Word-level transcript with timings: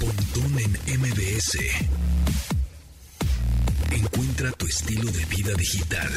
Pontón 0.00 0.58
en 0.58 1.00
MBS. 1.00 1.58
Encuentra 3.90 4.52
tu 4.52 4.66
estilo 4.66 5.10
de 5.10 5.24
vida 5.24 5.54
digital. 5.54 6.08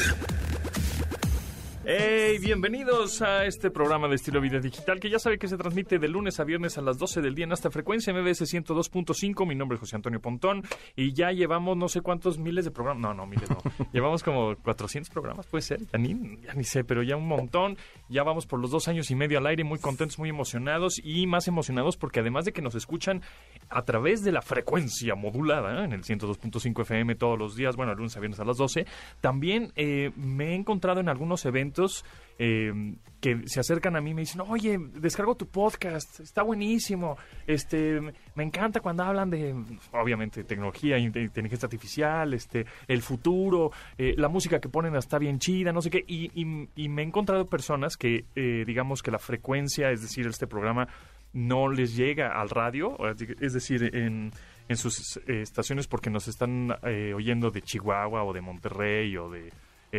Hey, 1.82 2.38
bienvenidos 2.40 3.22
a 3.22 3.46
este 3.46 3.70
programa 3.70 4.06
de 4.06 4.16
estilo 4.16 4.40
vida 4.40 4.60
digital 4.60 5.00
que 5.00 5.08
ya 5.08 5.18
sabe 5.18 5.38
que 5.38 5.48
se 5.48 5.56
transmite 5.56 5.98
de 5.98 6.08
lunes 6.08 6.38
a 6.38 6.44
viernes 6.44 6.76
a 6.76 6.82
las 6.82 6.98
12 6.98 7.22
del 7.22 7.34
día 7.34 7.46
en 7.46 7.52
esta 7.52 7.70
frecuencia 7.70 8.12
MBS 8.12 8.42
102.5. 8.42 9.46
Mi 9.46 9.54
nombre 9.54 9.76
es 9.76 9.80
José 9.80 9.96
Antonio 9.96 10.20
Pontón 10.20 10.62
y 10.94 11.14
ya 11.14 11.32
llevamos 11.32 11.78
no 11.78 11.88
sé 11.88 12.02
cuántos 12.02 12.38
miles 12.38 12.66
de 12.66 12.70
programas. 12.70 13.00
No, 13.02 13.14
no, 13.14 13.26
miles 13.26 13.48
no. 13.48 13.58
llevamos 13.92 14.22
como 14.22 14.54
400 14.56 15.10
programas, 15.10 15.46
puede 15.46 15.62
ser. 15.62 15.80
Ya 15.90 15.98
ni, 15.98 16.38
ya 16.42 16.52
ni 16.52 16.64
sé, 16.64 16.84
pero 16.84 17.02
ya 17.02 17.16
un 17.16 17.26
montón. 17.26 17.78
Ya 18.10 18.24
vamos 18.24 18.44
por 18.44 18.58
los 18.58 18.72
dos 18.72 18.88
años 18.88 19.08
y 19.12 19.14
medio 19.14 19.38
al 19.38 19.46
aire, 19.46 19.62
muy 19.62 19.78
contentos, 19.78 20.18
muy 20.18 20.30
emocionados 20.30 21.00
y 21.00 21.28
más 21.28 21.46
emocionados 21.46 21.96
porque 21.96 22.18
además 22.18 22.44
de 22.44 22.52
que 22.52 22.60
nos 22.60 22.74
escuchan 22.74 23.22
a 23.68 23.84
través 23.84 24.24
de 24.24 24.32
la 24.32 24.42
frecuencia 24.42 25.14
modulada 25.14 25.80
¿eh? 25.80 25.84
en 25.84 25.92
el 25.92 26.02
102.5 26.02 26.82
FM 26.82 27.14
todos 27.14 27.38
los 27.38 27.54
días, 27.54 27.76
bueno, 27.76 27.94
lunes 27.94 28.16
a 28.16 28.20
viernes 28.20 28.40
a 28.40 28.44
las 28.44 28.56
12, 28.56 28.84
también 29.20 29.72
eh, 29.76 30.10
me 30.16 30.48
he 30.48 30.54
encontrado 30.56 30.98
en 30.98 31.08
algunos 31.08 31.44
eventos 31.44 32.04
eh, 32.42 32.72
que 33.20 33.42
se 33.44 33.60
acercan 33.60 33.96
a 33.96 34.00
mí 34.00 34.12
y 34.12 34.14
me 34.14 34.22
dicen, 34.22 34.40
oye, 34.40 34.78
descargo 34.94 35.34
tu 35.34 35.46
podcast, 35.46 36.20
está 36.20 36.42
buenísimo, 36.42 37.18
este, 37.46 38.00
me 38.34 38.42
encanta 38.42 38.80
cuando 38.80 39.02
hablan 39.02 39.28
de, 39.28 39.54
obviamente, 39.92 40.42
tecnología, 40.44 40.96
inteligencia 40.96 41.66
artificial, 41.66 42.32
este, 42.32 42.64
el 42.88 43.02
futuro, 43.02 43.72
eh, 43.98 44.14
la 44.16 44.28
música 44.28 44.58
que 44.58 44.70
ponen 44.70 44.96
está 44.96 45.18
bien 45.18 45.38
chida, 45.38 45.70
no 45.70 45.82
sé 45.82 45.90
qué, 45.90 46.02
y, 46.08 46.30
y, 46.34 46.88
me 46.88 47.02
he 47.02 47.04
encontrado 47.04 47.44
personas 47.44 47.98
que, 47.98 48.24
eh, 48.34 48.64
digamos 48.66 49.02
que 49.02 49.10
la 49.10 49.18
frecuencia, 49.18 49.90
es 49.90 50.00
decir, 50.00 50.26
este 50.26 50.46
programa 50.46 50.88
no 51.34 51.68
les 51.68 51.94
llega 51.94 52.40
al 52.40 52.48
radio, 52.48 52.96
es 53.38 53.52
decir, 53.52 53.94
en, 53.94 54.30
en 54.66 54.76
sus 54.78 55.18
estaciones 55.26 55.86
porque 55.88 56.08
nos 56.08 56.26
están 56.26 56.74
oyendo 57.14 57.50
de 57.50 57.60
Chihuahua 57.60 58.24
o 58.24 58.32
de 58.32 58.40
Monterrey 58.40 59.14
o 59.18 59.28
de 59.30 59.52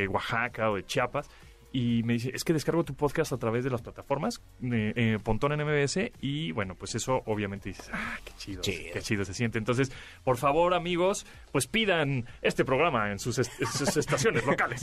Oaxaca 0.08 0.72
o 0.72 0.76
de 0.78 0.86
Chiapas 0.86 1.30
y 1.74 2.04
me 2.04 2.14
dice, 2.14 2.32
es 2.34 2.44
que 2.44 2.54
descargo 2.54 2.84
tu 2.84 2.96
podcast 2.96 3.32
a 3.32 3.38
través 3.38 3.64
de 3.64 3.70
las 3.70 3.82
plataformas, 3.82 4.42
eh, 4.62 4.94
eh, 4.96 5.20
Pontón 5.24 5.54
en 5.54 5.66
MBS, 5.66 6.12
y 6.20 6.52
bueno, 6.52 6.76
pues 6.76 6.96
eso 6.96 7.24
obviamente 7.26 7.70
dices, 7.70 7.90
ah, 7.94 8.18
qué 8.26 8.32
chido, 8.38 8.62
qué 8.62 9.02
chido 9.02 9.24
se 9.24 9.34
siente. 9.34 9.58
Entonces, 9.58 9.92
por 10.24 10.38
favor, 10.38 10.74
amigos, 10.74 11.26
pues 11.52 11.68
pidan 11.68 12.26
este 12.42 12.66
programa 12.66 13.12
en 13.12 13.20
sus, 13.20 13.40
estaciones 13.40 14.46
locales. 14.46 14.82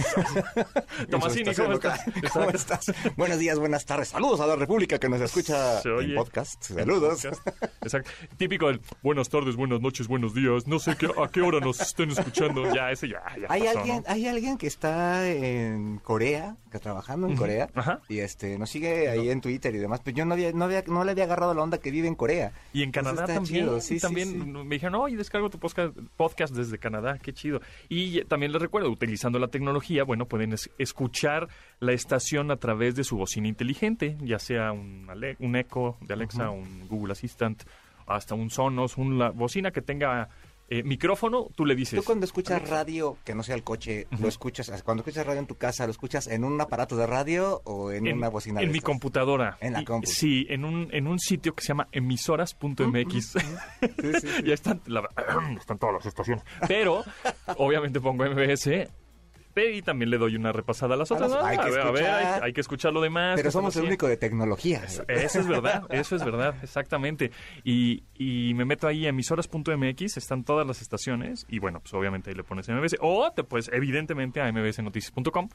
Tomasini, 1.10 1.54
¿cómo, 1.54 1.74
estás? 1.74 2.00
¿cómo 2.32 2.50
estás? 2.50 2.92
Buenos 3.16 3.38
días, 3.38 3.58
buenas 3.58 3.84
tardes. 3.84 4.08
Saludos 4.08 4.40
a 4.40 4.46
la 4.46 4.56
República 4.56 4.98
que 4.98 5.08
nos 5.08 5.20
escucha 5.20 5.80
en 5.82 6.14
podcast. 6.14 6.62
Saludos. 6.62 7.26
Exacto. 7.82 8.10
Típico 8.36 8.68
del 8.68 8.80
buenas 9.02 9.28
tardes, 9.28 9.56
buenas 9.56 9.80
noches, 9.80 10.08
buenos 10.08 10.34
días. 10.34 10.66
No 10.66 10.78
sé 10.78 10.96
qué, 10.96 11.06
a 11.06 11.28
qué 11.28 11.42
hora 11.42 11.60
nos 11.60 11.80
estén 11.80 12.10
escuchando. 12.10 12.72
Ya, 12.74 12.90
ese 12.90 13.08
ya. 13.08 13.22
ya 13.36 13.46
¿Hay, 13.48 13.66
alguien, 13.66 14.04
¿Hay 14.06 14.26
alguien 14.26 14.56
que 14.56 14.66
está 14.66 15.28
en 15.28 15.98
Corea? 15.98 16.56
Trabajando 16.78 17.26
en 17.28 17.36
Corea 17.36 17.68
y 18.08 18.18
este 18.18 18.58
nos 18.58 18.70
sigue 18.70 19.08
ahí 19.08 19.30
en 19.30 19.40
Twitter 19.40 19.74
y 19.74 19.78
demás, 19.78 20.00
pero 20.04 20.16
yo 20.16 20.24
no 20.24 20.34
había, 20.34 20.52
no 20.52 20.64
había, 20.64 20.82
no 20.86 21.04
le 21.04 21.12
había 21.12 21.24
agarrado 21.24 21.54
la 21.54 21.62
onda 21.62 21.78
que 21.78 21.90
vive 21.90 22.08
en 22.08 22.14
Corea. 22.14 22.52
Y 22.72 22.82
en 22.82 22.92
Canadá 22.92 23.26
también, 23.26 23.80
sí, 23.80 23.98
también 23.98 24.52
me 24.52 24.76
dijeron, 24.76 24.94
oye, 24.96 25.16
descargo 25.16 25.50
tu 25.50 25.58
podcast, 25.58 26.54
desde 26.54 26.78
Canadá, 26.78 27.18
qué 27.18 27.32
chido. 27.32 27.60
Y 27.88 28.22
también 28.24 28.52
les 28.52 28.60
recuerdo, 28.60 28.90
utilizando 28.90 29.38
la 29.38 29.48
tecnología, 29.48 30.04
bueno, 30.04 30.26
pueden 30.26 30.54
escuchar 30.78 31.48
la 31.80 31.92
estación 31.92 32.50
a 32.50 32.56
través 32.56 32.94
de 32.96 33.04
su 33.04 33.16
bocina 33.16 33.48
inteligente, 33.48 34.16
ya 34.20 34.38
sea 34.38 34.72
un, 34.72 35.08
un 35.38 35.56
Echo 35.56 35.96
de 36.00 36.14
Alexa, 36.14 36.50
un 36.50 36.88
Google 36.88 37.12
Assistant, 37.12 37.62
hasta 38.06 38.34
un 38.34 38.50
Sonos, 38.50 38.96
una 38.96 39.30
bocina 39.30 39.70
que 39.70 39.82
tenga 39.82 40.28
eh, 40.70 40.82
micrófono, 40.82 41.48
tú 41.54 41.64
le 41.64 41.74
dices. 41.74 41.98
Tú 41.98 42.04
cuando 42.04 42.26
escuchas 42.26 42.68
radio, 42.68 43.16
que 43.24 43.34
no 43.34 43.42
sea 43.42 43.54
el 43.54 43.62
coche, 43.62 44.06
lo 44.18 44.28
escuchas, 44.28 44.82
cuando 44.82 45.02
escuchas 45.02 45.26
radio 45.26 45.40
en 45.40 45.46
tu 45.46 45.56
casa, 45.56 45.84
¿lo 45.84 45.90
esescuchas 45.90 46.26
en 46.26 46.44
un 46.44 46.60
aparato 46.60 46.96
de 46.96 47.06
radio 47.06 47.62
o 47.64 47.90
en, 47.90 48.06
una 48.12 48.28
bocina? 48.28 48.60
En 48.60 48.70
mi 48.70 48.80
computadora. 48.80 49.56
En 49.60 49.72
la 49.72 49.78
computadora. 49.84 50.18
Sí, 50.18 50.46
en 50.48 50.64
un, 50.64 50.88
en 50.92 51.06
un 51.06 51.18
sitio 51.18 51.54
que 51.54 51.62
se 51.62 51.68
llama 51.68 51.88
emisoras.mx. 51.92 53.12
sí, 53.12 54.12
sí, 54.20 54.28
ya 54.44 54.54
están, 54.54 54.82
están 55.58 55.78
todas 55.78 55.94
las 55.94 56.06
estaciones. 56.06 56.44
Pero, 56.66 57.02
obviamente 57.56 58.00
pongo 58.00 58.24
MBS 58.24 58.88
y 59.58 59.82
también 59.82 60.10
le 60.10 60.18
doy 60.18 60.36
una 60.36 60.52
repasada 60.52 60.94
a 60.94 60.96
las 60.96 61.10
otras. 61.10 61.32
hay, 61.32 61.56
que 61.58 61.80
a 61.80 61.90
ver, 61.90 62.06
hay, 62.42 62.52
que 62.52 62.60
escuchar 62.60 62.92
lo 62.92 63.00
demás. 63.00 63.36
Pero 63.36 63.50
somos 63.50 63.76
el 63.76 63.84
único 63.84 64.06
de 64.06 64.16
tecnología. 64.16 64.82
Eso, 64.84 65.04
es 65.08 65.46
verdad, 65.46 65.84
eso 65.90 66.16
es 66.16 66.24
verdad, 66.24 66.54
exactamente. 66.62 67.30
Y, 67.64 68.04
y 68.14 68.54
me 68.54 68.64
meto 68.64 68.86
ahí 68.86 69.06
a 69.06 69.10
emisoras.mx, 69.10 70.16
están 70.16 70.44
todas 70.44 70.66
las 70.66 70.82
estaciones 70.82 71.46
y 71.48 71.58
bueno, 71.58 71.80
pues 71.80 71.94
obviamente 71.94 72.30
ahí 72.30 72.36
le 72.36 72.44
pones 72.44 72.68
MBS 72.68 72.96
o 73.00 73.30
te 73.32 73.44
puedes 73.44 73.68
evidentemente 73.72 74.40
a 74.40 74.50
mbsnoticias.com. 74.52 75.48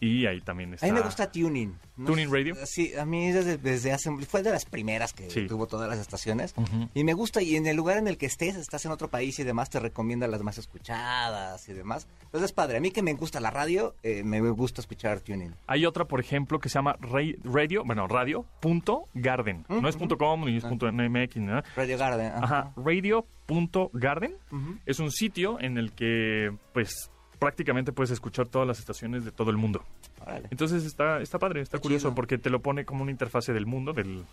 Y 0.00 0.26
ahí 0.26 0.40
también 0.40 0.74
está. 0.74 0.86
A 0.86 0.88
mí 0.88 0.94
me 0.94 1.02
gusta 1.02 1.30
Tuning. 1.30 1.76
¿Tuning 2.04 2.30
Radio? 2.30 2.54
Sí, 2.66 2.94
a 2.94 3.04
mí 3.04 3.32
desde, 3.32 3.56
desde 3.56 3.92
hace. 3.92 4.10
Fue 4.26 4.42
de 4.42 4.50
las 4.50 4.64
primeras 4.64 5.12
que 5.12 5.26
tuvo 5.46 5.66
todas 5.66 5.88
las 5.88 5.98
estaciones. 5.98 6.54
Y 6.94 7.04
me 7.04 7.14
gusta, 7.14 7.42
y 7.42 7.56
en 7.56 7.66
el 7.66 7.76
lugar 7.76 7.98
en 7.98 8.08
el 8.08 8.18
que 8.18 8.26
estés, 8.26 8.56
estás 8.56 8.84
en 8.84 8.92
otro 8.92 9.08
país 9.08 9.38
y 9.38 9.44
demás, 9.44 9.70
te 9.70 9.80
recomienda 9.80 10.26
las 10.28 10.42
más 10.42 10.58
escuchadas 10.58 11.68
y 11.68 11.72
demás. 11.72 12.06
Entonces 12.24 12.50
es 12.50 12.52
padre. 12.52 12.78
A 12.78 12.80
mí 12.80 12.90
que 12.90 13.02
me 13.02 13.14
gusta 13.14 13.40
la 13.40 13.50
radio, 13.50 13.94
eh, 14.02 14.22
me 14.24 14.40
gusta 14.50 14.80
escuchar 14.80 15.20
Tuning. 15.20 15.54
Hay 15.66 15.86
otra, 15.86 16.06
por 16.06 16.20
ejemplo, 16.20 16.58
que 16.58 16.68
se 16.68 16.74
llama 16.74 16.96
Radio, 17.00 17.84
bueno, 17.84 18.06
radio.garden. 18.06 19.64
No 19.68 19.88
es 19.88 19.96
.com 19.96 20.44
ni 20.44 20.58
es 20.58 20.64
ah. 20.64 20.70
.mx, 20.70 21.36
¿no? 21.36 21.62
Radio 21.74 21.98
Garden. 21.98 22.32
Ajá. 22.42 22.72
Radio.garden. 22.76 24.36
Es 24.84 24.98
un 24.98 25.10
sitio 25.10 25.58
en 25.60 25.78
el 25.78 25.92
que, 25.92 26.50
pues 26.72 27.10
prácticamente 27.38 27.92
puedes 27.92 28.10
escuchar 28.10 28.48
todas 28.48 28.66
las 28.66 28.78
estaciones 28.78 29.24
de 29.24 29.32
todo 29.32 29.50
el 29.50 29.56
mundo. 29.56 29.82
Entonces 30.50 30.84
está, 30.84 31.20
está 31.20 31.38
padre, 31.38 31.60
está 31.60 31.78
curioso 31.78 32.14
porque 32.14 32.36
te 32.36 32.50
lo 32.50 32.60
pone 32.60 32.84
como 32.84 33.02
una 33.02 33.12
interfase 33.12 33.52
del 33.52 33.66
mundo, 33.66 33.92
del, 33.92 34.24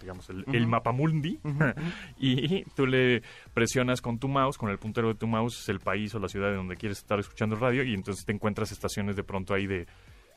digamos, 0.00 0.28
el, 0.30 0.66
mapa 0.66 0.92
mundi, 0.92 1.38
y 2.18 2.64
tú 2.74 2.86
le 2.86 3.22
presionas 3.52 4.00
con 4.00 4.18
tu 4.18 4.28
mouse, 4.28 4.56
con 4.56 4.70
el 4.70 4.78
puntero 4.78 5.08
de 5.08 5.14
tu 5.14 5.26
mouse, 5.26 5.68
el 5.68 5.80
país 5.80 6.14
o 6.14 6.18
la 6.18 6.28
ciudad 6.28 6.48
de 6.48 6.56
donde 6.56 6.76
quieres 6.76 6.98
estar 6.98 7.18
escuchando 7.20 7.56
radio, 7.56 7.82
y 7.82 7.92
entonces 7.92 8.24
te 8.24 8.32
encuentras 8.32 8.72
estaciones 8.72 9.14
de 9.16 9.24
pronto 9.24 9.52
ahí 9.52 9.66
de 9.66 9.86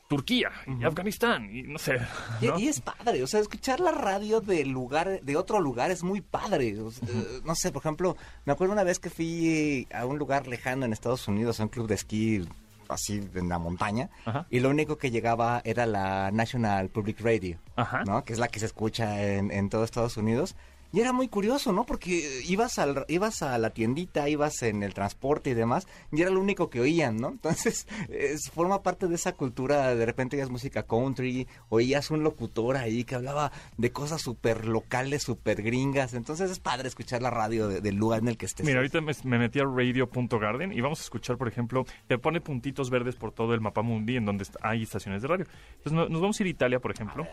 Turquía 0.08 0.50
y 0.66 0.84
Afganistán 0.84 1.48
y 1.54 1.62
no 1.62 1.78
sé. 1.78 1.98
Y, 2.40 2.68
es 2.68 2.80
padre, 2.80 3.22
o 3.22 3.26
sea, 3.26 3.40
escuchar 3.40 3.80
la 3.80 3.92
radio 3.92 4.40
de 4.40 4.64
lugar, 4.64 5.20
de 5.22 5.36
otro 5.36 5.60
lugar 5.60 5.90
es 5.90 6.02
muy 6.02 6.20
padre. 6.20 6.68
Eh, 6.68 7.40
no 7.44 7.54
sé, 7.54 7.72
por 7.72 7.82
ejemplo, 7.82 8.16
me 8.44 8.52
acuerdo 8.52 8.72
una 8.72 8.84
vez 8.84 8.98
que 8.98 9.10
fui 9.10 9.88
a 9.92 10.06
un 10.06 10.18
lugar 10.18 10.46
lejano 10.46 10.84
en 10.84 10.92
Estados 10.92 11.26
Unidos, 11.28 11.60
a 11.60 11.64
un 11.64 11.68
club 11.68 11.88
de 11.88 11.94
esquí 11.94 12.46
así 12.88 13.20
en 13.34 13.48
la 13.48 13.58
montaña 13.58 14.10
y 14.48 14.60
lo 14.60 14.70
único 14.70 14.96
que 14.96 15.10
llegaba 15.10 15.60
era 15.64 15.86
la 15.86 16.30
National 16.30 16.88
Public 16.88 17.20
Radio, 17.20 17.58
¿no? 18.06 18.24
Que 18.24 18.32
es 18.32 18.38
la 18.38 18.46
que 18.46 18.60
se 18.60 18.66
escucha 18.66 19.22
en, 19.24 19.50
en 19.50 19.68
todo 19.68 19.82
Estados 19.82 20.16
Unidos 20.16 20.54
y 20.96 21.00
era 21.00 21.12
muy 21.12 21.28
curioso, 21.28 21.74
¿no? 21.74 21.84
Porque 21.84 22.40
ibas, 22.48 22.78
al, 22.78 23.04
ibas 23.08 23.42
a 23.42 23.58
la 23.58 23.68
tiendita, 23.68 24.30
ibas 24.30 24.62
en 24.62 24.82
el 24.82 24.94
transporte 24.94 25.50
y 25.50 25.52
demás, 25.52 25.86
y 26.10 26.22
era 26.22 26.30
lo 26.30 26.40
único 26.40 26.70
que 26.70 26.80
oían, 26.80 27.18
¿no? 27.18 27.28
Entonces, 27.28 27.86
es, 28.08 28.50
forma 28.50 28.82
parte 28.82 29.06
de 29.06 29.14
esa 29.14 29.32
cultura, 29.32 29.94
de 29.94 30.06
repente 30.06 30.36
oías 30.36 30.48
música 30.48 30.84
country, 30.84 31.48
oías 31.68 32.10
un 32.10 32.22
locutor 32.22 32.78
ahí 32.78 33.04
que 33.04 33.14
hablaba 33.14 33.52
de 33.76 33.92
cosas 33.92 34.22
súper 34.22 34.64
locales, 34.64 35.22
súper 35.22 35.60
gringas, 35.60 36.14
entonces 36.14 36.50
es 36.50 36.60
padre 36.60 36.88
escuchar 36.88 37.20
la 37.20 37.28
radio 37.28 37.68
del 37.68 37.96
lugar 37.96 38.20
en 38.20 38.28
el 38.28 38.38
que 38.38 38.46
estés. 38.46 38.64
Mira, 38.64 38.78
ahorita 38.78 39.02
me, 39.02 39.38
metí 39.38 39.60
a 39.60 39.64
radio.garden 39.64 40.72
y 40.72 40.80
vamos 40.80 41.00
a 41.00 41.02
escuchar, 41.02 41.36
por 41.36 41.48
ejemplo, 41.48 41.84
te 42.06 42.16
pone 42.16 42.40
puntitos 42.40 42.88
verdes 42.88 43.16
por 43.16 43.32
todo 43.32 43.52
el 43.52 43.60
mapa 43.60 43.82
mundi 43.82 44.16
en 44.16 44.24
donde 44.24 44.46
hay 44.62 44.84
estaciones 44.84 45.20
de 45.20 45.28
radio. 45.28 45.46
Entonces 45.76 46.10
nos 46.10 46.22
vamos 46.22 46.40
a 46.40 46.42
ir 46.42 46.46
a 46.46 46.50
Italia, 46.50 46.80
por 46.80 46.90
ejemplo, 46.90 47.26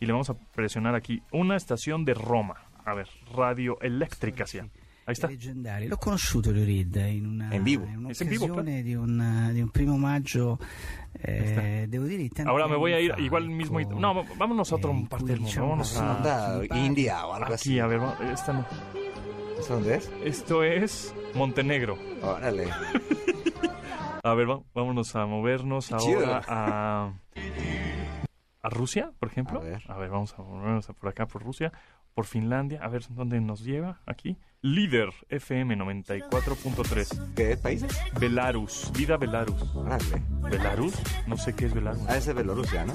y 0.00 0.06
le 0.06 0.10
vamos 0.10 0.30
a 0.30 0.34
presionar 0.34 0.96
aquí 0.96 1.22
una 1.30 1.54
estación 1.54 2.04
de 2.04 2.14
Roma 2.14 2.73
a 2.84 2.94
ver, 2.94 3.08
Radio 3.34 3.80
Eléctrica 3.80 4.46
sí. 4.46 4.60
Ahí 5.06 5.12
está. 5.12 5.28
Leggendario. 5.28 5.88
L'ho 5.90 5.98
conosciuto 5.98 6.50
Lurid 6.50 6.96
in 6.96 7.26
una 7.26 7.54
in 7.54 7.62
vivo. 7.62 7.84
In 7.84 7.98
un'occasione 7.98 8.82
di 8.82 8.94
un, 8.94 9.50
di 9.52 9.60
un 9.60 9.68
primo 9.68 9.98
maggio 9.98 10.58
eh, 11.20 11.84
devo 11.88 12.06
dire 12.06 12.30
Ahora 12.44 12.66
me 12.66 12.76
voy 12.76 12.92
a 12.94 13.00
ir 13.00 13.14
igual 13.18 13.48
mismo 13.48 13.78
no, 13.80 14.24
vámonos 14.36 14.72
a 14.72 14.76
otro 14.76 14.92
eh, 14.92 15.06
parte 15.08 15.26
del 15.26 15.40
mundo. 15.40 15.60
Vámonos 15.60 15.96
a 15.98 16.66
India 16.72 17.26
o 17.26 17.34
algo 17.34 17.46
Aquí, 17.46 17.54
así. 17.54 17.78
a 17.78 17.86
ver, 17.86 18.00
esta 18.32 18.52
no. 18.54 18.66
¿Esto 19.58 19.74
dónde 19.74 19.96
es? 19.96 20.10
Esto 20.24 20.62
es 20.62 21.14
Montenegro. 21.34 21.98
Órale. 22.22 22.68
a 24.22 24.34
ver, 24.34 24.46
vámonos 24.74 25.14
a 25.16 25.26
movernos 25.26 25.92
ahora 25.92 26.40
a 26.48 27.12
a 28.62 28.70
Rusia, 28.70 29.12
por 29.18 29.28
ejemplo. 29.28 29.60
A 29.60 29.64
ver, 29.64 29.82
a 29.86 29.98
ver 29.98 30.08
vamos 30.08 30.34
a 30.38 30.42
movernos 30.42 30.86
por 30.98 31.10
acá 31.10 31.26
por 31.26 31.42
Rusia 31.42 31.72
por 32.14 32.26
Finlandia. 32.26 32.80
A 32.82 32.88
ver 32.88 33.02
dónde 33.10 33.40
nos 33.40 33.64
lleva 33.64 34.00
aquí. 34.06 34.38
Líder 34.62 35.10
FM 35.28 35.76
94.3. 35.76 37.34
¿Qué 37.34 37.56
país? 37.56 37.84
Belarus. 38.18 38.90
Vida 38.96 39.16
Belarus. 39.18 39.62
¿Belarus? 40.50 40.94
No 41.26 41.36
sé 41.36 41.54
qué 41.54 41.66
es 41.66 41.74
Belarus. 41.74 42.02
Ah, 42.08 42.16
ese 42.16 42.30
es 42.30 42.36
Bielorrusia, 42.36 42.86
¿no? 42.86 42.94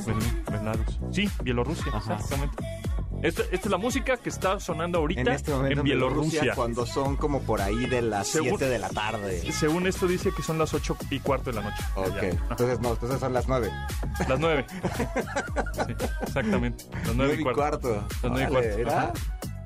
Belarus. 0.50 1.00
Sí, 1.12 1.30
Bielorrusia, 1.44 1.92
exactamente. 1.96 2.58
Esta, 3.22 3.44
esta 3.44 3.56
es 3.56 3.66
la 3.70 3.78
música 3.78 4.18
que 4.18 4.30
está 4.30 4.60
sonando 4.60 5.00
ahorita 5.00 5.22
En 5.22 5.28
este 5.30 5.52
momento 5.52 5.80
en 5.80 5.84
Bielorrusia. 5.84 6.54
cuando 6.56 6.86
son 6.86 7.18
como 7.18 7.42
por 7.42 7.62
ahí 7.62 7.86
de 7.88 8.02
las 8.02 8.28
Según- 8.28 8.50
7 8.58 8.70
de 8.70 8.80
la 8.80 8.90
tarde. 8.90 9.52
Según 9.52 9.88
esto 9.88 10.08
dice 10.08 10.32
que 10.36 10.42
son 10.42 10.58
las 10.58 10.74
ocho 10.74 10.96
y 11.10 11.20
cuarto 11.20 11.50
de 11.52 11.58
la 11.58 11.64
noche. 11.70 11.84
Ok, 11.96 12.08
allá. 12.08 12.30
Entonces 12.50 12.80
no, 12.80 12.90
entonces 12.92 13.20
son 13.20 13.34
las 13.34 13.48
9. 13.48 13.70
Las 14.28 14.40
nueve. 14.40 14.66
Sí, 15.74 15.96
exactamente. 16.22 16.86
Las 17.06 17.16
nueve 17.16 17.36
y 17.40 17.44
cuarto. 17.44 17.96
Las 18.24 18.32
nueve 18.32 18.48
y 18.52 18.56
Órale, 18.56 18.84
cuarto. 18.84 19.20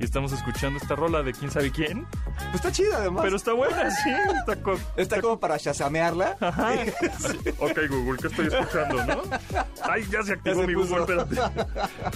Estamos 0.06 0.32
escuchando 0.34 0.80
esta 0.80 0.96
rola 0.96 1.24
de 1.24 1.34
quién 1.34 1.52
sabe 1.52 1.72
quién. 1.72 2.06
Pues 2.36 2.56
está 2.56 2.72
chida 2.72 2.98
además. 2.98 3.24
Pero 3.24 3.36
está 3.36 3.54
buena, 3.54 3.90
sí. 4.04 4.10
Está 4.40 4.62
co- 4.62 4.80
Está 4.98 5.22
como 5.22 5.40
para 5.40 5.58
shazamearla. 5.58 6.38
Ajá. 6.40 6.74
Ok, 7.60 7.80
Google, 7.90 8.18
¿qué 8.20 8.28
estoy 8.28 8.48
escuchando, 8.48 9.06
no? 9.06 9.22
Ay, 9.84 10.04
ya 10.12 10.22
se 10.24 10.34
activó 10.34 10.56
Ya 10.56 10.62
se 10.62 10.68
mi 10.68 10.74
Google, 10.74 11.00
espérate. 11.02 11.36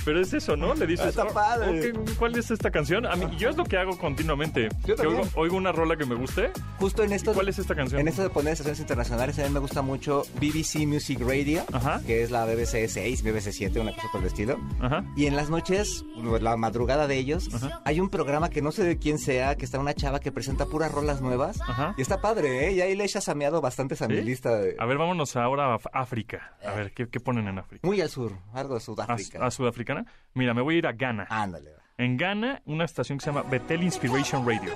Pero 0.04 0.22
es 0.22 0.34
eso, 0.34 0.56
¿no? 0.58 0.74
Le 0.76 0.86
dices, 0.88 1.08
Está 1.08 1.24
"Oh, 1.24 1.34
padre". 1.34 1.94
¿cuál 2.18 2.38
es 2.38 2.52
esta 2.52 2.70
canción? 2.72 3.06
A 3.06 3.16
mí, 3.16 3.26
yo 3.38 3.50
es 3.50 3.56
lo 3.58 3.64
que 3.64 3.78
hago 3.78 3.98
continuamente. 3.98 4.70
Yo 4.86 4.96
también. 4.96 5.20
oigo, 5.22 5.30
oigo 5.36 5.58
una 5.58 5.72
rola 5.72 5.96
que 5.96 6.06
me 6.06 6.16
guste. 6.16 6.52
Justo 6.80 7.04
en 7.04 7.14
esto. 7.14 7.34
¿Cuál 7.34 7.50
es 7.50 7.60
esta 7.60 7.76
canción? 7.76 8.02
En 8.02 8.08
esto 8.08 8.24
de 8.24 8.30
poner 8.30 8.54
estaciones 8.54 8.80
internacionales, 8.80 9.40
a 9.40 9.44
mí 9.44 9.50
me 9.50 9.60
gusta 9.60 9.82
mucho 9.82 10.24
BBC 10.40 10.86
Music 10.86 11.20
Radio, 11.22 11.64
Ajá. 11.72 12.02
que 12.06 12.24
es 12.24 12.32
la 12.32 12.46
BBC 12.46 12.88
6, 12.90 13.24
BBC 13.24 13.52
7, 13.52 13.80
una 13.80 13.94
cosa 13.94 14.08
por 14.12 14.22
el 14.22 14.28
estilo. 14.28 14.60
Ajá. 14.82 15.04
Y 15.16 15.28
en 15.28 15.36
las 15.36 15.50
noches, 15.50 16.04
la 16.42 16.58
madrugada 16.58 17.08
de 17.08 17.18
ellos, 17.18 17.50
Ajá. 17.54 17.77
Hay 17.86 18.00
un 18.00 18.10
programa 18.10 18.50
que 18.50 18.62
no 18.62 18.72
sé 18.72 18.84
de 18.84 18.98
quién 18.98 19.18
sea, 19.20 19.56
que 19.56 19.66
está 19.66 19.80
una 19.80 19.94
chava 19.94 20.20
que 20.20 20.32
presenta 20.32 20.66
puras 20.66 20.92
rolas 20.92 21.22
nuevas. 21.22 21.60
Ajá. 21.62 21.94
Y 21.98 22.02
está 22.02 22.20
padre, 22.22 22.68
¿eh? 22.68 22.72
Y 22.74 22.82
ahí 22.82 22.96
le 22.96 23.06
he 23.06 23.08
chasameado 23.08 23.62
bastantes 23.62 24.02
a 24.02 24.08
mi 24.08 24.22
lista. 24.22 24.58
de- 24.58 24.76
A 24.80 24.86
ver, 24.86 24.98
vámonos 24.98 25.36
ahora 25.36 25.74
a 25.76 25.80
África. 25.94 26.58
A 26.66 26.72
ver, 26.74 26.94
¿qué, 26.94 27.08
qué 27.10 27.20
ponen 27.20 27.48
en 27.48 27.60
África? 27.60 27.88
Muy 27.88 28.02
al 28.02 28.10
sur, 28.10 28.34
algo 28.54 28.74
de 28.74 28.78
¿A, 28.78 28.82
Sudáfrica. 28.82 29.46
a 29.46 29.52
Sudafricana? 29.52 30.06
Mira, 30.34 30.54
me 30.54 30.62
voy 30.62 30.76
a 30.76 30.78
ir 30.80 30.88
a 30.88 30.92
Ghana. 30.94 31.28
Ándale. 31.30 31.72
va. 31.72 31.78
En 31.98 32.16
Ghana, 32.18 32.62
una 32.66 32.86
estación 32.86 33.18
que 33.18 33.26
se 33.26 33.32
llama 33.32 33.44
Betel 33.50 33.82
Inspiration 33.84 34.48
Radio. 34.48 34.72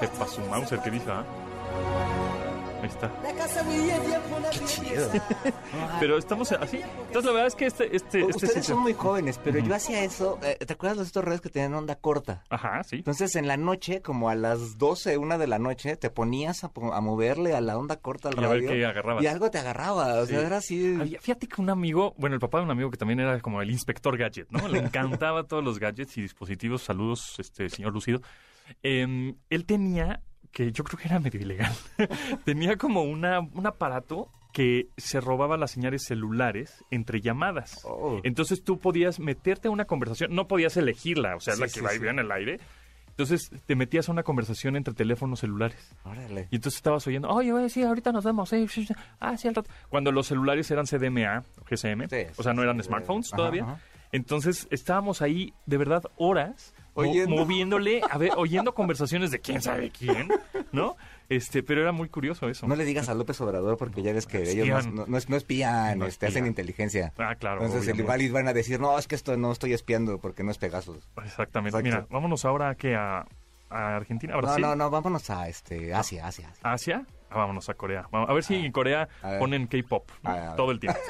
Sepa 0.00 0.26
su 0.26 0.40
Mauser, 0.42 0.80
¿qué 0.80 0.90
dice? 0.90 1.06
ah? 1.10 1.24
Ahí 2.84 2.90
está. 2.90 3.10
Chido. 4.66 5.10
Pero 6.00 6.18
estamos 6.18 6.52
así. 6.52 6.80
Entonces, 7.06 7.24
la 7.24 7.32
verdad 7.32 7.46
es 7.46 7.54
que 7.54 7.66
este... 7.66 7.84
este, 7.96 8.20
este 8.20 8.24
Ustedes 8.24 8.52
sitio- 8.54 8.74
son 8.74 8.82
muy 8.82 8.92
jóvenes, 8.92 9.40
pero 9.42 9.58
yo 9.58 9.74
hacía 9.74 10.04
eso. 10.04 10.38
eh, 10.42 10.56
¿Te 10.64 10.72
acuerdas 10.74 10.98
de 10.98 11.04
estos 11.04 11.24
redes 11.24 11.40
que 11.40 11.48
tenían 11.48 11.72
onda 11.74 11.96
corta? 11.96 12.44
Ajá, 12.50 12.82
sí. 12.84 12.96
Entonces 12.96 13.36
en 13.36 13.46
la 13.48 13.56
noche, 13.56 14.02
como 14.02 14.28
a 14.28 14.34
las 14.34 14.76
12, 14.78 15.16
una 15.18 15.38
de 15.38 15.46
la 15.46 15.58
noche, 15.58 15.96
te 15.96 16.10
ponías 16.10 16.62
a, 16.64 16.70
moverle 17.00 17.54
a 17.54 17.60
la 17.60 17.78
onda 17.78 17.96
corta 17.96 18.28
al 18.28 18.34
Y 18.34 18.44
a 18.44 18.48
ver 18.48 18.50
radio. 18.58 18.68
qué 18.70 18.84
agarrabas. 18.86 19.24
Y 19.24 19.26
algo 19.28 19.50
te 19.50 19.58
agarraba. 19.58 20.20
O 20.20 20.26
sea, 20.26 20.40
Sí. 20.40 20.46
era 20.46 20.56
así. 20.58 20.96
Había- 21.00 21.20
fíjate 21.20 21.46
que 21.48 21.60
un 21.62 21.70
amigo, 21.70 22.14
bueno, 22.18 22.34
el 22.34 22.40
papá 22.40 22.58
de 22.58 22.64
un 22.64 22.70
amigo 22.70 22.90
que 22.90 22.98
también 22.98 23.20
era 23.20 23.40
como 23.40 23.62
el 23.62 23.70
inspector 23.70 24.16
gadget, 24.18 24.48
¿no? 24.50 24.68
Le 24.68 24.78
encantaba 25.20 25.44
todos 25.44 25.64
los 25.64 25.78
gadgets 25.78 26.16
y 26.18 26.22
dispositivos. 26.22 26.82
Saludos, 26.82 27.36
este 27.38 27.68
señor 27.70 27.92
Lucido. 27.94 28.20
Em, 28.82 29.36
él 29.50 29.64
tenía, 29.66 30.22
que 30.54 30.72
yo 30.72 30.84
creo 30.84 30.98
que 30.98 31.08
era 31.08 31.18
medio 31.20 31.40
ilegal, 31.40 31.72
tenía 32.44 32.76
como 32.76 33.02
una, 33.02 33.40
un 33.40 33.66
aparato 33.66 34.30
que 34.52 34.86
se 34.96 35.20
robaba 35.20 35.56
las 35.56 35.72
señales 35.72 36.04
celulares 36.04 36.84
entre 36.92 37.20
llamadas. 37.20 37.80
Oh. 37.84 38.20
Entonces 38.22 38.62
tú 38.62 38.78
podías 38.78 39.18
meterte 39.18 39.66
a 39.66 39.72
una 39.72 39.84
conversación, 39.84 40.32
no 40.34 40.46
podías 40.46 40.76
elegirla, 40.76 41.34
o 41.34 41.40
sea, 41.40 41.54
Sí, 41.56 41.60
la 41.60 41.68
que 41.68 41.80
va 41.80 41.92
y 41.92 41.98
viene 41.98 42.20
en 42.20 42.26
el 42.26 42.32
aire. 42.32 42.60
Entonces 43.08 43.50
te 43.66 43.74
metías 43.76 44.08
a 44.08 44.12
una 44.12 44.22
conversación 44.22 44.76
entre 44.76 44.94
teléfonos 44.94 45.40
celulares. 45.40 45.94
Órale. 46.04 46.48
Y 46.52 46.56
entonces 46.56 46.76
estabas 46.78 47.04
oyendo, 47.06 47.28
oye, 47.28 47.52
oye, 47.52 47.68
sí, 47.68 47.82
ahorita 47.82 48.12
nos 48.12 48.24
vemos. 48.24 48.48
sí, 48.48 48.66
sí, 48.68 48.86
sí. 48.86 48.94
Ah, 49.18 49.36
sí, 49.36 49.48
al 49.48 49.56
rato. 49.56 49.70
Cuando 49.88 50.12
los 50.12 50.28
celulares 50.28 50.70
eran 50.70 50.86
CDMA, 50.86 51.42
GSM, 51.68 52.06
o 52.36 52.42
sea, 52.42 52.52
no 52.54 52.62
eran 52.62 52.80
smartphones 52.82 53.32
ajá, 53.32 53.36
todavía. 53.36 53.62
ajá. 53.64 53.80
Entonces 54.14 54.68
estábamos 54.70 55.22
ahí, 55.22 55.52
de 55.66 55.76
verdad, 55.76 56.04
horas, 56.16 56.72
Oyendo. 56.94 57.34
moviéndole, 57.34 58.00
a 58.08 58.16
ver, 58.16 58.30
oyendo 58.36 58.72
conversaciones 58.74 59.30
de 59.32 59.40
quién 59.40 59.60
sabe 59.60 59.90
quién, 59.90 60.28
¿no? 60.70 60.96
Este, 61.28 61.62
pero 61.64 61.80
era 61.80 61.90
muy 61.90 62.08
curioso 62.08 62.48
eso. 62.48 62.68
No 62.68 62.76
le 62.76 62.84
digas 62.84 63.08
a 63.08 63.14
López 63.14 63.40
Obrador 63.40 63.76
porque 63.76 64.02
ya 64.02 64.12
ves 64.12 64.26
que 64.26 64.42
ellos 64.42 64.68
Espían. 64.68 64.94
no, 64.94 65.02
no, 65.02 65.06
no 65.08 65.18
es- 65.18 65.28
no 65.28 65.36
espían, 65.36 65.98
No 65.98 66.06
este, 66.06 66.26
hacen 66.26 66.46
inteligencia. 66.46 67.12
Ah, 67.18 67.34
claro. 67.34 67.64
Entonces 67.64 67.88
el 67.88 68.30
van 68.30 68.46
a 68.46 68.52
decir, 68.52 68.78
no, 68.78 68.96
es 68.98 69.08
que 69.08 69.16
esto 69.16 69.36
no 69.36 69.50
estoy 69.50 69.72
espiando 69.72 70.18
porque 70.18 70.44
no 70.44 70.50
es 70.52 70.58
Pegasus. 70.58 71.08
Exactamente. 71.24 71.76
Exacto. 71.78 71.82
Mira, 71.82 72.06
vámonos 72.10 72.44
ahora 72.44 72.74
que 72.76 72.94
a, 72.94 73.26
a 73.70 73.96
Argentina, 73.96 74.34
a 74.34 74.36
No, 74.36 74.42
Brasil, 74.42 74.62
no, 74.62 74.76
no, 74.76 74.90
vámonos 74.90 75.28
a 75.30 75.48
este, 75.48 75.92
Asia, 75.92 76.26
Asia. 76.28 76.50
Asia. 76.50 76.60
Asia. 76.62 77.06
Ah, 77.30 77.38
vámonos 77.38 77.68
a 77.68 77.74
Corea. 77.74 78.06
Vamos- 78.12 78.30
A 78.30 78.32
ver 78.34 78.44
si 78.44 78.54
en 78.54 78.70
Corea 78.70 79.08
ponen 79.40 79.66
K-pop 79.66 80.08
¿no? 80.22 80.30
A 80.30 80.34
ver, 80.34 80.42
a 80.42 80.46
ver. 80.48 80.56
todo 80.56 80.70
el 80.70 80.78
tiempo. 80.78 81.00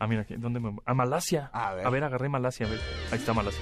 Ah, 0.00 0.06
mira, 0.06 0.22
aquí, 0.22 0.34
¿dónde 0.36 0.60
me... 0.60 0.76
A 0.84 0.94
Malasia. 0.94 1.50
A 1.52 1.74
ver. 1.90 2.04
agarré 2.04 2.28
Malasia, 2.28 2.66
a 2.66 2.70
ver. 2.70 2.80
Ahí 3.10 3.18
está 3.18 3.32
Malasia. 3.32 3.60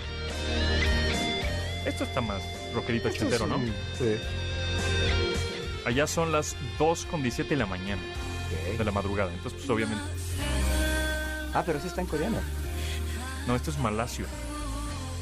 Esto 1.86 2.04
está 2.04 2.20
más 2.20 2.42
rockerito 2.74 3.08
ochentero, 3.08 3.46
¿no? 3.46 3.58
Sí. 3.96 4.16
Allá 5.86 6.06
son 6.06 6.32
las 6.32 6.56
2 6.78 7.06
con 7.06 7.22
17 7.22 7.48
de 7.48 7.56
la 7.56 7.66
mañana, 7.66 8.02
Ok. 8.72 8.78
de 8.78 8.84
la 8.84 8.90
madrugada. 8.90 9.32
Entonces, 9.32 9.58
pues 9.60 9.70
obviamente. 9.70 10.02
Ah, 11.54 11.62
pero 11.64 11.80
sí 11.80 11.86
está 11.86 12.00
en 12.00 12.06
coreano. 12.08 12.38
No, 13.46 13.54
esto 13.54 13.70
es 13.70 13.78
Malasio. 13.78 14.26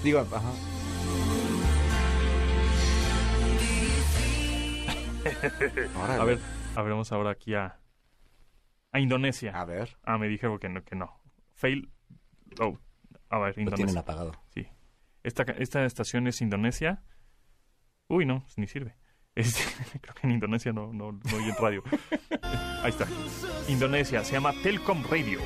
Digo, 0.03 0.21
ajá. 0.21 0.51
A 6.21 6.25
ver, 6.25 6.39
a 6.77 6.83
ver, 6.83 6.91
vamos 6.91 7.13
ahora 7.13 7.31
aquí 7.31 7.55
a, 7.55 7.77
a 8.95 9.01
Indonesia. 9.01 9.61
A 9.61 9.65
ver. 9.67 9.99
Ah, 10.05 10.17
me 10.17 10.29
dijeron 10.29 10.59
que 10.59 10.69
no, 10.69 10.83
que 10.85 10.95
no. 10.95 11.21
Fail. 11.53 11.91
Oh, 12.61 12.79
a 13.29 13.39
ver, 13.41 13.49
Lo 13.49 13.55
tienen 13.55 13.69
Indonesia. 13.75 14.01
apagado. 14.01 14.33
Sí. 14.55 14.67
Esta, 15.25 15.43
esta 15.43 15.85
estación 15.85 16.29
es 16.29 16.41
Indonesia. 16.41 17.03
Uy, 18.09 18.25
no, 18.25 18.47
ni 18.57 18.67
sirve. 18.67 18.97
Este, 19.37 19.65
creo 20.01 20.15
que 20.15 20.29
en 20.29 20.35
Indonesia 20.35 20.73
no, 20.73 20.93
no, 20.93 21.11
no 21.11 21.37
oyen 21.37 21.57
radio. 21.61 21.83
Ahí 22.85 22.91
está. 22.91 23.05
Indonesia, 23.69 24.23
se 24.23 24.35
llama 24.35 24.53
Telcom 24.63 25.03
Radio. 25.11 25.41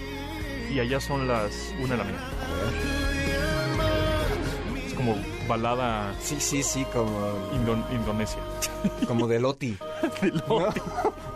Y 0.71 0.79
allá 0.79 1.01
son 1.01 1.27
las 1.27 1.75
una 1.81 1.93
de 1.93 1.97
la 1.97 2.05
mañana. 2.05 2.31
Es 4.87 4.93
como 4.93 5.17
balada 5.49 6.15
Sí, 6.21 6.37
sí, 6.41 6.63
sí, 6.63 6.85
como, 6.93 7.19
indon- 7.53 7.85
indonesia. 7.93 8.39
como 9.07 9.27
de 9.27 9.41
Loti. 9.41 9.77
De 10.23 10.31
¿no? 10.31 10.61
Loti. 10.61 10.81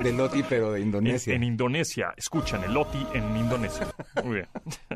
De 0.00 0.12
Loti, 0.12 0.42
pero 0.48 0.72
de 0.72 0.80
Indonesia. 0.80 1.34
en 1.34 1.42
Indonesia. 1.42 2.12
Escuchan 2.16 2.62
el 2.64 2.72
Loti 2.74 3.04
en 3.14 3.36
Indonesia. 3.36 3.88
Muy 4.24 4.34
bien. 4.36 4.48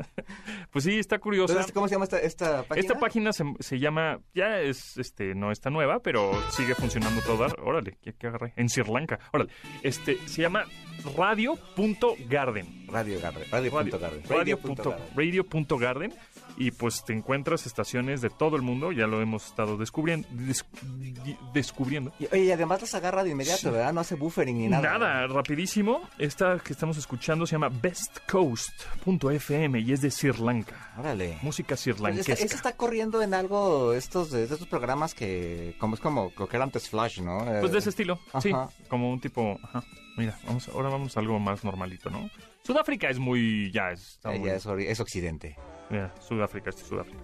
Pues 0.71 0.83
sí, 0.83 0.99
está 0.99 1.17
curiosa. 1.17 1.53
Entonces, 1.53 1.71
¿cómo 1.73 1.87
se 1.87 1.95
llama 1.95 2.03
esta, 2.03 2.19
esta 2.19 2.63
página? 2.63 2.81
Esta 2.81 2.99
página 2.99 3.33
se, 3.33 3.45
se 3.59 3.79
llama, 3.79 4.19
ya 4.35 4.59
es, 4.59 4.97
este, 4.97 5.33
no 5.33 5.51
está 5.51 5.69
nueva, 5.69 5.99
pero 6.01 6.31
sigue 6.51 6.75
funcionando 6.75 7.21
toda. 7.21 7.47
Órale, 7.63 7.97
¿qué, 8.01 8.13
qué 8.13 8.27
agarré? 8.27 8.53
En 8.57 8.67
Sri 8.69 8.83
Lanka. 8.91 9.17
Órale, 9.31 9.49
este, 9.81 10.17
se 10.27 10.41
llama 10.41 10.65
radio.garden. 11.15 12.87
Radio 12.87 13.19
Garden. 13.19 13.43
Radio, 13.51 13.71
punto 13.71 13.99
Garden. 13.99 14.21
Radio, 14.29 14.57
Radio 14.57 14.57
Garden. 14.75 15.15
radio 15.15 15.43
punto 15.45 15.77
garden. 15.77 16.13
Y 16.59 16.71
pues 16.71 17.05
te 17.05 17.13
encuentras 17.13 17.67
estaciones 17.67 18.19
de 18.21 18.31
todo 18.31 18.55
el 18.55 18.63
mundo, 18.63 18.91
ya 18.91 19.05
lo 19.05 19.21
hemos 19.21 19.45
estado 19.45 19.77
descubriendo. 19.77 20.27
des- 20.31 20.65
descubriendo. 21.53 22.11
Y, 22.19 22.25
oye, 22.31 22.45
y 22.45 22.51
además 22.51 22.81
las 22.81 22.95
agarra 22.95 23.23
de 23.23 23.29
inmediato, 23.29 23.71
¿verdad? 23.71 23.93
No 23.93 24.01
hace 24.01 24.15
buffering 24.15 24.57
ni 24.57 24.67
nada. 24.67 24.97
Nada, 24.97 25.27
rapidísimo. 25.27 26.01
Esta 26.17 26.57
que 26.59 26.73
estamos 26.73 26.97
escuchando 26.97 27.45
se 27.45 27.51
llama 27.53 27.69
bestcoast.fm 27.69 29.79
y 29.79 29.93
es 29.93 30.01
de 30.01 30.11
Sri 30.11 30.31
Lanka. 30.33 30.93
Órale. 30.97 31.37
Música 31.41 31.69
Pues 31.69 31.79
sirlanquesca. 31.81 32.33
Esta 32.33 32.55
está 32.55 32.73
corriendo 32.75 33.21
en 33.21 33.33
algo, 33.33 33.93
estos, 33.93 34.31
de 34.31 34.43
estos 34.43 34.65
programas 34.67 35.13
que, 35.13 35.75
como 35.79 35.95
es 35.95 36.01
como 36.01 36.31
lo 36.37 36.47
que 36.47 36.55
era 36.55 36.63
antes 36.65 36.89
Flash, 36.89 37.19
¿no? 37.21 37.41
Eh, 37.53 37.59
Pues 37.59 37.71
de 37.71 37.79
ese 37.79 37.89
estilo, 37.89 38.19
sí, 38.41 38.51
Ajá. 38.51 38.69
como 38.89 39.11
un 39.11 39.19
tipo, 39.21 39.59
ajá. 39.63 39.83
Mira, 40.17 40.37
vamos, 40.47 40.67
ahora 40.69 40.89
vamos 40.89 41.15
a 41.15 41.19
algo 41.19 41.37
más 41.39 41.63
normalito, 41.63 42.09
¿no? 42.09 42.29
Sudáfrica 42.67 43.09
es 43.09 43.17
muy, 43.17 43.71
ya 43.71 43.91
es, 43.93 44.19
eh, 44.25 44.37
muy- 44.39 44.49
ya 44.49 44.55
es, 44.55 44.99
occidente. 44.99 45.55
mira, 45.89 46.13
Sudáfrica, 46.19 46.69
este 46.69 46.81
es 46.81 46.87
Sudáfrica. 46.89 47.23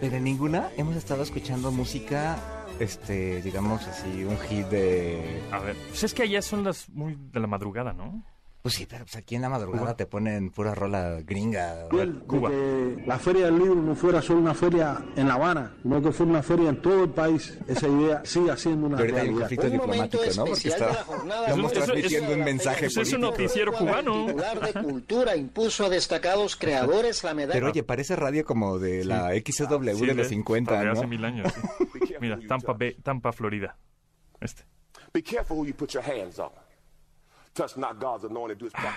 Pero 0.00 0.16
en 0.16 0.24
ninguna 0.24 0.70
hemos 0.76 0.96
estado 0.96 1.22
escuchando 1.22 1.70
música, 1.70 2.64
este, 2.80 3.40
digamos 3.40 3.86
así, 3.86 4.24
un 4.24 4.36
hit 4.36 4.66
de... 4.66 5.40
A 5.52 5.60
ver, 5.60 5.76
pues 5.90 6.02
es 6.02 6.12
que 6.12 6.24
allá 6.24 6.42
son 6.42 6.64
las 6.64 6.88
muy 6.88 7.16
de 7.32 7.38
la 7.38 7.46
madrugada, 7.46 7.92
¿no? 7.92 8.24
Pues 8.62 8.74
sí, 8.76 8.86
pero 8.88 9.04
pues 9.04 9.16
aquí 9.16 9.34
en 9.34 9.42
la 9.42 9.48
madrugada 9.48 9.82
Cuba. 9.86 9.96
te 9.96 10.06
ponen 10.06 10.50
pura 10.50 10.72
rola 10.72 11.18
gringa. 11.22 11.88
ver, 11.90 12.12
Cuba. 12.28 12.48
de 12.48 12.94
que 12.96 13.06
la 13.08 13.18
Feria 13.18 13.46
del 13.46 13.58
Libro 13.58 13.74
no 13.74 13.96
fuera 13.96 14.22
solo 14.22 14.38
una 14.38 14.54
feria 14.54 15.04
en 15.16 15.26
La 15.26 15.34
Habana, 15.34 15.74
sino 15.82 16.00
que 16.00 16.12
fuera 16.12 16.30
una 16.30 16.42
feria 16.44 16.68
en 16.68 16.80
todo 16.80 17.02
el 17.02 17.10
país. 17.10 17.58
Esa 17.66 17.88
idea 17.88 18.22
sigue 18.24 18.56
siendo 18.56 18.86
una 18.86 18.98
ahorita 18.98 19.20
hay 19.20 19.28
un 19.30 19.38
realidad. 19.40 19.58
conflicto 19.58 19.68
diplomático, 19.68 20.22
¿no? 20.36 20.44
Porque 20.44 20.68
está, 20.68 20.90
estamos 20.92 21.72
Eso- 21.72 21.80
eso- 21.82 21.84
transmitiendo 21.92 22.34
un 22.34 22.44
mensaje 22.44 22.80
Pues 22.82 22.96
es 22.98 23.12
un 23.12 23.20
político. 23.22 23.30
noticiero 23.42 23.72
cubano. 23.72 24.26
titular 24.26 24.60
de 24.60 24.80
Cultura 24.80 25.36
impuso 25.36 25.86
a 25.86 25.88
destacados 25.88 26.54
creadores 26.54 27.24
la 27.24 27.34
medalla. 27.34 27.54
Pero 27.54 27.66
oye, 27.70 27.82
parece 27.82 28.14
radio 28.14 28.44
como 28.44 28.78
de 28.78 29.04
la 29.04 29.34
XW 29.34 29.92
Sí, 29.98 30.06
de 30.06 30.14
los 30.14 30.28
50, 30.28 30.78
de 30.78 30.84
¿no? 30.86 30.92
hace 30.92 31.06
mil 31.08 31.24
años. 31.24 31.52
sí. 32.06 32.14
Mira, 32.20 32.38
Tampa 32.46 32.74
Bay, 32.74 32.94
Tampa, 33.02 33.32
Florida. 33.32 33.76
Este. 34.40 34.62
Be 35.12 35.20
careful 35.20 35.58
who 35.58 35.66
you 35.66 35.74
put 35.74 35.90
your 35.90 36.04
hands 36.04 36.38
on. 36.38 36.50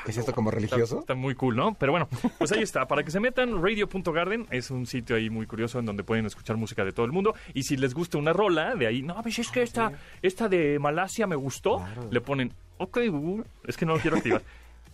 ¿Es 0.06 0.18
esto 0.18 0.34
como 0.34 0.50
religioso? 0.50 1.00
Está 1.00 1.14
muy 1.14 1.36
cool, 1.36 1.56
¿no? 1.56 1.74
Pero 1.74 1.92
bueno, 1.92 2.08
pues 2.38 2.52
ahí 2.52 2.62
está. 2.62 2.88
Para 2.88 3.04
que 3.04 3.12
se 3.12 3.20
metan, 3.20 3.62
radio.garden 3.62 4.48
es 4.50 4.72
un 4.72 4.86
sitio 4.86 5.16
ahí 5.16 5.30
muy 5.30 5.46
curioso 5.46 5.80
en 5.80 5.86
donde 5.86 6.04
pueden 6.04 6.26
escuchar 6.26 6.56
música 6.58 6.86
de 6.86 6.92
todo 6.92 7.06
el 7.06 7.12
mundo. 7.12 7.36
Y 7.54 7.64
si 7.64 7.76
les 7.76 7.94
gusta 7.94 8.18
una 8.18 8.34
rola, 8.34 8.76
de 8.76 8.88
ahí, 8.88 9.02
no, 9.02 9.22
pues 9.22 9.40
es 9.40 9.50
que 9.50 9.62
esta, 9.62 9.92
esta 10.22 10.48
de 10.48 10.80
Malasia 10.80 11.28
me 11.28 11.36
gustó, 11.36 11.84
le 12.10 12.22
ponen, 12.22 12.54
ok, 12.78 13.00
Google, 13.10 13.46
es 13.66 13.76
que 13.78 13.86
no 13.86 13.96
lo 13.96 14.00
quiero 14.00 14.18
activar. 14.18 14.42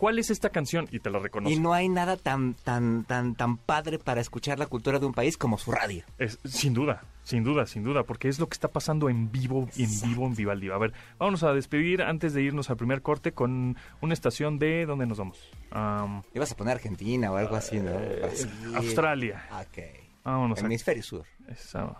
¿Cuál 0.02 0.18
es 0.18 0.30
esta 0.30 0.50
canción? 0.50 0.88
Y 0.90 0.98
te 0.98 1.10
la 1.10 1.20
reconozco. 1.20 1.56
Y 1.56 1.60
no 1.60 1.72
hay 1.74 1.88
nada 1.88 2.16
tan, 2.16 2.54
tan, 2.54 3.04
tan, 3.04 3.36
tan 3.36 3.56
padre 3.56 4.00
para 4.00 4.20
escuchar 4.20 4.58
la 4.58 4.66
cultura 4.66 4.98
de 4.98 5.06
un 5.06 5.12
país 5.12 5.38
como 5.38 5.58
su 5.58 5.70
radio. 5.70 6.02
Es- 6.18 6.40
sin 6.44 6.74
duda, 6.74 7.04
sin 7.22 7.44
duda, 7.44 7.66
sin 7.66 7.84
duda, 7.84 8.02
porque 8.02 8.28
es 8.28 8.40
lo 8.40 8.48
que 8.48 8.54
está 8.54 8.66
pasando 8.66 9.08
en 9.08 9.30
vivo, 9.30 9.68
en 9.76 10.00
vivo, 10.02 10.26
en 10.26 10.34
Vivaldi. 10.34 10.70
A 10.70 10.78
ver, 10.78 10.92
vamos 11.20 11.44
a 11.44 11.52
despedir 11.52 12.02
antes 12.02 12.34
de 12.34 12.42
irnos 12.42 12.68
al 12.68 12.76
primer 12.78 13.00
corte 13.02 13.30
con 13.30 13.76
una 14.00 14.12
estación 14.12 14.58
de... 14.58 14.86
¿Dónde 14.86 15.06
nos 15.06 15.18
vamos? 15.18 15.38
Am, 15.70 16.22
Ibas 16.34 16.50
a 16.50 16.56
poner 16.56 16.74
Argentina 16.78 17.30
o 17.30 17.36
algo 17.36 17.54
así, 17.54 17.78
¿no? 17.78 17.92
Brasil. 17.92 18.50
Australia. 18.74 19.44
Ok. 19.52 19.84
Vámonos 20.24 20.60
a- 20.60 20.66
Hemisferio 20.66 21.04
sur. 21.04 21.24
esa- 21.46 21.96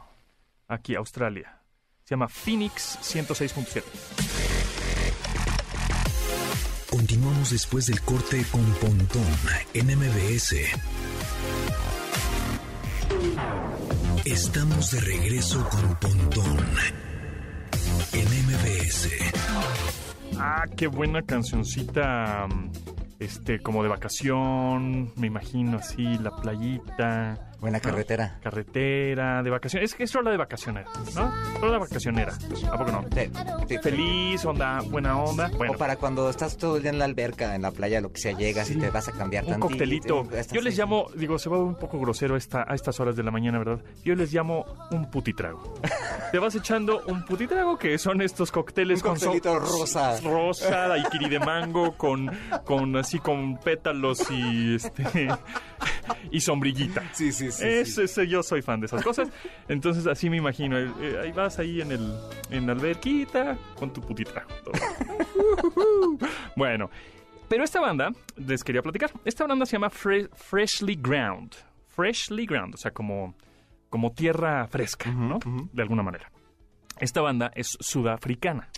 aquí, 0.66 0.96
Australia. 0.96 1.56
Se 2.02 2.14
llama 2.16 2.26
Phoenix 2.26 2.98
106.7. 3.00 4.51
Continuamos 7.02 7.50
después 7.50 7.86
del 7.86 8.00
corte 8.02 8.44
con 8.52 8.64
Pontón 8.74 9.26
en 9.74 9.86
MBS. 9.86 10.54
Estamos 14.24 14.92
de 14.92 15.00
regreso 15.00 15.68
con 15.68 15.96
Pontón 15.96 16.64
en 18.12 18.24
MBS. 18.46 19.08
Ah, 20.38 20.64
qué 20.76 20.86
buena 20.86 21.22
cancioncita. 21.22 22.46
Este, 23.18 23.60
como 23.60 23.82
de 23.82 23.88
vacación, 23.88 25.12
me 25.16 25.26
imagino 25.26 25.78
así, 25.78 26.04
la 26.04 26.30
playita. 26.36 27.51
Buena 27.62 27.78
carretera. 27.78 28.38
Carretera, 28.42 29.40
de 29.42 29.48
vacaciones. 29.48 29.90
Es 29.90 29.96
que 29.96 30.02
es 30.02 30.12
rola 30.12 30.32
de 30.32 30.36
vacacionera, 30.36 30.90
¿no? 31.14 31.32
Rola 31.60 31.78
vacacionera. 31.78 32.34
¿A 32.72 32.76
poco 32.76 32.90
no? 32.90 33.04
Sí, 33.14 33.30
sí. 33.68 33.78
Feliz, 33.78 34.44
onda, 34.44 34.80
buena 34.80 35.16
onda. 35.16 35.48
Bueno, 35.56 35.74
O 35.74 35.76
para 35.78 35.94
cuando 35.94 36.28
estás 36.28 36.56
todo 36.56 36.76
el 36.76 36.82
día 36.82 36.90
en 36.90 36.98
la 36.98 37.04
alberca, 37.04 37.54
en 37.54 37.62
la 37.62 37.70
playa, 37.70 38.00
lo 38.00 38.10
que 38.12 38.20
sea, 38.20 38.32
llegas 38.36 38.68
y 38.72 38.74
te 38.80 38.90
vas 38.90 39.06
a 39.06 39.12
cambiar 39.12 39.44
un 39.44 39.50
tantito, 39.60 39.68
coctelito. 39.68 40.28
Yo 40.50 40.60
les 40.60 40.76
llamo, 40.76 41.06
digo, 41.14 41.38
se 41.38 41.48
va 41.48 41.58
un 41.62 41.76
poco 41.76 42.00
grosero 42.00 42.34
a, 42.34 42.38
esta, 42.38 42.64
a 42.66 42.74
estas 42.74 42.98
horas 42.98 43.14
de 43.14 43.22
la 43.22 43.30
mañana, 43.30 43.58
¿verdad? 43.60 43.78
Yo 44.04 44.16
les 44.16 44.32
llamo 44.32 44.66
un 44.90 45.08
putitrago. 45.08 45.74
te 46.32 46.40
vas 46.40 46.56
echando 46.56 47.02
un 47.06 47.24
putitrago, 47.24 47.78
que 47.78 47.96
son 47.96 48.22
estos 48.22 48.50
cócteles 48.50 49.02
Un 49.02 49.08
con 49.10 49.20
so- 49.20 49.26
coctelito 49.26 49.60
rosa. 49.60 50.20
rosa, 50.20 50.88
daiquiri 50.88 51.28
de 51.28 51.38
mango, 51.38 51.92
con, 51.96 52.28
con 52.64 52.96
así 52.96 53.20
con 53.20 53.56
pétalos 53.58 54.28
y 54.32 54.74
este 54.74 55.28
y 56.32 56.40
sombrillita. 56.40 57.02
Sí, 57.12 57.30
sí, 57.30 57.51
sí, 57.52 57.66
ese- 57.66 58.04
yo 58.28 58.42
soy 58.42 58.62
fan 58.62 58.80
de 58.80 58.86
esas 58.86 59.02
cosas. 59.02 59.28
Entonces 59.68 60.06
así 60.06 60.28
me 60.30 60.36
imagino. 60.38 60.78
eh, 60.78 60.90
eh, 61.00 61.20
ahí 61.22 61.32
vas 61.32 61.58
ahí 61.58 61.80
en 61.80 61.92
el 61.92 62.14
en 62.50 62.66
la 62.66 62.72
alberquita 62.72 63.56
con 63.78 63.92
tu 63.92 64.00
todo. 64.64 64.72
bueno, 66.56 66.90
pero 67.48 67.64
esta 67.64 67.80
banda 67.80 68.10
les 68.36 68.62
quería 68.64 68.82
platicar. 68.82 69.10
Esta 69.24 69.46
banda 69.46 69.66
se 69.66 69.72
llama 69.72 69.90
Fre- 69.90 70.30
Freshly 70.34 70.96
Ground. 70.96 71.54
Freshly 71.88 72.46
Ground, 72.46 72.74
o 72.74 72.78
sea, 72.78 72.90
como 72.92 73.34
como 73.90 74.12
tierra 74.12 74.66
fresca, 74.68 75.10
¿no? 75.10 75.38
De 75.72 75.82
alguna 75.82 76.02
manera. 76.02 76.30
Esta 76.98 77.20
banda 77.20 77.50
es 77.54 77.76
sudafricana. 77.80 78.68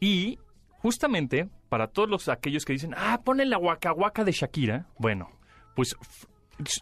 Y 0.00 0.38
justamente 0.82 1.48
para 1.68 1.88
todos 1.88 2.08
los 2.08 2.28
aquellos 2.28 2.64
que 2.64 2.72
dicen, 2.72 2.92
ah, 2.96 3.20
ponen 3.24 3.50
la 3.50 3.58
Waka 3.92 4.24
de 4.24 4.32
Shakira, 4.32 4.86
bueno, 4.98 5.30
pues 5.76 5.94
f- 6.00 6.26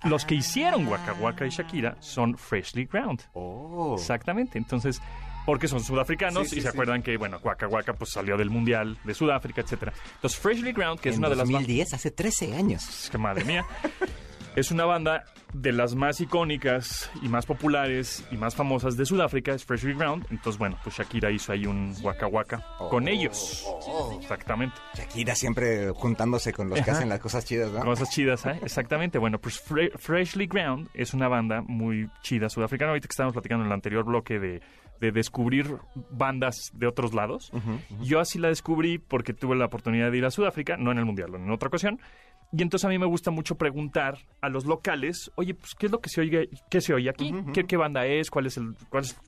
los 0.05 0.25
que 0.25 0.35
hicieron 0.35 0.87
Waka 0.87 1.15
Waka 1.15 1.45
de 1.45 1.51
Shakira 1.51 1.97
son 2.01 2.37
Freshly 2.37 2.85
Ground. 2.87 3.23
Oh. 3.33 3.97
Exactamente. 3.99 4.59
Entonces, 4.59 5.01
porque 5.47 5.69
son 5.69 5.81
sudafricanos 5.81 6.45
Sí, 6.45 6.55
sí, 6.55 6.57
y 6.57 6.61
se 6.63 6.69
sí. 6.69 6.73
acuerdan 6.73 7.03
que, 7.03 7.17
bueno, 7.17 7.39
Waka 7.43 7.69
Waka 7.69 7.93
pues 7.95 8.11
salió 8.13 8.37
del 8.37 8.51
Mundial 8.51 8.97
de 9.05 9.15
Sudáfrica, 9.15 9.61
etcétera. 9.61 9.93
Entonces, 10.17 10.39
Freshly 10.39 10.73
Ground, 10.73 11.01
que 11.01 11.11
es 11.11 11.17
en 11.17 11.21
una 11.21 11.29
de 11.31 11.37
las 11.37 11.47
más 11.49 11.63
2010, 11.63 11.95
hace 11.95 12.11
13 12.11 12.57
años. 12.57 12.89
es 13.05 13.11
que 13.11 13.19
madre 13.19 13.45
mía. 13.45 13.65
Es 14.57 14.71
una 14.71 14.85
banda 14.85 15.25
de 15.53 15.73
las 15.73 15.97
más 15.97 16.21
icónicas 16.21 17.11
y 17.23 17.29
más 17.29 17.45
populares 17.45 18.25
y 18.31 18.37
más 18.37 18.55
famosas 18.55 18.97
de 18.97 19.05
Sudáfrica, 19.05 19.53
es 19.53 19.65
Freshly 19.65 19.95
Ground. 19.95 20.27
Entonces, 20.31 20.59
bueno, 20.59 20.79
pues 20.85 20.97
Shakira 20.97 21.31
hizo 21.33 21.53
ahí 21.53 21.67
un 21.67 21.93
Waka 22.03 22.29
Waka 22.29 22.65
con 22.89 23.09
ellos. 23.09 23.67
Exactamente. 24.21 24.77
Shakira 24.95 25.35
siempre 25.35 25.91
juntándose 25.91 26.53
con 26.53 26.69
los 26.71 26.81
que 26.81 26.91
hacen 26.91 27.09
las 27.09 27.19
cosas 27.19 27.45
chidas, 27.45 27.73
¿no? 27.73 27.81
Cosas 27.81 28.11
chidas, 28.11 28.47
¿eh? 28.47 28.59
Exactamente. 28.63 29.19
Bueno, 29.19 29.39
pues 29.41 29.61
Fre- 29.61 29.91
Freshly 29.99 30.47
Ground 30.47 30.89
es 30.95 31.15
una 31.15 31.27
banda 31.27 31.61
muy 31.61 32.09
chida 32.23 32.49
sudafricana. 32.49 32.91
Ahorita 32.91 33.09
que 33.09 33.13
estábamos 33.13 33.35
platicando 33.35 33.65
en 33.65 33.71
el 33.71 33.75
anterior 33.75 34.05
bloque 34.05 34.39
de, 34.39 34.63
de 35.01 35.13
descubrir 35.13 35.77
bandas 36.11 36.71
de 36.75 36.87
otros 36.87 37.15
lados. 37.15 37.53
Yo 38.01 38.21
así 38.21 38.39
la 38.39 38.49
descubrí 38.49 38.99
porque 38.99 39.35
tuve 39.35 39.57
la 39.57 39.67
oportunidad 39.67 40.11
de 40.11 40.19
ir 40.19 40.25
a 40.25 40.31
Sudáfrica, 40.31 40.77
no 40.77 40.93
en 40.93 40.99
el 40.99 41.05
Mundial, 41.05 41.35
en 41.35 41.51
otra 41.51 41.69
ocasión. 41.69 42.01
Y 42.53 42.63
entonces 42.63 42.85
a 42.85 42.89
mí 42.89 42.99
me 42.99 43.07
gusta 43.07 43.31
mucho 43.31 43.57
preguntar 43.57 44.19
a 44.41 44.49
los 44.49 44.65
locales, 44.65 45.33
oye, 45.35 45.55
pues, 45.55 45.75
¿qué 45.75 45.87
es 45.87 45.93
lo 45.93 46.01
que 46.01 46.09
se 46.09 46.21
oye, 46.21 46.49
qué 46.71 46.81
se 46.81 46.95
oye 46.95 47.11
aquí? 47.11 47.35
¿Qué, 47.53 47.65
qué 47.65 47.77
banda 47.77 48.07
es? 48.07 48.31
¿Cuál 48.31 48.47
es 48.47 48.57
el...? 48.57 48.77
Cuál 48.91 49.05
es? 49.05 49.21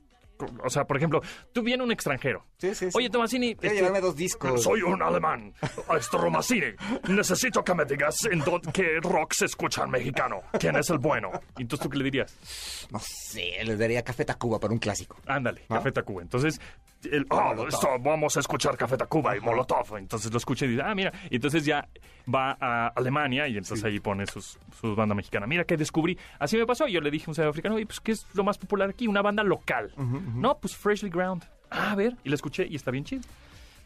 O 0.63 0.69
sea, 0.69 0.85
por 0.85 0.97
ejemplo, 0.97 1.21
tú 1.51 1.61
vienes 1.63 1.85
un 1.85 1.91
extranjero. 1.91 2.45
Sí, 2.57 2.73
sí, 2.75 2.91
sí. 2.91 2.97
Oye, 2.97 3.09
Tomasini... 3.09 3.55
Quiero 3.55 3.67
este, 3.67 3.75
llevarme 3.77 4.01
dos 4.01 4.15
discos. 4.15 4.63
soy 4.63 4.81
un 4.81 5.01
alemán. 5.01 5.53
Esto 5.97 6.17
Romasini. 6.17 6.73
Necesito 7.09 7.63
que 7.63 7.73
me 7.73 7.85
digas 7.85 8.25
en 8.25 8.39
dónde, 8.39 8.71
qué 8.71 8.99
rock 9.01 9.33
se 9.33 9.45
escucha 9.45 9.83
en 9.83 9.91
mexicano. 9.91 10.41
¿Quién 10.59 10.75
es 10.75 10.89
el 10.89 10.99
bueno? 10.99 11.31
¿Y 11.57 11.63
entonces 11.63 11.83
tú 11.83 11.89
qué 11.89 11.97
le 11.97 12.03
dirías? 12.05 12.87
No 12.91 12.99
sé, 12.99 13.63
les 13.63 13.77
daría 13.77 14.03
Café 14.03 14.25
Tacuba 14.25 14.59
para 14.59 14.73
un 14.73 14.79
clásico. 14.79 15.17
Ándale, 15.25 15.65
¿No? 15.69 15.77
Café 15.77 15.91
Tacuba. 15.91 16.21
Entonces, 16.21 16.59
el, 17.03 17.25
ah, 17.29 17.53
esto, 17.67 17.87
vamos 17.99 18.37
a 18.37 18.39
escuchar 18.39 18.77
Café 18.77 18.97
Tacuba 18.97 19.35
y 19.37 19.39
Molotov. 19.39 19.97
Entonces 19.97 20.31
lo 20.31 20.37
escucha 20.37 20.65
y 20.65 20.69
dice, 20.69 20.81
ah, 20.83 20.95
mira. 20.95 21.11
Y 21.29 21.35
entonces 21.35 21.65
ya 21.65 21.87
va 22.33 22.57
a 22.59 22.87
Alemania 22.87 23.47
y 23.47 23.57
entonces 23.57 23.83
ahí 23.83 23.99
pone 23.99 24.25
sus, 24.25 24.57
su 24.79 24.95
banda 24.95 25.15
mexicana. 25.15 25.47
Mira 25.47 25.63
que 25.63 25.77
descubrí. 25.77 26.17
Así 26.39 26.57
me 26.57 26.65
pasó. 26.65 26.87
Yo 26.87 27.01
le 27.01 27.11
dije 27.11 27.25
a 27.27 27.31
un 27.31 27.35
sudafricano, 27.35 27.79
y 27.79 27.85
pues, 27.85 27.99
¿qué 27.99 28.11
es 28.13 28.25
lo 28.33 28.43
más 28.43 28.57
popular 28.57 28.89
aquí? 28.89 29.07
Una 29.07 29.21
banda 29.21 29.43
local. 29.43 29.91
No, 29.97 30.57
pues 30.57 30.75
Freshly 30.75 31.09
Ground. 31.09 31.45
Ah, 31.69 31.91
a 31.91 31.95
ver. 31.95 32.15
Y 32.23 32.29
la 32.29 32.35
escuché 32.35 32.65
y 32.67 32.75
está 32.75 32.91
bien 32.91 33.03
chido. 33.03 33.21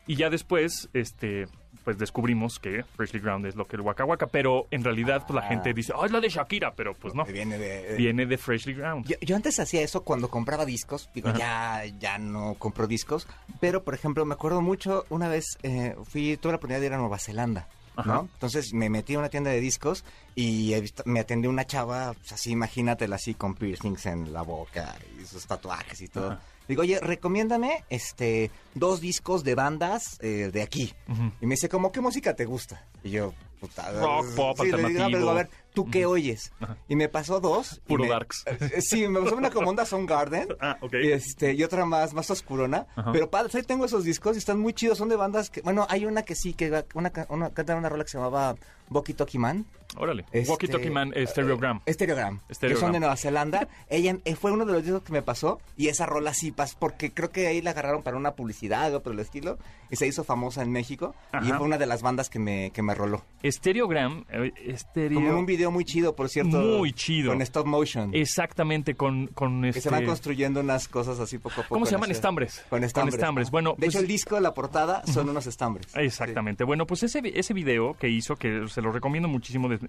Y 0.07 0.15
ya 0.15 0.29
después, 0.29 0.89
este, 0.93 1.47
pues 1.83 1.97
descubrimos 1.97 2.59
que 2.59 2.83
Freshly 2.95 3.19
Ground 3.19 3.45
es 3.45 3.55
lo 3.55 3.65
que 3.65 3.75
el 3.75 3.81
Waka 3.81 4.05
Waka, 4.05 4.27
pero 4.27 4.67
en 4.71 4.83
realidad 4.83 5.23
pues 5.27 5.35
la 5.35 5.41
gente 5.47 5.73
dice, 5.73 5.93
oh, 5.95 6.05
es 6.05 6.11
la 6.11 6.19
de 6.19 6.29
Shakira, 6.29 6.73
pero 6.75 6.93
pues 6.93 7.13
no. 7.15 7.25
Que 7.25 7.31
Viene 7.33 7.57
de... 7.57 7.95
Viene 7.97 8.25
de 8.25 8.37
Freshly 8.37 8.73
Ground. 8.73 9.05
Yo, 9.07 9.15
yo 9.21 9.35
antes 9.35 9.59
hacía 9.59 9.81
eso 9.81 10.03
cuando 10.03 10.29
compraba 10.29 10.65
discos. 10.65 11.09
Digo, 11.13 11.31
ya, 11.33 11.83
ya 11.99 12.17
no 12.17 12.55
compro 12.59 12.87
discos. 12.87 13.27
Pero, 13.59 13.83
por 13.83 13.93
ejemplo, 13.93 14.25
me 14.25 14.33
acuerdo 14.33 14.61
mucho, 14.61 15.05
una 15.09 15.27
vez 15.27 15.57
eh, 15.63 15.95
fui, 16.05 16.37
tuve 16.37 16.51
la 16.53 16.57
oportunidad 16.57 16.79
de 16.81 16.85
ir 16.87 16.93
a 16.93 16.97
Nueva 16.97 17.17
Zelanda. 17.19 17.67
¿no? 18.05 18.29
Entonces 18.33 18.73
me 18.73 18.89
metí 18.89 19.13
a 19.15 19.19
una 19.19 19.29
tienda 19.29 19.51
de 19.51 19.59
discos 19.59 20.03
y 20.33 20.73
visto- 20.79 21.03
me 21.05 21.19
atendió 21.19 21.49
una 21.51 21.65
chava, 21.65 22.13
pues, 22.13 22.31
así 22.31 22.51
imagínatela 22.51 23.17
así 23.17 23.33
con 23.35 23.53
piercings 23.53 24.05
en 24.07 24.31
la 24.33 24.41
boca 24.41 24.95
y 25.21 25.25
sus 25.25 25.45
tatuajes 25.45 26.01
y 26.01 26.07
todo. 26.07 26.31
Ajá. 26.31 26.41
Digo, 26.71 26.83
oye, 26.83 27.01
recomiéndame 27.01 27.83
este 27.89 28.49
dos 28.75 29.01
discos 29.01 29.43
de 29.43 29.55
bandas 29.55 30.17
eh, 30.21 30.51
de 30.53 30.61
aquí. 30.61 30.93
Y 31.41 31.45
me 31.45 31.55
dice, 31.55 31.67
¿cómo 31.67 31.91
qué 31.91 31.99
música 31.99 32.33
te 32.33 32.45
gusta? 32.45 32.87
Y 33.03 33.09
yo, 33.09 33.33
puta. 33.59 33.91
Rock, 33.91 34.33
pop, 34.35 34.57
sí, 34.57 34.67
digo, 34.67 34.77
"No, 34.77 34.87
alternativo". 34.87 35.19
pero, 35.19 35.29
a 35.31 35.33
ver, 35.33 35.49
¿tú 35.73 35.89
qué 35.89 36.05
oyes? 36.05 36.51
Y 36.87 36.95
me 36.95 37.09
pasó 37.09 37.39
dos. 37.39 37.81
Puro 37.87 38.03
me- 38.03 38.09
darks. 38.09 38.43
eh, 38.45 38.81
Sí, 38.81 39.07
me 39.07 39.21
pasó 39.21 39.35
una 39.35 39.49
como 39.49 39.69
onda 39.69 39.85
Soundgarden. 39.85 40.49
Ah, 40.61 40.77
ok. 40.81 40.93
Y, 41.01 41.11
este, 41.11 41.53
y 41.53 41.63
otra 41.63 41.85
más, 41.85 42.13
más 42.13 42.29
oscurona. 42.29 42.85
Ajá. 42.95 43.11
Pero 43.11 43.29
padre, 43.29 43.51
ahí 43.55 43.63
tengo 43.63 43.85
esos 43.85 44.03
discos 44.03 44.35
y 44.35 44.39
están 44.39 44.59
muy 44.59 44.73
chidos. 44.73 44.97
Son 44.97 45.09
de 45.09 45.15
bandas 45.15 45.49
que, 45.49 45.61
bueno, 45.61 45.87
hay 45.89 46.05
una 46.05 46.21
que 46.23 46.35
sí, 46.35 46.53
que 46.53 46.83
una, 46.93 47.11
una, 47.29 47.49
cantan 47.49 47.77
una 47.79 47.89
rola 47.89 48.03
que 48.03 48.11
se 48.11 48.17
llamaba 48.17 48.55
Boki 48.89 49.13
Toki 49.13 49.37
Man. 49.37 49.65
Órale. 49.97 50.25
Este, 50.31 50.49
Walkie 50.49 50.67
Talkie 50.67 50.89
Man, 50.89 51.11
eh, 51.15 51.27
Stereogram. 51.27 51.81
Stereogram. 51.87 52.39
Que 52.47 52.55
Stereogram. 52.55 52.81
son 52.81 52.93
de 52.93 52.99
Nueva 52.99 53.17
Zelanda. 53.17 53.67
Ella 53.89 54.17
eh, 54.23 54.35
fue 54.35 54.51
uno 54.51 54.65
de 54.65 54.73
los 54.73 54.83
discos 54.83 55.03
que 55.03 55.11
me 55.11 55.21
pasó. 55.21 55.59
Y 55.75 55.89
esa 55.89 56.05
rola 56.05 56.33
sí 56.33 56.51
pas 56.51 56.75
porque 56.75 57.11
creo 57.11 57.29
que 57.29 57.47
ahí 57.47 57.61
la 57.61 57.71
agarraron 57.71 58.01
para 58.01 58.15
una 58.17 58.31
publicidad 58.35 58.93
o 58.95 59.03
por 59.03 59.13
el 59.13 59.19
estilo. 59.19 59.57
Y 59.89 59.97
se 59.97 60.07
hizo 60.07 60.23
famosa 60.23 60.61
en 60.61 60.71
México. 60.71 61.13
Y 61.43 61.49
fue 61.49 61.65
una 61.65 61.77
de 61.77 61.85
las 61.87 62.01
bandas 62.01 62.29
que 62.29 62.39
me, 62.39 62.71
que 62.71 62.81
me 62.81 62.95
roló. 62.95 63.23
Stereogram, 63.43 64.23
eh, 64.29 64.51
estereo... 64.65 65.15
Como 65.19 65.29
en 65.31 65.35
un 65.35 65.45
video 65.45 65.60
muy 65.69 65.85
chido, 65.85 66.15
por 66.15 66.29
cierto. 66.29 66.57
Muy 66.59 66.93
chido. 66.93 67.31
Con 67.31 67.41
stop 67.43 67.67
motion. 67.67 68.09
Exactamente, 68.15 68.95
con, 68.95 69.27
con 69.27 69.61
Que 69.61 69.69
este... 69.69 69.81
se 69.81 69.89
van 69.91 70.05
construyendo 70.05 70.61
unas 70.61 70.87
cosas 70.87 71.19
así 71.19 71.37
poco 71.37 71.61
a 71.61 71.63
poco. 71.63 71.75
¿Cómo 71.75 71.85
se 71.85 71.91
llaman? 71.91 72.09
Estambres. 72.09 72.65
Con 72.69 72.83
estambres. 72.83 73.13
Con 73.15 73.19
estambres. 73.19 73.51
Bueno, 73.51 73.75
de 73.77 73.85
hecho, 73.87 73.97
pues- 73.99 74.01
el 74.03 74.07
disco, 74.07 74.39
la 74.39 74.53
portada, 74.53 75.05
son 75.05 75.29
unos 75.29 75.45
estambres. 75.45 75.87
Exactamente. 75.95 76.63
Bueno, 76.63 76.87
pues 76.87 77.03
ese, 77.03 77.21
ese 77.35 77.53
video 77.53 77.93
que 77.93 78.09
hizo, 78.09 78.35
que 78.37 78.67
se 78.69 78.81
lo 78.81 78.91
recomiendo 78.91 79.27
muchísimo, 79.29 79.69
de- 79.69 79.79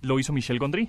lo 0.00 0.20
hizo 0.20 0.32
Michel 0.32 0.60
Gondry. 0.60 0.88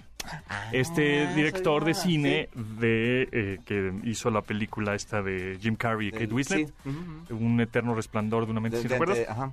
este 0.72 1.24
Ah, 1.26 1.34
director 1.34 1.84
de 1.84 1.94
cine 1.96 2.50
de 2.54 3.28
eh, 3.32 3.58
que 3.66 3.92
hizo 4.04 4.30
la 4.30 4.42
película 4.42 4.94
esta 4.94 5.22
de 5.24 5.58
Jim 5.60 5.76
Carrey 5.76 6.10
y 6.10 6.12
Kate 6.12 6.28
Winslet. 6.34 6.68
sí, 6.68 6.92
Un 7.34 7.60
eterno 7.60 7.96
resplandor 7.96 8.46
de 8.46 8.52
una 8.52 8.62
mente 8.62 8.78
sin 8.78 8.88
de- 8.88 8.94
recuerdos. 8.96 9.20
ajá. 9.28 9.52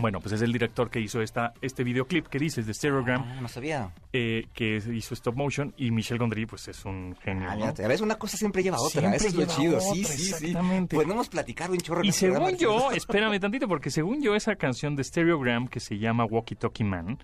Bueno, 0.00 0.20
pues 0.20 0.32
es 0.32 0.42
el 0.42 0.52
director 0.52 0.90
que 0.90 1.00
hizo 1.00 1.20
esta, 1.20 1.52
este 1.60 1.84
videoclip 1.84 2.26
que 2.26 2.38
dices 2.38 2.66
de 2.66 2.74
Stereogram, 2.74 3.22
Ah, 3.22 3.40
no 3.40 3.48
sabía. 3.48 3.92
eh, 4.12 4.46
que 4.54 4.76
hizo 4.92 5.14
stop 5.14 5.36
motion, 5.36 5.74
y 5.76 5.90
Michel 5.90 6.18
Gondry, 6.18 6.46
pues 6.46 6.68
es 6.68 6.84
un 6.84 7.14
genio. 7.22 7.48
Ah, 7.50 7.56
¿no? 7.56 7.64
a 7.66 7.72
veces 7.72 8.00
una 8.00 8.16
cosa 8.16 8.36
siempre 8.36 8.62
lleva 8.62 8.76
a 8.78 8.80
otra. 8.80 9.00
Siempre 9.00 9.16
Eso 9.18 9.28
es 9.28 9.34
lo 9.34 9.40
lleva 9.40 9.54
chido. 9.54 9.80
sí, 9.80 10.04
sí, 10.04 10.16
sí. 10.18 10.30
exactamente. 10.46 10.96
Podemos 10.96 11.28
platicar 11.28 11.70
un 11.70 11.78
chorro. 11.78 12.02
Y 12.04 12.12
según 12.12 12.56
yo, 12.56 12.90
espérame 12.92 13.38
tantito, 13.40 13.68
porque 13.68 13.90
según 13.90 14.22
yo 14.22 14.34
esa 14.34 14.56
canción 14.56 14.96
de 14.96 15.04
Stereogram 15.04 15.68
que 15.68 15.80
se 15.80 15.98
llama 15.98 16.24
Walkie 16.24 16.54
Talkie 16.56 16.84
Man, 16.84 17.18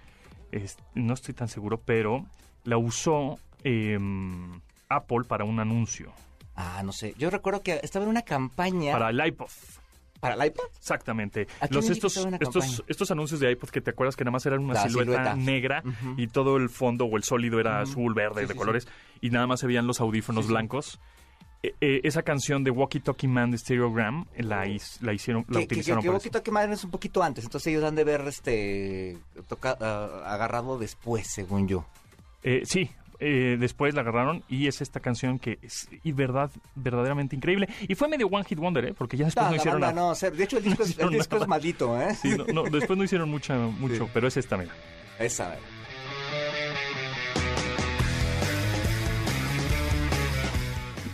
es- 0.52 0.76
no 0.95 1.14
estoy 1.14 1.35
tan 1.35 1.49
seguro, 1.49 1.80
pero 1.85 2.25
la 2.64 2.78
usó 2.78 3.38
em, 3.64 4.61
Apple 4.88 5.25
para 5.26 5.45
un 5.45 5.59
anuncio, 5.61 6.12
Ah, 6.59 6.80
no 6.83 6.90
sé. 6.92 7.14
Yo 7.18 7.28
recuerdo 7.28 7.62
que 7.62 7.80
estaba 7.83 8.04
en 8.06 8.11
una 8.11 8.23
campaña 8.23 8.92
para 8.92 9.11
el 9.11 9.26
iPod. 9.26 9.50
Para 10.30 10.45
el 10.45 10.50
iPod. 10.50 10.64
Exactamente. 10.76 11.47
¿A 11.61 11.68
quién 11.68 11.76
Los, 11.76 11.87
le 11.87 11.92
estos, 12.88 13.11
anuncios 13.11 13.40
de 13.40 13.50
iPod 13.52 13.68
que 13.71 13.80
te 13.80 13.90
acuerdas 13.90 14.16
que 14.16 14.25
nada 14.25 14.33
más 14.33 14.47
eran 14.47 14.61
una 14.64 14.75
La 14.75 14.83
silueta, 14.88 15.11
silueta. 15.12 15.35
negra 15.37 15.83
y 16.16 16.26
todo 16.28 16.56
el 16.56 16.68
fondo 16.68 17.04
o 17.06 17.16
el 17.16 17.23
sólido 17.25 17.59
era 17.61 17.80
azul, 17.80 18.14
verde, 18.14 18.42
Sí, 18.42 18.47
de 18.49 18.52
sí, 18.52 18.59
colores, 18.59 18.88
y 19.21 19.30
nada 19.30 19.47
más 19.47 19.61
se 19.61 19.66
veían 19.66 19.87
los 19.87 20.00
audífonos 20.00 20.47
blancos. 20.49 21.00
Eh, 21.62 21.75
eh, 21.80 22.00
esa 22.04 22.23
canción 22.23 22.62
de 22.64 22.71
Walkie 22.71 23.00
Talkie 23.00 23.26
Man 23.28 23.50
de 23.50 23.59
Stereogram 23.59 24.26
la, 24.38 24.66
his- 24.66 25.00
la 25.00 25.12
hicieron, 25.14 25.45
la 25.49 25.61
Que, 25.61 25.66
que, 25.66 25.68
que, 25.68 25.75
utilizaron 25.80 26.02
que 26.02 26.09
para 26.09 26.18
eso. 26.18 26.23
poquito 26.25 26.42
que 26.42 26.50
madre 26.50 26.73
es 26.75 26.85
un 26.85 26.90
poquito 26.90 27.23
antes. 27.23 27.45
Entonces 27.45 27.66
ellos 27.68 27.83
han 27.83 27.95
de 27.95 28.04
ver 28.04 28.21
este 28.28 29.16
toca- 29.49 29.76
ah, 29.80 30.23
agarrado 30.26 30.78
después, 30.78 31.26
según 31.26 31.66
yo. 31.66 31.87
Eh, 32.42 32.62
sí, 32.64 32.90
eh, 33.20 33.56
después 33.58 33.94
la 33.94 34.02
agarraron 34.02 34.42
y 34.49 34.66
es 34.66 34.80
esta 34.80 35.00
canción 35.00 35.38
que 35.38 35.58
es 35.62 35.88
y 36.04 36.12
verdad, 36.12 36.50
verdaderamente 36.75 37.35
increíble. 37.37 37.68
Y 37.88 37.94
fue 37.94 38.08
medio 38.08 38.26
One 38.28 38.44
Hit 38.44 38.58
Wonder, 38.58 38.85
¿eh? 38.87 38.94
porque 38.96 39.16
ya 39.16 39.25
después 39.26 39.42
No, 39.44 39.50
no, 39.50 39.50
la 39.52 39.56
hicieron 39.56 39.80
banda 39.80 39.94
nada. 39.94 40.06
no, 40.06 40.12
o 40.12 40.14
sea, 40.14 40.30
de 40.30 40.44
hecho 40.44 40.58
el 40.58 40.64
disco, 40.64 40.82
es, 40.85 40.99
el 40.99 41.11
disco 41.11 41.37
es 41.37 41.46
maldito, 41.49 42.00
¿eh? 42.00 42.14
Sí, 42.14 42.37
no, 42.37 42.44
no, 42.52 42.62
después 42.70 42.96
no 42.99 43.04
hicieron 43.04 43.30
mucha, 43.30 43.56
mucho, 43.78 44.04
Sí. 44.06 44.11
pero 44.14 44.28
es 44.28 44.37
esta, 44.37 44.56
mira. 44.56 44.73
Esa. 45.18 45.56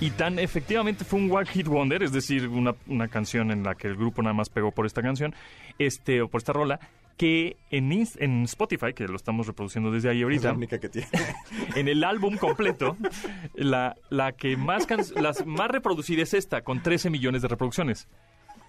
Y 0.00 0.10
tan 0.10 0.40
efectivamente 0.40 1.04
fue 1.04 1.20
un 1.20 1.30
One 1.30 1.46
Hit 1.46 1.68
Wonder, 1.68 2.02
es 2.02 2.10
decir, 2.10 2.48
una, 2.48 2.74
una 2.88 3.06
canción 3.06 3.52
en 3.52 3.62
la 3.62 3.76
que 3.76 3.86
el 3.86 3.94
grupo 3.96 4.20
nada 4.20 4.34
más 4.34 4.48
pegó 4.48 4.72
por 4.72 4.84
esta 4.84 5.00
canción, 5.00 5.32
este, 5.78 6.22
o 6.22 6.28
por 6.28 6.38
esta 6.40 6.52
rola, 6.52 6.80
que 7.22 7.56
en, 7.70 7.92
en 7.92 8.42
Spotify, 8.42 8.94
que 8.94 9.06
lo 9.06 9.14
estamos 9.14 9.46
reproduciendo 9.46 9.92
desde 9.92 10.08
ahí 10.08 10.16
Es 10.16 10.20
la 10.22 10.24
ahorita, 10.24 10.52
única 10.54 10.80
que 10.80 10.88
tiene. 10.88 11.06
en 11.76 11.86
el 11.86 12.02
álbum 12.02 12.36
completo, 12.36 12.96
la, 13.54 13.94
la 14.10 14.32
que 14.32 14.56
más 14.56 14.86
can- 14.86 15.04
las 15.20 15.46
más 15.46 15.70
reproducida 15.70 16.24
es 16.24 16.34
esta, 16.34 16.62
con 16.62 16.82
13 16.82 17.10
millones 17.10 17.42
de 17.42 17.46
reproducciones. 17.46 18.08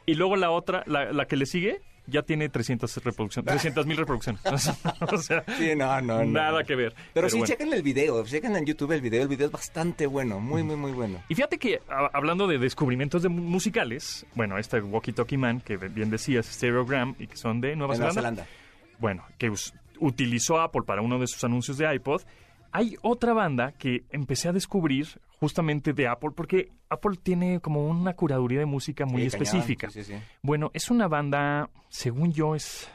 Y 0.05 0.13
luego 0.13 0.35
la 0.35 0.51
otra, 0.51 0.83
la, 0.85 1.11
la 1.11 1.25
que 1.25 1.35
le 1.35 1.47
sigue, 1.47 1.81
ya 2.07 2.21
tiene 2.23 2.49
300 2.49 3.03
reproducciones, 3.03 3.51
300 3.51 3.85
mil 3.85 3.97
reproducciones. 3.97 4.41
o 5.01 5.17
sea, 5.17 5.43
Sí, 5.57 5.75
no, 5.75 6.01
no, 6.01 6.19
no. 6.19 6.25
nada 6.25 6.63
que 6.63 6.75
ver. 6.75 6.93
Pero, 7.13 7.29
sí, 7.29 7.37
bueno. 7.37 7.51
chequen 7.51 7.73
el 7.73 7.81
video, 7.81 8.25
chequen 8.25 8.55
en 8.55 8.65
YouTube 8.65 8.91
el 8.91 9.01
video, 9.01 9.21
el 9.23 9.27
video 9.27 9.47
es 9.47 9.51
bastante 9.51 10.05
bueno, 10.07 10.39
muy, 10.39 10.63
muy, 10.63 10.75
muy 10.75 10.91
bueno. 10.91 11.21
Y 11.29 11.35
fíjate 11.35 11.57
que 11.57 11.81
a- 11.89 12.09
hablando 12.13 12.47
de 12.47 12.57
descubrimientos 12.57 13.23
de 13.23 13.29
mu- 13.29 13.41
musicales, 13.41 14.25
bueno, 14.35 14.57
este 14.57 14.79
Walkie 14.81 15.13
Talkie 15.13 15.37
Man, 15.37 15.61
que 15.61 15.77
bien 15.77 16.09
decías, 16.09 16.45
Stereogram, 16.45 17.15
y 17.19 17.27
que 17.27 17.37
son 17.37 17.61
de 17.61 17.75
Nueva 17.75 17.95
Zelanda, 17.95 18.13
Zelanda. 18.13 18.47
bueno, 18.99 19.25
que 19.37 19.49
us- 19.49 19.73
utilizó 19.99 20.59
Apple 20.59 20.81
para 20.85 21.01
uno 21.01 21.19
de 21.19 21.27
sus 21.27 21.43
anuncios 21.43 21.77
de 21.77 21.93
iPod. 21.95 22.21
Hay 22.73 22.97
otra 23.01 23.33
banda 23.33 23.71
que 23.73 24.03
empecé 24.09 24.49
a 24.49 24.51
descubrir 24.51 25.07
justamente 25.39 25.93
de 25.93 26.07
Apple, 26.07 26.31
porque 26.35 26.71
Apple 26.89 27.17
tiene 27.21 27.59
como 27.59 27.87
una 27.87 28.15
curaduría 28.15 28.59
de 28.59 28.65
música 28.65 29.05
muy 29.05 29.21
Sí, 29.21 29.27
específica. 29.27 29.89
sí, 29.89 30.03
sí, 30.03 30.13
sí. 30.13 30.19
Bueno, 30.41 30.71
es 30.73 30.89
una 30.89 31.07
banda, 31.07 31.69
según 31.89 32.33
yo, 32.33 32.55
es 32.55 32.87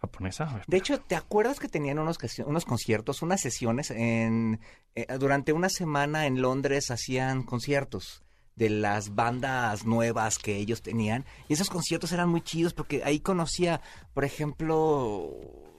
japonesa. 0.00 0.44
Ver, 0.46 0.64
De 0.66 0.76
hecho, 0.76 1.00
¿te 1.00 1.16
acuerdas 1.16 1.60
que 1.60 1.68
tenían 1.68 1.98
unos, 1.98 2.18
unos 2.46 2.64
conciertos, 2.64 3.22
unas 3.22 3.40
sesiones 3.40 3.90
en 3.90 4.60
eh, 4.94 5.06
durante 5.18 5.52
una 5.52 5.68
semana 5.68 6.26
en 6.26 6.40
Londres 6.40 6.90
hacían 6.90 7.42
conciertos 7.42 8.22
de 8.56 8.70
las 8.70 9.14
bandas 9.16 9.84
nuevas 9.84 10.38
que 10.38 10.56
ellos 10.56 10.80
tenían 10.82 11.24
y 11.48 11.54
esos 11.54 11.68
conciertos 11.70 12.12
eran 12.12 12.28
muy 12.28 12.40
chidos 12.40 12.72
porque 12.72 13.02
ahí 13.04 13.18
conocía, 13.18 13.80
por 14.12 14.24
ejemplo, 14.24 15.32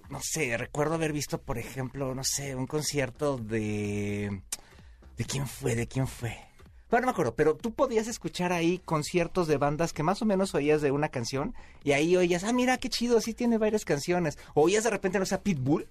no 0.10 0.20
sé, 0.22 0.58
recuerdo 0.58 0.96
haber 0.96 1.14
visto, 1.14 1.42
por 1.42 1.58
ejemplo, 1.58 2.14
no 2.16 2.24
sé, 2.24 2.56
un 2.56 2.68
concierto 2.68 3.38
de 3.38 4.42
¿de 5.18 5.26
quién 5.26 5.48
fue? 5.48 5.76
¿De 5.76 5.88
quién 5.88 6.08
fue? 6.08 6.38
Bueno, 6.90 7.06
no 7.06 7.08
me 7.08 7.12
acuerdo, 7.12 7.36
pero 7.36 7.56
tú 7.56 7.74
podías 7.74 8.08
escuchar 8.08 8.54
ahí 8.54 8.80
conciertos 8.86 9.48
de 9.48 9.58
bandas 9.58 9.92
que 9.92 10.04
más 10.04 10.22
o 10.22 10.26
menos 10.26 10.54
oías 10.54 10.82
de 10.82 10.92
una 10.92 11.10
canción 11.10 11.56
y 11.84 11.94
ahí 11.94 12.16
oías, 12.16 12.44
ah, 12.44 12.54
mira 12.54 12.78
qué 12.78 12.90
chido, 12.90 13.20
sí 13.22 13.34
tiene 13.34 13.58
varias 13.58 13.86
canciones. 13.86 14.38
O 14.54 14.64
oías 14.64 14.84
de 14.84 14.92
repente, 14.92 15.18
no 15.18 15.26
sé, 15.26 15.38
Pitbull 15.40 15.88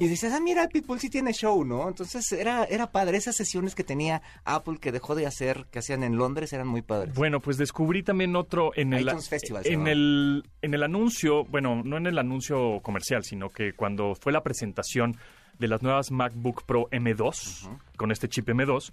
y 0.00 0.08
dices, 0.08 0.32
ah, 0.32 0.40
mira, 0.40 0.68
Pitbull 0.68 0.98
sí 0.98 1.08
tiene 1.08 1.32
show, 1.32 1.64
¿no? 1.64 1.86
Entonces 1.86 2.32
era, 2.32 2.64
era 2.64 2.90
padre. 2.90 3.16
Esas 3.16 3.36
sesiones 3.36 3.74
que 3.74 3.84
tenía 3.84 4.22
Apple 4.44 4.78
que 4.80 4.90
dejó 4.90 5.14
de 5.14 5.26
hacer, 5.26 5.66
que 5.70 5.78
hacían 5.78 6.02
en 6.02 6.16
Londres, 6.16 6.52
eran 6.52 6.66
muy 6.66 6.82
padres. 6.82 7.14
Bueno, 7.14 7.40
pues 7.40 7.56
descubrí 7.58 8.02
también 8.02 8.34
otro 8.34 8.72
en 8.74 8.92
el 8.92 9.08
Festival 9.20 9.66
en 9.66 9.86
el 9.86 10.44
en 10.62 10.74
el 10.74 10.82
anuncio, 10.82 11.44
bueno, 11.44 11.82
no 11.84 11.96
en 11.96 12.06
el 12.06 12.18
anuncio 12.18 12.80
comercial, 12.82 13.24
sino 13.24 13.50
que 13.50 13.72
cuando 13.72 14.14
fue 14.14 14.32
la 14.32 14.42
presentación 14.42 15.16
de 15.58 15.68
las 15.68 15.82
nuevas 15.82 16.10
MacBook 16.10 16.64
Pro 16.64 16.88
M2 16.90 17.68
con 17.96 18.12
este 18.12 18.28
chip 18.28 18.48
M2 18.48 18.92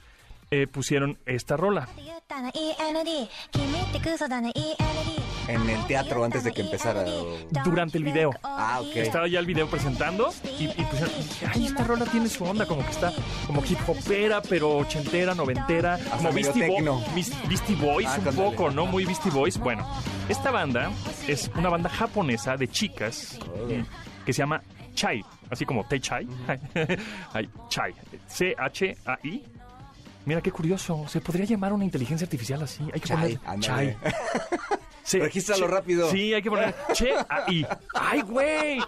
eh, 0.52 0.68
pusieron 0.68 1.18
esta 1.26 1.58
rola. 1.58 1.88
En 5.48 5.70
el 5.70 5.86
teatro 5.86 6.24
antes 6.24 6.44
de 6.44 6.52
que 6.52 6.62
empezara. 6.62 7.04
Durante 7.64 7.98
el 8.00 8.04
video. 8.04 8.32
Ah, 8.44 8.80
ok. 8.82 8.96
Estaba 8.96 9.28
ya 9.28 9.40
el 9.40 9.46
video 9.46 9.68
presentando 9.68 10.34
y, 10.60 10.64
y 10.66 10.86
pusieron, 10.90 11.12
ay, 11.54 11.66
esta 11.68 11.84
rola 11.84 12.06
tiene 12.06 12.28
su 12.30 12.44
onda, 12.44 12.66
como 12.66 12.84
que 12.84 12.92
está 12.92 13.12
como 13.46 13.64
hip 13.64 13.78
hopera, 13.88 14.42
pero 14.42 14.78
ochentera, 14.78 15.36
noventera, 15.36 16.00
como 16.18 16.32
medio 16.32 16.52
Beastie, 16.54 16.68
Bo- 16.82 17.04
Beastie 17.48 17.76
Boys 17.76 18.08
Ah, 18.10 18.20
un 18.28 18.36
poco, 18.36 18.72
¿no? 18.72 18.88
Muy 18.88 19.06
Beastie 19.06 19.30
Boys. 19.32 19.58
Bueno, 19.60 19.88
esta 20.30 20.50
banda 20.50 20.92
es 21.28 21.52
una 21.56 21.70
banda 21.70 21.90
japonesa 21.90 22.58
de 22.58 22.68
chicas 22.68 23.38
eh, 23.70 23.84
que 24.26 24.34
se 24.34 24.40
llama 24.40 24.64
Chai, 24.96 25.24
así 25.52 25.64
como 25.66 25.86
Te 25.88 26.00
Chai. 26.00 26.28
Chai, 27.70 27.94
C-H-A-I. 28.28 29.46
Mira 30.26 30.42
qué 30.42 30.52
curioso, 30.52 31.08
se 31.08 31.22
podría 31.22 31.46
llamar 31.46 31.72
una 31.74 31.84
inteligencia 31.86 32.26
artificial 32.26 32.62
así. 32.64 32.84
Hay 32.94 33.00
que 33.00 33.08
Chai, 33.08 33.38
poner. 33.38 33.60
Chai. 33.62 33.98
Sí, 35.06 35.20
Regístralo 35.20 35.68
rápido. 35.68 36.10
Sí, 36.10 36.34
hay 36.34 36.42
que 36.42 36.50
poner 36.50 36.74
Che 36.94 37.14
ahí. 37.30 37.64
¡Ay, 37.94 38.22
güey! 38.22 38.80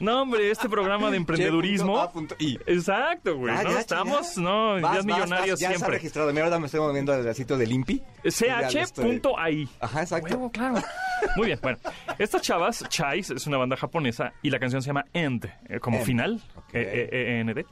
No, 0.00 0.22
hombre, 0.22 0.50
este 0.50 0.66
programa 0.66 1.10
de 1.10 1.18
emprendedurismo. 1.18 1.94
Che 2.06 2.08
punto 2.10 2.34
A 2.34 2.36
punto 2.36 2.36
I. 2.38 2.58
Exacto, 2.64 3.36
güey. 3.36 3.54
Ah, 3.54 3.64
¿no? 3.64 3.70
ya, 3.72 3.80
Estamos, 3.80 4.34
ya. 4.36 4.40
no, 4.40 4.68
Vas, 4.72 4.80
ideas 4.80 4.94
vas, 4.94 5.04
millonarias 5.04 5.50
vas, 5.50 5.60
ya 5.60 5.66
está 5.66 5.68
siempre. 5.78 5.96
registrado. 5.98 6.32
Mira, 6.32 6.44
ahora 6.46 6.58
me 6.58 6.66
estoy 6.66 6.80
moviendo 6.80 7.12
al 7.12 7.34
sitio 7.34 7.58
del 7.58 7.70
INPI. 7.70 8.02
CH.ai. 8.30 9.68
Ajá, 9.80 10.00
exacto. 10.02 10.28
Huevo, 10.34 10.50
claro. 10.50 10.76
Muy 11.36 11.46
bien, 11.48 11.58
bueno. 11.62 11.78
Estas 12.18 12.40
chavas, 12.40 12.84
Chais, 12.88 13.28
es 13.28 13.46
una 13.46 13.58
banda 13.58 13.76
japonesa 13.76 14.32
y 14.42 14.48
la 14.48 14.58
canción 14.58 14.80
se 14.80 14.86
llama 14.86 15.04
End, 15.12 15.44
eh, 15.68 15.80
como 15.80 15.98
End. 15.98 16.06
final, 16.06 16.42
Ok. 16.56 16.74
eh, 16.74 17.08
eh, 17.12 17.36
E, 17.36 17.40
N, 17.40 17.52
D. 17.52 17.66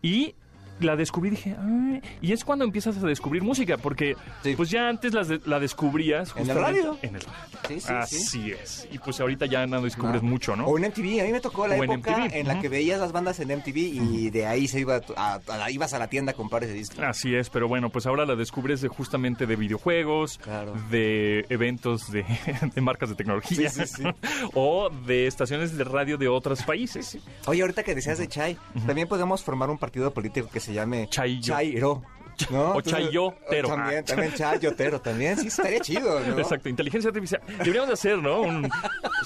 Y 0.00 0.34
la 0.82 0.96
descubrí 0.96 1.30
dije, 1.30 1.56
"Ay", 1.58 2.02
y 2.20 2.32
es 2.32 2.44
cuando 2.44 2.64
empiezas 2.64 2.96
a 3.02 3.06
descubrir 3.06 3.42
música, 3.42 3.76
porque 3.78 4.16
Sí. 4.42 4.54
pues 4.56 4.70
ya 4.70 4.88
antes 4.88 5.12
de- 5.12 5.40
la 5.46 5.58
descubrías 5.60 6.32
En 6.36 6.48
el 6.50 6.56
radio. 6.56 6.98
En 7.02 7.16
el 7.16 7.22
radio. 7.22 7.38
Sí, 7.68 7.80
sí, 7.80 7.92
Así 7.92 8.18
sí. 8.20 8.50
es. 8.52 8.88
Y 8.92 8.98
pues 8.98 9.20
ahorita 9.20 9.46
ya 9.46 9.66
no 9.66 9.80
descubres 9.82 10.22
Ah. 10.22 10.26
mucho, 10.26 10.56
¿no? 10.56 10.66
O 10.66 10.76
en 10.78 10.84
MTV, 10.84 11.20
a 11.20 11.24
mí 11.24 11.32
me 11.32 11.40
tocó 11.40 11.66
la 11.66 11.76
O 11.76 11.84
en 11.84 11.92
época 11.92 12.14
en, 12.16 12.22
MTV, 12.24 12.44
la 12.44 12.52
ujú. 12.54 12.62
que 12.62 12.68
veías 12.68 13.00
las 13.00 13.12
bandas 13.12 13.38
en 13.40 13.50
MTV 13.50 13.78
y 13.80 14.30
de 14.30 14.46
ahí 14.46 14.68
se 14.68 14.80
iba 14.80 15.00
a, 15.16 15.40
a- 15.48 15.70
ibas 15.70 15.92
a 15.94 15.98
la 15.98 16.08
tienda 16.08 16.32
a 16.32 16.34
comprar 16.34 16.64
ese 16.64 16.72
disco. 16.74 17.02
Así 17.02 17.34
es, 17.34 17.50
pero 17.50 17.68
bueno, 17.68 17.90
pues 17.90 18.06
ahora 18.06 18.26
la 18.26 18.34
descubres 18.36 18.80
de, 18.80 18.88
justamente 18.88 19.46
de 19.46 19.56
videojuegos, 19.56 20.38
Claro. 20.38 20.74
de 20.90 21.46
eventos 21.48 22.10
de, 22.10 22.24
de 22.74 22.80
marcas 22.80 23.08
de 23.10 23.14
tecnología 23.14 23.70
Sí, 23.70 23.86
sí, 23.86 23.96
sí. 23.96 24.02
o 24.54 24.90
de 25.06 25.26
estaciones 25.26 25.76
de 25.76 25.84
radio 25.84 26.16
de 26.18 26.28
otros 26.28 26.62
países. 26.62 27.18
Oye, 27.46 27.62
ahorita 27.62 27.82
que 27.82 27.94
decías 27.94 28.18
de 28.18 28.28
Chai, 28.28 28.56
también 28.86 29.08
podemos 29.08 29.42
formar 29.42 29.70
un 29.70 29.78
partido 29.78 30.10
político 30.12 30.48
que 30.52 30.60
se 30.60 30.71
llame. 30.72 31.08
Chairo. 31.10 32.02
¿No? 32.50 32.74
O 32.74 32.80
Chayotero. 32.80 33.68
También, 33.68 34.04
también 34.04 34.34
Chayotero, 34.34 35.00
también. 35.00 35.38
Sí, 35.38 35.48
estaría 35.48 35.80
chido, 35.80 36.20
¿no? 36.20 36.38
Exacto, 36.38 36.68
inteligencia 36.68 37.08
artificial. 37.08 37.40
Deberíamos 37.58 37.88
de 37.88 37.94
hacer, 37.94 38.18
¿no? 38.18 38.40
Un 38.42 38.68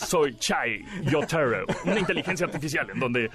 soy 0.06 0.36
Chai 0.38 0.84
Yotero, 1.04 1.64
una 1.84 1.98
inteligencia 1.98 2.46
artificial 2.46 2.88
en 2.90 3.00
donde 3.00 3.30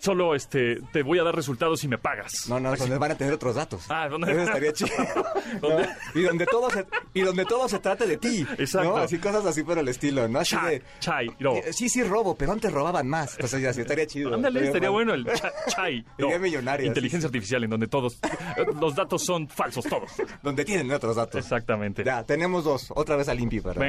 solo 0.00 0.34
este 0.34 0.80
te 0.92 1.02
voy 1.02 1.18
a 1.18 1.22
dar 1.24 1.34
resultados 1.34 1.80
si 1.80 1.88
me 1.88 1.98
pagas. 1.98 2.48
No, 2.48 2.58
no, 2.60 2.74
donde 2.76 2.98
van 2.98 3.12
a 3.12 3.14
tener 3.16 3.32
otros 3.32 3.54
datos. 3.54 3.84
Ah, 3.88 4.08
¿dónde? 4.08 4.32
Eso 4.32 4.42
estaría 4.42 4.72
chido. 4.72 4.90
Y 6.14 6.22
donde 6.22 6.46
todo 6.46 6.70
se, 6.70 6.86
y 7.14 7.20
donde 7.22 7.44
todo 7.44 7.68
se 7.68 7.78
trate 7.78 8.06
de 8.06 8.16
ti. 8.16 8.46
Exacto. 8.58 8.90
¿no? 8.90 8.96
Así 8.96 9.18
cosas 9.18 9.44
así 9.46 9.62
por 9.62 9.78
el 9.78 9.88
estilo, 9.88 10.28
¿no? 10.28 10.40
Así 10.40 10.56
Chai, 10.56 10.78
de, 10.78 10.82
Chai, 11.00 11.26
no. 11.38 11.54
eh, 11.56 11.72
Sí, 11.72 11.88
sí, 11.88 12.02
robo, 12.02 12.34
pero 12.36 12.52
antes 12.52 12.72
robaban 12.72 13.08
más. 13.08 13.32
Entonces 13.34 13.62
ya 13.62 13.72
sí, 13.72 13.80
estaría 13.82 14.06
chido. 14.06 14.34
Ándale, 14.34 14.64
estaría 14.66 14.90
bueno 14.90 15.14
el 15.14 15.24
cha- 15.26 15.52
Chai. 15.68 16.04
Sería 16.18 16.38
millonario, 16.38 16.86
Inteligencia 16.86 17.20
sí, 17.22 17.26
artificial 17.26 17.64
en 17.64 17.70
donde 17.70 17.86
todos 17.88 18.14
eh, 18.56 18.64
los 18.80 18.94
datos 18.94 19.01
datos 19.02 19.24
son 19.24 19.48
falsos 19.48 19.84
todos. 19.84 20.10
Donde 20.42 20.64
tienen 20.64 20.90
otros 20.92 21.16
datos. 21.16 21.40
Exactamente. 21.40 22.04
Ya, 22.04 22.24
tenemos 22.24 22.64
dos. 22.64 22.92
Otra 22.94 23.16
vez 23.16 23.28
a 23.28 23.34
Limpi 23.34 23.60
para 23.60 23.82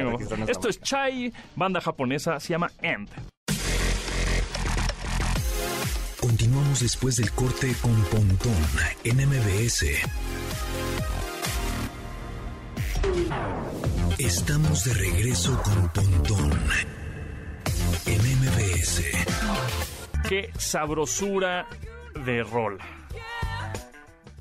esto 0.48 0.70
es. 0.70 0.82
Chai, 0.82 1.32
banda 1.56 1.80
japonesa, 1.82 2.40
se 2.40 2.50
llama 2.50 2.72
End. 2.82 3.10
Continuamos 6.20 6.80
después 6.80 7.18
del 7.18 7.32
corte 7.32 7.74
con 7.82 7.96
Pontón 8.06 8.56
en 9.04 9.18
MBS. 9.18 9.86
Estamos 14.18 14.86
de 14.86 14.94
regreso 14.94 15.62
con 15.64 15.90
Pontón 15.90 16.52
en 18.06 18.22
MBS. 18.40 19.04
Qué 20.30 20.50
sabrosura 20.58 21.68
de 22.26 22.44
rol. 22.44 22.80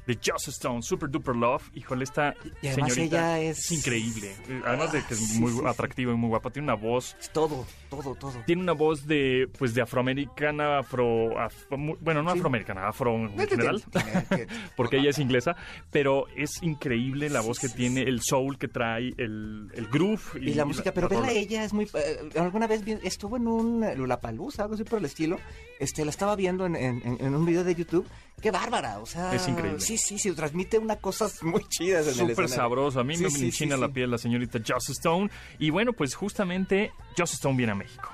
De 0.07 0.19
Joss 0.25 0.49
Stone, 0.49 0.83
Super 0.83 1.09
Duper 1.09 1.37
Love. 1.37 1.63
Híjole, 1.75 2.05
esta 2.05 2.35
Y 2.61 2.67
además 2.69 2.93
señorita 2.95 3.39
ella 3.39 3.51
es- 3.51 3.71
increíble. 3.71 4.35
Además 4.65 4.93
de 4.93 5.05
que 5.05 5.15
es 5.15 5.35
muy 5.39 5.53
atractiva 5.67 6.13
y 6.13 6.17
muy 6.17 6.29
guapa, 6.29 6.51
tiene 6.51 6.67
una 6.67 6.75
voz 6.75 7.17
Es 7.21 7.31
todo, 7.33 7.65
todo, 7.89 8.15
todo. 8.17 8.33
tiene 8.47 8.63
una 8.63 8.73
voz 8.73 9.07
de 9.07 9.49
pues 9.59 9.75
de 9.75 9.83
afroamericana, 9.83 10.79
afro, 10.79 11.31
af- 11.37 11.77
mu- 11.77 11.97
bueno, 12.01 12.23
no 12.23 12.31
afroamericana, 12.31 12.89
afro 12.89 13.15
en 13.15 13.39
general, 13.49 13.83
porque 14.77 14.99
ella 14.99 15.11
es 15.11 15.19
inglesa, 15.19 15.55
pero 15.91 16.27
es 16.37 16.63
increíble 16.63 17.29
la 17.31 17.41
voz 17.41 17.59
que 17.59 17.69
tiene, 17.69 18.03
el 18.03 18.21
soul 18.23 18.59
que 18.59 18.69
trae, 18.69 19.13
el, 19.19 19.71
el 19.75 19.87
groove 19.89 20.21
Y 20.41 20.55
la 20.55 20.65
música, 20.65 20.93
pero 20.93 21.07
la 21.09 21.11
verla 21.11 21.27
a 21.27 21.31
rola. 21.31 21.41
ella 21.41 21.65
es 21.65 21.73
muy... 21.73 21.85
eh, 21.95 22.31
alguna 22.39 22.67
vez 22.67 22.83
estuvo 23.05 23.37
en 23.37 23.47
un 23.47 23.85
Lulapalooza, 23.97 24.63
algo 24.65 24.75
así 24.75 24.85
por 24.85 24.99
el 24.99 25.05
estilo. 25.05 25.39
Este, 25.79 26.05
la 26.05 26.11
estaba 26.11 26.37
viendo 26.37 26.67
en, 26.67 26.77
en- 26.77 27.03
en- 27.05 27.19
en 27.25 27.35
un 27.35 27.45
video 27.47 27.65
de 27.65 27.75
YouTube. 27.75 28.07
¡Qué 28.41 28.51
bárbara! 28.51 28.99
O 28.99 29.07
sea... 29.07 29.33
Es 29.35 29.47
increíble. 29.49 29.79
Sí, 29.81 29.97
sí, 29.99 30.19
sí, 30.19 30.35
transmite 30.35 30.79
una 30.79 30.97
cosas 30.97 31.43
muy 31.45 31.63
chidas 31.69 32.07
en 32.19 32.25
el 32.29 32.31
Súper 32.35 32.49
sabroso, 32.49 33.01
a 33.01 33.05
mí 33.05 33.17
Sí, 33.17 33.25
me 33.25 33.31
sí, 33.31 33.45
enchina 33.47 33.75
sí, 33.77 33.81
la 33.81 33.87
sí. 33.89 33.93
piel 33.93 34.11
la 34.11 34.19
señorita 34.19 34.59
Joss 34.67 34.91
Stone. 34.91 35.31
Y 35.59 35.71
bueno, 35.71 35.93
pues 35.93 36.15
justamente 36.15 36.93
Joss 37.17 37.35
Stone 37.35 37.57
viene 37.57 37.73
a 37.73 37.77
México. 37.77 38.09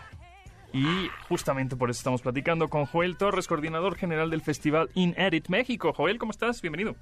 Y 0.73 0.85
justamente 1.29 1.77
por 1.77 1.89
eso 1.89 1.99
estamos 1.99 2.21
platicando 2.21 2.69
con 2.69 2.85
Joel 2.85 3.17
Torres, 3.17 3.47
coordinador 3.47 3.97
general 3.97 4.31
del 4.31 4.43
Festival 4.43 4.91
In 4.95 5.15
Edit 5.17 5.49
México. 5.49 5.95
Joel, 5.95 6.19
¿cómo 6.19 6.31
estás? 6.33 6.61
Bienvenido. 6.61 6.95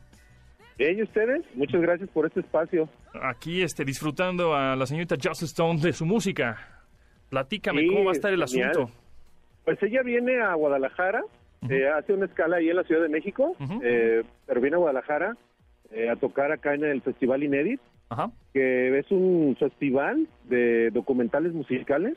Bien, 0.78 0.96
¿y 0.98 1.02
ustedes? 1.02 1.42
Muchas 1.54 1.80
gracias 1.80 2.08
por 2.10 2.26
este 2.26 2.40
espacio. 2.40 2.88
aquí 3.22 3.62
este, 3.62 3.84
disfrutando 3.84 4.54
a 4.54 4.76
la 4.76 4.86
señorita 4.86 5.16
Joss 5.20 5.42
Stone 5.42 5.80
de 5.80 5.92
su 5.92 6.06
música. 6.06 6.84
Platícame, 7.28 7.80
Sí, 7.80 7.88
¿cómo 7.88 8.04
va 8.04 8.10
a 8.10 8.14
estar 8.14 8.32
el 8.32 8.44
genial. 8.46 8.70
asunto? 8.70 8.92
Pues 9.64 9.82
ella 9.82 10.02
viene 10.04 10.40
a 10.40 10.54
Guadalajara, 10.54 11.22
eh, 11.68 11.88
hace 11.88 12.12
una 12.12 12.26
escala 12.26 12.56
ahí 12.56 12.68
en 12.70 12.76
la 12.76 12.84
Ciudad 12.84 13.02
de 13.02 13.08
México, 13.08 13.56
eh, 13.82 14.22
pero 14.46 14.60
viene 14.60 14.76
a 14.76 14.80
Guadalajara 14.80 15.36
eh, 15.90 16.08
a 16.10 16.16
tocar 16.16 16.52
acá 16.52 16.74
en 16.74 16.84
el 16.84 17.02
Festival 17.02 17.42
Inédit, 17.42 17.80
Ajá. 18.08 18.30
que 18.52 18.98
es 18.98 19.10
un 19.10 19.56
festival 19.58 20.28
de 20.44 20.90
documentales 20.90 21.52
musicales, 21.52 22.16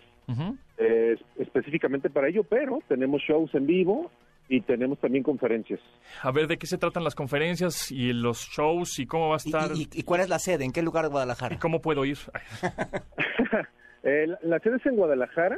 eh, 0.78 1.16
específicamente 1.38 2.10
para 2.10 2.28
ello, 2.30 2.44
pero 2.44 2.80
tenemos 2.88 3.22
shows 3.22 3.54
en 3.56 3.66
vivo 3.66 4.12
y 4.48 4.62
tenemos 4.62 4.98
también 5.00 5.24
conferencias. 5.24 5.80
A 6.24 6.32
ver, 6.32 6.48
¿de 6.48 6.58
qué 6.58 6.66
se 6.68 6.78
tratan 6.78 7.04
las 7.04 7.16
conferencias 7.16 7.92
y 7.92 8.14
los 8.14 8.40
shows 8.50 8.98
y 9.00 9.06
cómo 9.06 9.30
va 9.30 9.36
a 9.36 9.40
¿Y, 9.44 9.50
estar? 9.50 9.72
y- 9.76 9.90
y 9.94 10.04
cuál 10.04 10.22
es 10.22 10.30
la 10.30 10.40
sede? 10.40 10.66
¿En 10.66 10.72
qué 10.72 10.82
lugar 10.82 11.04
de 11.06 11.10
¿Y 11.10 11.12
Guadalajara? 11.12 11.60
cómo 11.60 11.82
puedo 11.82 12.06
ir? 12.06 12.18
Eh, 14.02 14.28
la, 14.28 14.40
la 14.44 14.60
sede 14.60 14.78
es 14.78 14.86
en 14.86 14.96
Guadalajara 14.96 15.58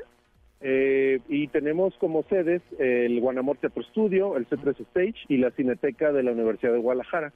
eh, 0.62 1.20
y 1.28 1.48
tenemos 1.48 1.96
como 1.98 2.24
sedes 2.24 2.62
el 2.78 3.20
Guanamor 3.20 3.58
Teatro 3.58 3.84
Studio, 3.84 4.38
el 4.38 4.48
C3 4.48 4.80
Stage 4.80 5.26
y 5.28 5.38
la 5.38 5.52
Cineteca 5.52 6.12
de 6.12 6.24
la 6.24 6.32
Universidad 6.32 6.74
de 6.74 6.80
Guadalajara. 6.80 7.34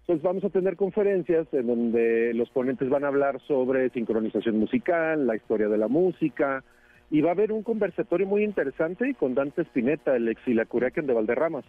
Entonces 0.00 0.22
vamos 0.22 0.44
a 0.44 0.50
tener 0.50 0.76
conferencias 0.76 1.46
en 1.52 1.66
donde 1.66 2.32
los 2.34 2.48
ponentes 2.50 2.88
van 2.88 3.04
a 3.04 3.08
hablar 3.08 3.40
sobre 3.46 3.90
sincronización 3.90 4.58
musical, 4.58 5.26
la 5.26 5.36
historia 5.36 5.68
de 5.68 5.78
la 5.78 5.88
música 5.88 6.64
y 7.10 7.20
va 7.20 7.30
a 7.30 7.32
haber 7.32 7.52
un 7.52 7.62
conversatorio 7.62 8.26
muy 8.26 8.44
interesante 8.44 9.14
con 9.14 9.34
Dante 9.34 9.62
Spinetta, 9.62 10.14
el 10.16 10.28
ex 10.28 10.46
Ilacuriacan 10.46 11.06
de 11.06 11.14
Valderramas, 11.14 11.64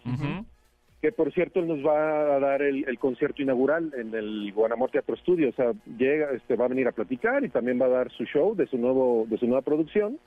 que 1.01 1.11
por 1.13 1.31
cierto 1.33 1.59
él 1.59 1.67
nos 1.67 1.85
va 1.85 2.35
a 2.35 2.39
dar 2.39 2.61
el, 2.61 2.87
el 2.87 2.99
concierto 2.99 3.41
inaugural 3.41 3.93
en 3.97 4.13
el 4.13 4.51
Guanamor 4.53 4.91
Teatro 4.91 5.15
Studio, 5.15 5.49
o 5.49 5.53
sea, 5.53 5.71
llega, 5.97 6.31
este, 6.31 6.55
va 6.55 6.65
a 6.65 6.69
venir 6.69 6.87
a 6.87 6.91
platicar 6.91 7.45
y 7.45 7.49
también 7.49 7.79
va 7.81 7.85
a 7.85 7.89
dar 7.89 8.11
su 8.11 8.25
show 8.25 8.53
de 8.55 8.67
su 8.67 8.77
nuevo, 8.77 9.25
de 9.29 9.37
su 9.37 9.45
nueva 9.47 9.61
producción. 9.61 10.19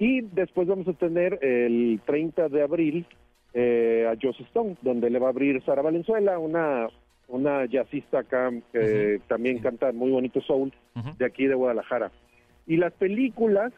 Y 0.00 0.22
después 0.22 0.66
vamos 0.66 0.88
a 0.88 0.94
tener 0.94 1.38
el 1.44 2.00
30 2.06 2.48
de 2.48 2.62
abril 2.62 3.06
eh, 3.54 4.08
a 4.10 4.16
Joss 4.20 4.40
Stone, 4.40 4.76
donde 4.82 5.10
le 5.10 5.18
va 5.18 5.26
a 5.26 5.30
abrir 5.30 5.62
Sara 5.62 5.82
Valenzuela, 5.82 6.38
una, 6.38 6.88
una 7.28 7.66
jazzista 7.66 8.20
acá 8.20 8.50
que 8.72 9.20
también 9.28 9.58
canta 9.58 9.92
muy 9.92 10.10
bonito 10.10 10.40
soul 10.40 10.72
de 11.18 11.24
aquí 11.24 11.46
de 11.46 11.54
Guadalajara. 11.54 12.10
Y 12.66 12.78
las 12.78 12.92
películas, 12.94 13.72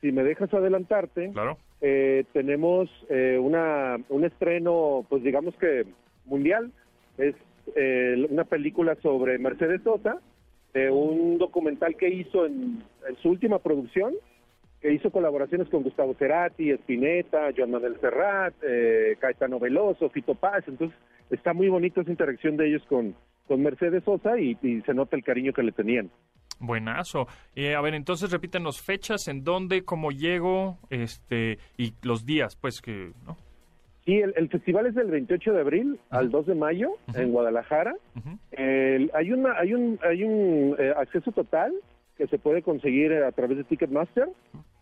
si 0.00 0.10
me 0.12 0.24
dejas 0.24 0.52
adelantarte, 0.52 1.30
Claro. 1.32 1.56
eh, 1.80 2.24
tenemos 2.32 2.90
eh, 3.08 3.38
una, 3.40 3.96
un 4.08 4.24
estreno, 4.24 5.06
pues 5.08 5.22
digamos 5.22 5.54
que 5.56 5.86
mundial. 6.26 6.72
Es 7.16 7.34
eh, 7.76 8.26
una 8.28 8.44
película 8.44 8.96
sobre 9.02 9.38
Mercedes 9.38 9.82
Sosa, 9.82 10.18
eh, 10.74 10.90
un 10.90 11.38
documental 11.38 11.96
que 11.96 12.08
hizo 12.08 12.44
en, 12.46 12.82
en 13.08 13.16
su 13.22 13.30
última 13.30 13.58
producción, 13.60 14.14
que 14.80 14.92
hizo 14.92 15.10
colaboraciones 15.10 15.68
con 15.68 15.82
Gustavo 15.82 16.14
Cerati, 16.14 16.70
Spinetta, 16.70 17.50
Joan 17.56 17.70
Manuel 17.72 18.00
Serrat, 18.00 18.54
eh, 18.62 19.16
Caetano 19.20 19.58
Veloso, 19.58 20.08
Fito 20.10 20.34
Paz. 20.34 20.64
Entonces 20.66 20.96
está 21.30 21.52
muy 21.52 21.68
bonita 21.68 22.00
esa 22.00 22.10
interacción 22.10 22.56
de 22.56 22.68
ellos 22.68 22.82
con, 22.88 23.14
con 23.46 23.62
Mercedes 23.62 24.04
Sosa 24.04 24.38
y, 24.38 24.56
y 24.62 24.80
se 24.82 24.94
nota 24.94 25.16
el 25.16 25.24
cariño 25.24 25.52
que 25.52 25.62
le 25.62 25.72
tenían. 25.72 26.10
Buenazo. 26.58 27.26
Eh, 27.54 27.74
a 27.74 27.80
ver, 27.80 27.94
entonces 27.94 28.30
repítenos 28.30 28.80
fechas, 28.82 29.28
en 29.28 29.44
dónde, 29.44 29.82
cómo 29.84 30.10
llego, 30.10 30.78
este, 30.90 31.58
y 31.78 31.94
los 32.02 32.24
días, 32.26 32.56
pues 32.56 32.80
que, 32.82 33.12
¿no? 33.26 33.36
Sí, 34.04 34.16
el, 34.16 34.32
el 34.36 34.48
festival 34.48 34.86
es 34.86 34.94
del 34.94 35.10
28 35.10 35.52
de 35.52 35.60
abril 35.60 36.00
al 36.08 36.30
2 36.30 36.46
de 36.46 36.54
mayo 36.54 36.92
en 37.14 37.32
Guadalajara. 37.32 37.94
El- 38.50 39.10
hay 39.14 39.30
una, 39.32 39.52
hay 39.58 39.74
un, 39.74 39.98
hay 40.02 40.24
un 40.24 40.74
eh, 40.78 40.92
acceso 40.96 41.32
total 41.32 41.72
que 42.16 42.26
se 42.26 42.38
puede 42.38 42.62
conseguir 42.62 43.12
a 43.14 43.30
través 43.32 43.56
de 43.58 43.64
Ticketmaster 43.64 44.28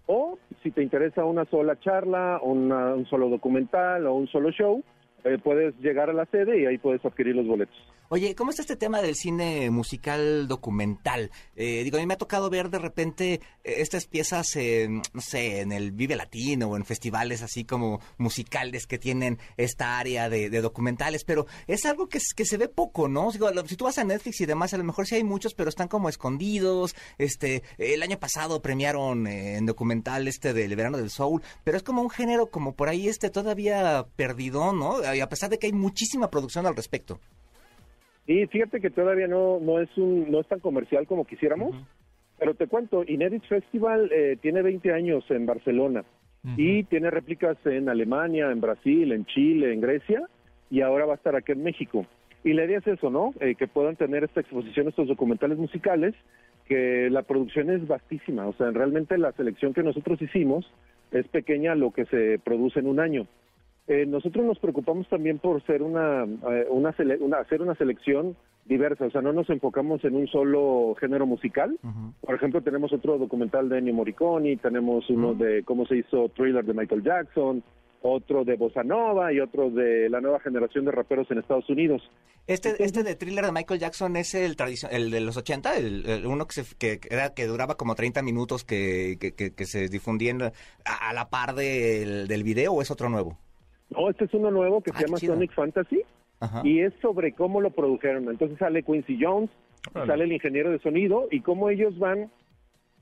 o 0.08 0.38
si 0.62 0.70
te 0.72 0.82
interesa 0.82 1.24
una 1.24 1.44
sola 1.44 1.78
charla, 1.78 2.40
una- 2.42 2.94
un 2.94 3.06
solo 3.06 3.28
documental 3.28 4.06
o 4.06 4.14
un 4.14 4.26
solo 4.26 4.50
show, 4.50 4.82
eh, 5.24 5.38
puedes 5.42 5.78
llegar 5.80 6.10
a 6.10 6.12
la 6.12 6.24
sede 6.26 6.60
y 6.60 6.66
ahí 6.66 6.78
puedes 6.78 7.04
adquirir 7.04 7.36
los 7.36 7.46
boletos. 7.46 7.76
Oye, 8.10 8.34
¿cómo 8.34 8.48
está 8.48 8.62
este 8.62 8.76
tema 8.76 9.02
del 9.02 9.16
cine 9.16 9.70
musical 9.70 10.48
documental? 10.48 11.30
Eh, 11.56 11.82
digo, 11.84 11.98
a 11.98 12.00
mí 12.00 12.06
me 12.06 12.14
ha 12.14 12.18
tocado 12.18 12.48
ver 12.48 12.70
de 12.70 12.78
repente 12.78 13.34
eh, 13.34 13.40
estas 13.64 14.06
piezas, 14.06 14.56
en, 14.56 15.02
no 15.12 15.20
sé, 15.20 15.60
en 15.60 15.72
el 15.72 15.92
Vive 15.92 16.16
Latino 16.16 16.68
o 16.68 16.76
en 16.78 16.86
festivales 16.86 17.42
así 17.42 17.64
como 17.64 18.00
musicales 18.16 18.86
que 18.86 18.96
tienen 18.96 19.38
esta 19.58 19.98
área 19.98 20.30
de, 20.30 20.48
de 20.48 20.62
documentales, 20.62 21.24
pero 21.24 21.46
es 21.66 21.84
algo 21.84 22.08
que, 22.08 22.18
se 22.20 22.56
ve 22.56 22.68
poco, 22.68 23.08
¿no? 23.08 23.30
Digo, 23.30 23.50
si 23.66 23.76
tú 23.76 23.84
vas 23.84 23.98
a 23.98 24.04
Netflix 24.04 24.40
y 24.40 24.46
demás, 24.46 24.72
a 24.72 24.78
lo 24.78 24.84
mejor 24.84 25.06
sí 25.06 25.16
hay 25.16 25.24
muchos, 25.24 25.52
pero 25.52 25.68
están 25.68 25.88
como 25.88 26.08
escondidos. 26.08 26.96
Este, 27.18 27.62
el 27.76 28.02
año 28.02 28.18
pasado 28.18 28.62
premiaron 28.62 29.26
eh, 29.26 29.56
en 29.56 29.66
documental 29.66 30.28
este 30.28 30.54
del 30.54 30.74
Verano 30.76 30.96
del 30.96 31.10
Soul, 31.10 31.42
pero 31.62 31.76
es 31.76 31.82
como 31.82 32.00
un 32.00 32.08
género 32.08 32.46
como 32.46 32.74
por 32.74 32.88
ahí 32.88 33.06
este 33.06 33.28
todavía 33.28 34.06
perdido, 34.16 34.72
¿no? 34.72 34.96
A 34.96 35.28
pesar 35.28 35.50
de 35.50 35.58
que 35.58 35.66
hay 35.66 35.74
muchísima 35.74 36.30
producción 36.30 36.64
al 36.64 36.74
respecto. 36.74 37.20
Y 38.28 38.46
fíjate 38.46 38.82
que 38.82 38.90
todavía 38.90 39.26
no, 39.26 39.58
no, 39.58 39.80
es, 39.80 39.88
un, 39.96 40.30
no 40.30 40.40
es 40.40 40.46
tan 40.46 40.60
comercial 40.60 41.06
como 41.06 41.24
quisiéramos, 41.24 41.74
pero 42.38 42.52
te 42.54 42.66
cuento, 42.66 43.02
Inédit 43.08 43.42
Festival 43.44 44.10
eh, 44.12 44.36
tiene 44.42 44.60
20 44.60 44.92
años 44.92 45.24
en 45.30 45.46
Barcelona 45.46 46.04
y 46.56 46.84
tiene 46.84 47.10
réplicas 47.10 47.56
en 47.64 47.88
Alemania, 47.88 48.50
en 48.50 48.60
Brasil, 48.60 49.12
en 49.12 49.24
Chile, 49.24 49.72
en 49.72 49.80
Grecia 49.80 50.22
y 50.70 50.82
ahora 50.82 51.06
va 51.06 51.14
a 51.14 51.16
estar 51.16 51.36
aquí 51.36 51.52
en 51.52 51.62
México. 51.62 52.06
Y 52.44 52.52
la 52.52 52.66
idea 52.66 52.78
es 52.78 52.86
eso, 52.86 53.08
¿no? 53.08 53.32
Eh, 53.40 53.54
que 53.54 53.66
puedan 53.66 53.96
tener 53.96 54.24
esta 54.24 54.42
exposición, 54.42 54.88
estos 54.88 55.08
documentales 55.08 55.56
musicales, 55.56 56.14
que 56.66 57.08
la 57.10 57.22
producción 57.22 57.70
es 57.70 57.88
vastísima, 57.88 58.46
o 58.46 58.52
sea, 58.52 58.70
realmente 58.72 59.16
la 59.16 59.32
selección 59.32 59.72
que 59.72 59.82
nosotros 59.82 60.20
hicimos 60.20 60.70
es 61.12 61.26
pequeña 61.28 61.72
a 61.72 61.76
lo 61.76 61.92
que 61.92 62.04
se 62.04 62.38
produce 62.44 62.80
en 62.80 62.88
un 62.88 63.00
año. 63.00 63.26
Eh, 63.88 64.04
nosotros 64.06 64.44
nos 64.44 64.58
preocupamos 64.58 65.08
también 65.08 65.38
por 65.38 65.64
ser 65.64 65.82
una, 65.82 66.24
eh, 66.24 66.66
una, 66.68 66.94
sele- 66.94 67.18
una- 67.20 67.38
hacer 67.38 67.62
una 67.62 67.74
selección 67.74 68.36
diversa, 68.66 69.06
o 69.06 69.10
sea, 69.10 69.22
no 69.22 69.32
nos 69.32 69.48
enfocamos 69.48 70.04
en 70.04 70.14
un 70.14 70.26
solo 70.28 70.94
género 71.00 71.24
musical. 71.26 71.78
Por 72.20 72.34
ejemplo, 72.34 72.60
tenemos 72.62 72.92
otro 72.92 73.16
documental 73.16 73.68
de 73.70 73.78
Ennio 73.78 73.94
Morricone, 73.94 74.58
tenemos 74.58 75.08
uno 75.08 75.32
de 75.32 75.62
cómo 75.64 75.86
se 75.86 75.96
hizo 75.96 76.28
Thriller 76.36 76.64
de 76.66 76.74
Michael 76.74 77.02
Jackson, 77.02 77.62
otro 78.02 78.44
de 78.44 78.56
Bossa 78.56 78.84
Nova 78.84 79.32
y 79.32 79.40
otro 79.40 79.70
de 79.70 80.08
la 80.10 80.20
nueva 80.20 80.38
generación 80.40 80.84
de 80.84 80.92
raperos 80.92 81.28
en 81.30 81.38
Estados 81.38 81.68
Unidos. 81.70 82.02
Este, 82.46 82.82
este 82.84 83.02
de 83.02 83.14
thriller 83.16 83.44
de 83.46 83.52
Michael 83.52 83.80
Jackson 83.80 84.16
es 84.16 84.34
el 84.34 84.54
el 84.90 85.10
de 85.10 85.20
los 85.20 85.36
80, 85.38 85.76
el, 85.78 86.06
el 86.06 86.26
uno 86.26 86.46
que, 86.46 86.62
se, 86.62 86.76
que, 86.76 87.00
era, 87.10 87.32
que 87.34 87.46
duraba 87.46 87.76
como 87.76 87.94
30 87.94 88.22
minutos 88.22 88.64
que, 88.64 89.16
que, 89.18 89.32
que- 89.34 89.54
que 89.54 89.64
se 89.64 89.88
difundía 89.88 90.34
a 90.84 91.12
la 91.14 91.28
par 91.30 91.54
del, 91.54 92.28
del 92.28 92.42
video 92.44 92.74
o 92.74 92.82
es 92.82 92.90
otro 92.90 93.08
nuevo. 93.08 93.38
No, 93.90 94.10
este 94.10 94.24
es 94.26 94.34
uno 94.34 94.50
nuevo 94.50 94.80
que 94.82 94.90
Ah, 94.90 94.98
se 94.98 95.04
qué 95.04 95.06
llama 95.06 95.18
chido. 95.18 95.34
Sonic 95.34 95.52
Fantasy. 95.52 96.02
Ajá. 96.40 96.60
y 96.64 96.80
es 96.82 96.92
sobre 97.02 97.32
cómo 97.32 97.60
lo 97.60 97.70
produjeron. 97.70 98.28
Entonces 98.28 98.58
sale 98.58 98.84
Quincy 98.84 99.18
Jones, 99.20 99.50
sale 99.92 100.22
el 100.22 100.30
ingeniero 100.32 100.70
de 100.70 100.78
sonido 100.78 101.26
y 101.32 101.40
cómo 101.40 101.68
ellos 101.68 101.98
van 101.98 102.30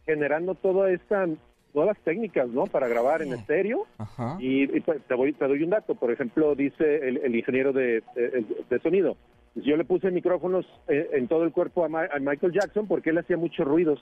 generando 0.06 0.54
toda 0.54 0.90
esta 0.90 1.26
nuevas 1.74 1.98
técnicas, 2.04 2.48
¿no? 2.48 2.64
Para 2.64 2.88
grabar 2.88 3.20
en 3.20 3.34
estéreo. 3.34 3.86
Ajá. 3.98 4.38
Y, 4.40 4.62
y, 4.74 4.80
pues, 4.80 5.02
te, 5.06 5.14
voy, 5.14 5.34
te 5.34 5.46
doy 5.46 5.62
un 5.62 5.68
dato, 5.68 5.94
por 5.96 6.10
ejemplo, 6.10 6.54
dice 6.54 7.06
el, 7.06 7.18
el 7.18 7.36
ingeniero 7.36 7.74
de, 7.74 8.02
de- 8.14 8.46
de 8.70 8.78
sonido, 8.80 9.18
yo 9.54 9.76
le 9.76 9.84
puse 9.84 10.10
micrófonos 10.10 10.64
eh, 10.88 11.10
en 11.12 11.28
todo 11.28 11.44
el 11.44 11.52
cuerpo 11.52 11.84
a, 11.84 11.88
Ma- 11.90 12.08
a 12.10 12.18
Michael 12.18 12.54
Jackson 12.54 12.86
porque 12.86 13.10
él 13.10 13.18
hacía 13.18 13.36
muchos 13.36 13.66
ruidos 13.66 14.00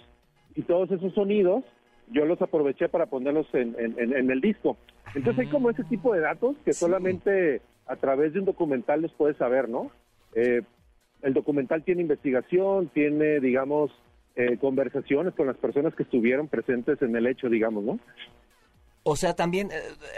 y 0.55 0.63
todos 0.63 0.89
esos 0.93 1.13
sonidos 1.15 1.65
yo 2.09 2.25
los 2.25 2.41
aproveché 2.43 2.89
para 2.89 3.07
ponerlos 3.07 3.47
en, 3.55 3.75
en- 3.79 3.99
en- 4.15 4.31
el 4.31 4.41
disco. 4.41 4.77
Entonces 5.15 5.47
hay 5.47 5.51
como 5.51 5.71
ese 5.71 5.85
tipo 5.85 6.13
de 6.15 6.21
datos 6.21 6.57
que 6.65 6.73
solamente 6.73 7.61
a 7.87 7.97
través 7.97 8.33
de 8.33 8.41
un 8.41 8.45
documental 8.47 9.03
los 9.03 9.13
puedes 9.13 9.37
saber, 9.37 9.69
¿no? 9.69 9.91
Eh, 10.35 10.63
el 11.23 11.35
documental 11.35 11.83
tiene 11.85 12.03
investigación, 12.03 12.89
tiene, 12.89 13.41
digamos, 13.41 13.91
eh, 14.37 14.59
conversaciones 14.59 15.35
con 15.35 15.47
las 15.47 15.57
personas 15.57 15.95
que 15.95 16.03
estuvieron 16.03 16.49
presentes 16.49 17.01
en 17.03 17.15
el 17.17 17.27
hecho, 17.27 17.49
digamos, 17.49 17.85
¿no? 17.85 17.99
O 19.07 19.17
sea, 19.17 19.35
también, 19.35 19.71
eh, 19.71 19.77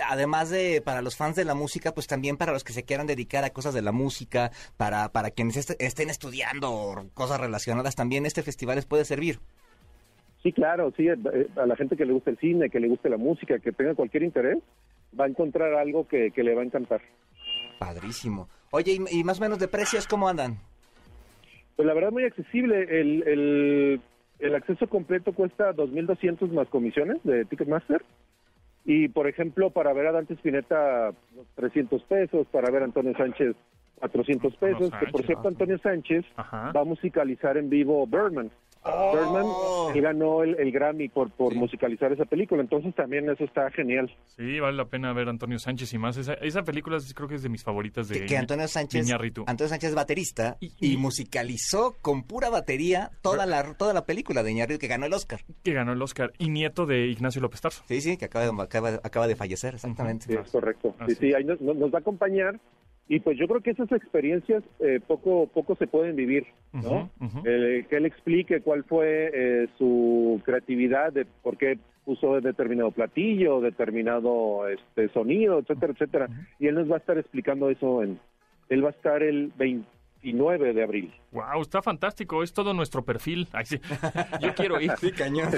además 0.08 0.48
de 0.48 0.80
para 0.80 1.02
los 1.02 1.16
fans 1.16 1.34
de 1.36 1.44
la 1.44 1.54
música, 1.54 1.92
pues 1.92 2.06
también 2.06 2.36
para 2.36 2.52
los 2.52 2.62
que 2.62 2.72
se 2.72 2.84
quieran 2.84 3.06
dedicar 3.08 3.42
a 3.44 3.50
cosas 3.50 3.74
de 3.74 3.82
la 3.82 3.90
música, 3.92 4.52
para, 4.76 5.10
para 5.10 5.30
quienes 5.32 5.56
est- 5.56 5.80
estén 5.80 6.08
estudiando 6.08 7.04
cosas 7.14 7.40
relacionadas, 7.40 7.96
también 7.96 8.26
este 8.26 8.42
festival 8.44 8.76
les 8.76 8.86
puede 8.86 9.04
servir. 9.04 9.40
Sí, 10.46 10.52
claro, 10.52 10.92
sí, 10.96 11.08
eh, 11.08 11.16
a 11.56 11.66
la 11.66 11.74
gente 11.74 11.96
que 11.96 12.06
le 12.06 12.12
gusta 12.12 12.30
el 12.30 12.38
cine, 12.38 12.70
que 12.70 12.78
le 12.78 12.86
guste 12.86 13.10
la 13.10 13.16
música, 13.16 13.58
que 13.58 13.72
tenga 13.72 13.96
cualquier 13.96 14.22
interés, 14.22 14.58
va 15.18 15.24
a 15.24 15.28
encontrar 15.28 15.74
algo 15.74 16.06
que, 16.06 16.30
que 16.30 16.44
le 16.44 16.54
va 16.54 16.62
a 16.62 16.64
encantar. 16.64 17.00
Padrísimo. 17.80 18.48
Oye, 18.70 18.92
y, 18.92 19.18
y 19.18 19.24
más 19.24 19.40
o 19.40 19.42
menos 19.42 19.58
de 19.58 19.66
precios, 19.66 20.06
¿cómo 20.06 20.28
andan? 20.28 20.58
Pues 21.74 21.84
la 21.84 21.94
verdad 21.94 22.12
muy 22.12 22.22
accesible, 22.22 22.80
el, 22.80 23.26
el, 23.26 24.00
el 24.38 24.54
acceso 24.54 24.86
completo 24.86 25.32
cuesta 25.32 25.74
2.200 25.74 26.48
más 26.52 26.68
comisiones 26.68 27.20
de 27.24 27.44
Ticketmaster. 27.46 28.04
Y, 28.84 29.08
por 29.08 29.26
ejemplo, 29.26 29.70
para 29.70 29.92
ver 29.94 30.06
a 30.06 30.12
Dante 30.12 30.34
Spinetta, 30.34 31.10
300 31.56 32.04
pesos, 32.04 32.46
para 32.52 32.70
ver 32.70 32.82
a 32.82 32.84
Antonio 32.84 33.14
Sánchez, 33.16 33.56
400 33.96 34.56
pesos. 34.58 34.92
que 35.00 35.06
por 35.06 35.26
cierto, 35.26 35.48
Antonio 35.48 35.78
Sánchez 35.78 36.24
Ajá. 36.36 36.70
va 36.70 36.82
a 36.82 36.84
musicalizar 36.84 37.56
en 37.56 37.68
vivo 37.68 38.06
Birdman. 38.86 39.44
Birdman, 39.44 39.96
él 39.96 40.02
ganó 40.02 40.42
el, 40.42 40.54
el 40.58 40.72
Grammy 40.72 41.08
por, 41.08 41.30
por 41.30 41.54
musicalizar 41.54 42.12
esa 42.12 42.24
película, 42.24 42.62
entonces 42.62 42.94
también 42.94 43.28
eso 43.30 43.44
está 43.44 43.70
genial. 43.70 44.14
Sí, 44.36 44.60
vale 44.60 44.76
la 44.76 44.84
pena 44.86 45.12
ver 45.12 45.28
a 45.28 45.30
Antonio 45.30 45.58
Sánchez 45.58 45.92
y 45.94 45.98
más. 45.98 46.16
Esa, 46.16 46.34
esa 46.34 46.62
película 46.62 46.96
es- 46.96 47.12
creo 47.14 47.28
que 47.28 47.34
es 47.36 47.42
de 47.42 47.48
mis 47.48 47.62
favoritas 47.64 48.08
de 48.08 48.20
Que, 48.20 48.26
que 48.26 48.36
Antonio 48.36 48.68
Sánchez, 48.68 49.06
Iñárritu. 49.06 49.44
Antonio 49.46 49.68
Sánchez 49.68 49.90
es 49.90 49.96
baterista 49.96 50.56
y, 50.60 50.66
Y- 50.80 50.92
y- 50.94 50.96
musicalizó 50.96 51.96
con 52.02 52.22
pura 52.24 52.50
batería 52.50 53.10
toda 53.22 53.46
la, 53.46 53.74
toda 53.74 53.92
la 53.94 54.04
película 54.06 54.42
de 54.42 54.52
Iñárritu 54.52 54.80
que 54.80 54.88
ganó 54.88 55.06
el 55.06 55.12
Oscar. 55.12 55.40
que 55.62 55.72
ganó 55.72 55.92
el 55.92 56.02
Oscar 56.02 56.32
y 56.38 56.48
nieto 56.50 56.86
de 56.86 57.06
Ignacio 57.06 57.40
López 57.40 57.60
Tarso. 57.60 57.82
Sí, 57.86 58.00
sí, 58.00 58.16
que 58.16 58.26
acaba 58.26 58.44
de, 58.46 58.62
acaba, 58.62 58.88
acaba 59.02 59.26
de 59.26 59.36
fallecer, 59.36 59.74
exactamente. 59.74 60.26
Sí, 60.26 60.34
es 60.34 60.50
correcto. 60.50 60.94
Sí, 61.08 61.14
sí, 61.14 61.34
ahí 61.34 61.44
nos 61.44 61.58
va 61.60 61.98
a 61.98 62.00
acompañar 62.00 62.58
y 63.08 63.20
pues 63.20 63.38
yo 63.38 63.46
creo 63.46 63.60
que 63.60 63.70
esas 63.70 63.90
experiencias 63.92 64.64
eh, 64.80 65.00
poco 65.06 65.46
poco 65.46 65.76
se 65.76 65.86
pueden 65.86 66.16
vivir, 66.16 66.46
¿no? 66.72 67.10
Eh, 67.44 67.86
que 67.88 67.96
él 67.96 68.06
explique 68.06 68.60
cuál 68.60 68.84
fue 68.84 69.30
eh, 69.32 69.68
su 69.78 70.40
creatividad 70.44 71.12
de 71.12 71.24
por 71.24 71.56
qué 71.56 71.78
puso 72.04 72.40
determinado 72.40 72.90
platillo, 72.90 73.60
determinado 73.60 74.68
este 74.68 75.08
sonido, 75.10 75.60
etcétera, 75.60 75.92
etcétera. 75.92 76.28
Y 76.58 76.66
él 76.66 76.74
nos 76.74 76.90
va 76.90 76.96
a 76.96 76.98
estar 76.98 77.18
explicando 77.18 77.70
eso 77.70 78.02
en 78.02 78.18
él 78.68 78.84
va 78.84 78.88
a 78.88 78.92
estar 78.92 79.22
el 79.22 79.52
29 80.32 80.74
de 80.74 80.82
abril. 80.82 81.14
Wow, 81.30 81.62
está 81.62 81.82
fantástico. 81.82 82.42
Es 82.42 82.52
todo 82.52 82.74
nuestro 82.74 83.04
perfil. 83.04 83.48
Ay, 83.52 83.64
sí. 83.66 83.80
Yo 84.40 84.54
quiero 84.54 84.80
ir. 84.80 84.92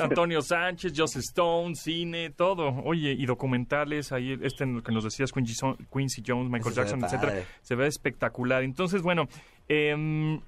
Antonio 0.01 0.43
Sánchez, 0.43 0.93
Joseph 0.95 1.23
Stone, 1.23 1.75
cine, 1.75 2.31
todo. 2.31 2.69
Oye, 2.85 3.13
y 3.13 3.25
documentales. 3.25 4.13
Ahí, 4.13 4.39
este 4.43 4.65
en 4.65 4.77
lo 4.77 4.83
que 4.83 4.93
nos 4.93 5.05
decías, 5.05 5.33
Quincy, 5.33 6.23
Jones, 6.27 6.51
Michael 6.51 6.73
Eso 6.73 6.83
Jackson, 6.83 7.05
etcétera. 7.05 7.45
Se 7.63 7.75
ve 7.75 7.87
espectacular. 7.87 8.63
Entonces, 8.63 9.03
bueno, 9.03 9.29
em, 9.69 10.41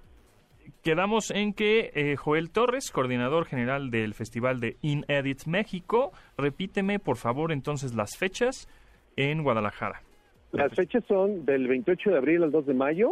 quedamos 0.82 1.30
en 1.30 1.54
que 1.54 1.90
eh, 1.94 2.16
Joel 2.16 2.50
Torres, 2.50 2.90
coordinador 2.90 3.46
general 3.46 3.90
del 3.90 4.12
Festival 4.14 4.60
de 4.60 4.76
InEdit 4.82 5.46
México, 5.46 6.12
repíteme, 6.36 6.98
por 6.98 7.16
favor, 7.16 7.52
entonces 7.52 7.94
las 7.94 8.16
fechas 8.18 8.68
en 9.16 9.42
Guadalajara. 9.42 10.02
Las 10.52 10.74
fechas 10.74 11.04
son 11.06 11.44
del 11.44 11.68
28 11.68 12.10
de 12.10 12.16
abril 12.16 12.42
al 12.42 12.50
2 12.50 12.66
de 12.66 12.74
mayo 12.74 13.10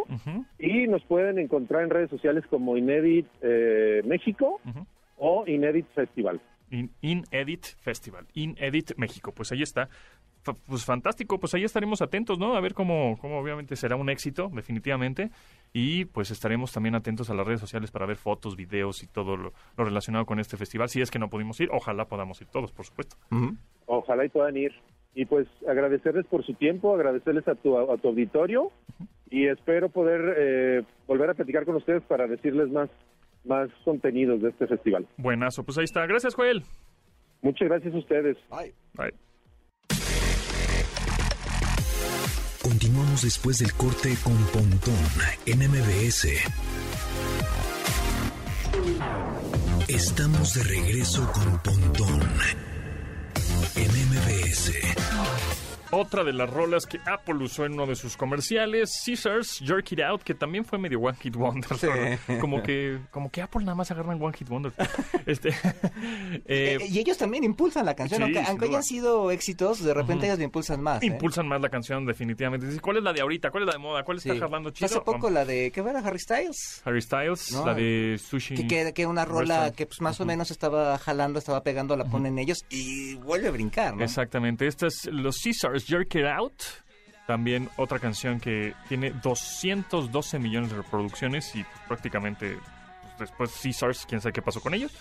y 0.58 0.88
nos 0.88 1.04
pueden 1.04 1.38
encontrar 1.38 1.84
en 1.84 1.90
redes 1.90 2.10
sociales 2.10 2.44
como 2.50 2.76
Inedit 2.76 3.26
eh, 3.42 4.02
México 4.04 4.60
o 5.16 5.44
Inedit 5.46 5.86
Festival. 5.94 6.40
In, 6.70 6.90
In 7.00 7.24
Edit 7.30 7.64
Festival, 7.80 8.26
In 8.34 8.56
Edit 8.58 8.92
México. 8.96 9.32
Pues 9.32 9.52
ahí 9.52 9.62
está. 9.62 9.88
Pues 10.66 10.84
fantástico, 10.84 11.38
pues 11.38 11.54
ahí 11.54 11.64
estaremos 11.64 12.00
atentos, 12.00 12.38
¿no? 12.38 12.54
A 12.54 12.60
ver 12.60 12.72
cómo, 12.72 13.18
cómo 13.20 13.38
obviamente 13.38 13.76
será 13.76 13.96
un 13.96 14.08
éxito, 14.08 14.50
definitivamente. 14.52 15.30
Y 15.72 16.06
pues 16.06 16.30
estaremos 16.30 16.72
también 16.72 16.94
atentos 16.94 17.28
a 17.28 17.34
las 17.34 17.46
redes 17.46 17.60
sociales 17.60 17.90
para 17.90 18.06
ver 18.06 18.16
fotos, 18.16 18.56
videos 18.56 19.02
y 19.02 19.06
todo 19.06 19.36
lo, 19.36 19.52
lo 19.76 19.84
relacionado 19.84 20.24
con 20.26 20.38
este 20.38 20.56
festival. 20.56 20.88
Si 20.88 21.00
es 21.00 21.10
que 21.10 21.18
no 21.18 21.28
pudimos 21.28 21.60
ir, 21.60 21.68
ojalá 21.72 22.06
podamos 22.06 22.40
ir 22.40 22.48
todos, 22.48 22.72
por 22.72 22.86
supuesto. 22.86 23.16
Ojalá 23.86 24.24
y 24.24 24.28
puedan 24.28 24.56
ir. 24.56 24.72
Y 25.14 25.24
pues 25.24 25.48
agradecerles 25.66 26.26
por 26.26 26.44
su 26.44 26.54
tiempo, 26.54 26.94
agradecerles 26.94 27.46
a 27.48 27.54
tu, 27.54 27.76
a 27.76 27.96
tu 27.96 28.08
auditorio 28.08 28.70
y 29.30 29.46
espero 29.46 29.88
poder 29.88 30.34
eh, 30.38 30.82
volver 31.06 31.30
a 31.30 31.34
platicar 31.34 31.64
con 31.64 31.76
ustedes 31.76 32.02
para 32.04 32.26
decirles 32.26 32.70
más, 32.70 32.88
más 33.44 33.68
contenidos 33.84 34.40
de 34.42 34.50
este 34.50 34.66
festival. 34.66 35.06
Buenazo, 35.16 35.64
pues 35.64 35.78
ahí 35.78 35.84
está. 35.84 36.06
Gracias, 36.06 36.34
Joel. 36.34 36.62
Muchas 37.42 37.68
gracias 37.68 37.94
a 37.94 37.98
ustedes. 37.98 38.36
Ay. 38.50 38.72
Bye. 38.94 39.14
Continuamos 42.62 43.22
después 43.22 43.58
del 43.58 43.72
corte 43.72 44.10
con 44.22 44.36
Pontón 44.52 44.94
en 45.46 45.58
MBS. 45.58 46.28
Estamos 49.88 50.54
de 50.54 50.64
regreso 50.64 51.30
con 51.32 51.58
Pontón 51.62 52.20
en 53.76 53.90
MBS. 53.90 55.67
Otra 55.90 56.22
de 56.22 56.32
las 56.34 56.50
rolas 56.50 56.84
que 56.86 56.98
Apple 57.06 57.36
usó 57.36 57.64
en 57.64 57.72
uno 57.72 57.86
de 57.86 57.96
sus 57.96 58.16
comerciales, 58.16 58.90
Scissors, 59.02 59.58
Jerk 59.64 59.90
It 59.92 60.00
Out, 60.00 60.22
que 60.22 60.34
también 60.34 60.64
fue 60.64 60.78
medio 60.78 61.00
One 61.00 61.16
Hit 61.20 61.34
Wonder. 61.34 61.76
Sí. 61.78 61.86
¿no? 62.28 62.38
Como 62.40 62.62
que, 62.62 62.98
como 63.10 63.30
que 63.30 63.40
Apple 63.40 63.62
nada 63.64 63.74
más 63.74 63.90
agarran 63.90 64.22
One 64.22 64.36
Hit 64.36 64.48
Wonder. 64.48 64.72
Este, 65.26 65.48
eh, 66.46 66.78
Eh, 66.80 66.86
y 66.88 66.98
ellos 66.98 67.16
también 67.18 67.44
impulsan 67.44 67.84
la 67.86 67.94
canción, 67.94 68.22
sí, 68.26 68.38
aunque, 68.46 68.66
hayan 68.66 68.82
sido 68.82 69.30
éxitos, 69.30 69.82
de 69.82 69.92
repente 69.94 70.26
ellos 70.26 70.38
la 70.38 70.44
impulsan 70.44 70.80
más. 70.82 71.02
¿eh? 71.02 71.06
impulsan 71.06 71.46
más 71.46 71.60
la 71.60 71.68
canción, 71.68 72.06
definitivamente. 72.06 72.80
¿Cuál 72.80 72.98
es 72.98 73.02
la 73.02 73.12
de 73.12 73.20
ahorita? 73.20 73.50
¿Cuál 73.50 73.62
es 73.64 73.66
la 73.68 73.72
de 73.72 73.78
moda? 73.78 74.04
¿Cuál 74.04 74.18
está 74.18 74.32
Sí. 74.32 74.38
jalando 74.40 74.70
chido? 74.70 74.86
Hace 74.86 75.00
poco 75.00 75.30
la 75.30 75.44
de, 75.44 75.70
¿qué 75.70 75.80
era? 75.80 76.00
Harry 76.00 76.18
Styles. 76.18 76.82
Harry 76.84 77.00
Styles, 77.02 77.52
No, 77.52 77.66
la 77.66 77.74
de 77.74 78.18
Sushi. 78.18 78.66
Que, 78.66 79.06
una 79.06 79.24
rola 79.24 79.40
Restaurant. 79.44 79.74
que 79.76 79.86
pues 79.86 80.00
más 80.00 80.20
o 80.20 80.26
menos 80.26 80.50
estaba 80.50 80.98
jalando, 80.98 81.38
estaba 81.38 81.62
pegando, 81.62 81.96
la 81.96 82.04
ponen 82.04 82.38
ellos 82.38 82.64
y 82.68 83.14
vuelve 83.16 83.48
a 83.48 83.50
brincar, 83.50 83.96
¿no? 83.96 84.02
Exactamente. 84.04 84.66
Esta 84.66 84.86
es 84.86 85.06
Los 85.06 85.36
Jerk 85.86 86.14
It 86.14 86.24
Out. 86.26 86.62
También 87.26 87.68
otra 87.76 87.98
canción 87.98 88.40
que 88.40 88.74
tiene 88.88 89.10
212 89.10 90.38
millones 90.38 90.70
de 90.70 90.78
reproducciones 90.78 91.54
y 91.54 91.64
prácticamente 91.86 92.58
pues, 93.18 93.28
después 93.30 93.60
Caesars, 93.62 94.06
quién 94.08 94.20
sabe 94.20 94.32
qué 94.32 94.40
pasó 94.42 94.60
con 94.60 94.72
ellos. 94.74 94.92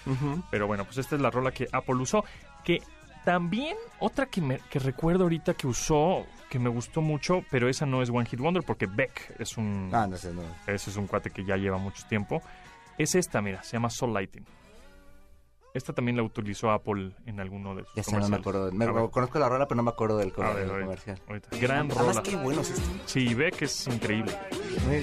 Pero 0.52 0.68
bueno, 0.68 0.84
pues 0.86 0.98
esta 0.98 1.16
es 1.16 1.22
la 1.22 1.30
rola 1.32 1.52
que 1.52 1.68
Apple 1.72 1.96
usó. 1.96 2.26
Que 2.66 2.82
también 3.24 3.78
otra 4.00 4.26
que, 4.26 4.42
me, 4.42 4.60
que 4.70 4.80
recuerdo 4.80 5.24
ahorita 5.24 5.54
que 5.54 5.68
usó, 5.68 6.26
que 6.50 6.60
me 6.60 6.70
gustó 6.70 7.02
mucho, 7.02 7.44
pero 7.50 7.70
esa 7.70 7.86
no 7.86 8.02
es 8.02 8.10
One 8.10 8.26
Hit 8.26 8.40
Wonder 8.40 8.64
porque 8.64 8.88
Beck 8.88 9.36
es 9.40 9.58
un, 9.58 9.90
Ah, 9.94 10.06
no 10.08 10.18
sé, 10.18 10.34
no. 10.34 10.42
ese 10.66 10.90
es 10.90 10.98
un 10.98 11.08
cuate 11.08 11.30
que 11.30 11.46
ya 11.46 11.56
lleva 11.56 11.78
mucho 11.78 12.06
tiempo. 12.08 12.42
Es 12.98 13.16
esta, 13.16 13.42
mira, 13.42 13.64
se 13.64 13.74
llama 13.74 13.90
Soul 13.90 14.14
Lighting. 14.14 14.46
Esta 15.78 15.94
también 15.94 16.18
la 16.18 16.24
utilizó 16.24 16.72
Apple 16.72 17.12
en 17.26 17.40
alguno 17.40 17.76
de 17.76 17.84
sus 17.86 17.94
Ya 17.96 18.04
sé, 18.04 18.12
no 18.14 18.18
me 18.18 18.24
comerciales. 18.24 18.40
acuerdo. 18.42 18.72
Me, 18.72 18.92
ver, 18.92 19.10
conozco 19.12 19.40
la 19.40 19.48
rola, 19.50 19.68
pero 19.68 19.76
no 19.78 19.84
me 19.84 19.92
acuerdo 19.92 20.18
del, 20.18 20.32
ver, 20.32 20.56
del 20.56 20.70
ahorita, 20.70 20.86
comercial. 20.86 21.22
ahorita. 21.28 21.50
Gran 21.60 21.92
Además, 21.92 21.98
rola. 22.16 22.24
qué 22.24 22.36
bueno 22.36 22.62
es 22.62 22.70
este. 22.72 22.84
Sí, 23.06 23.34
Beck 23.34 23.62
es 23.62 23.88
increíble. 23.88 24.38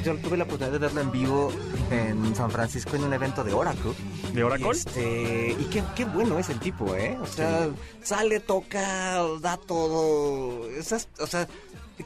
Yo 0.05 0.17
tuve 0.19 0.37
la 0.37 0.45
oportunidad 0.45 0.73
de 0.73 0.79
verlo 0.79 1.01
en 1.01 1.11
vivo 1.13 1.53
en 1.91 2.35
San 2.35 2.51
Francisco 2.51 2.97
en 2.97 3.05
un 3.05 3.13
evento 3.13 3.45
de 3.45 3.53
Oracle. 3.53 3.93
¿De 4.33 4.43
Oracle? 4.45 4.67
Y, 4.67 4.71
este, 4.71 5.57
y 5.61 5.65
qué, 5.71 5.83
qué 5.95 6.05
bueno 6.07 6.39
es 6.39 6.49
el 6.51 6.59
tipo, 6.59 6.95
¿eh? 6.95 7.17
O 7.23 7.27
sea, 7.27 7.69
sale, 8.03 8.41
toca, 8.41 9.23
da 9.41 9.57
todo. 9.57 10.69
Esas, 10.71 11.09
o 11.21 11.27
sea, 11.27 11.47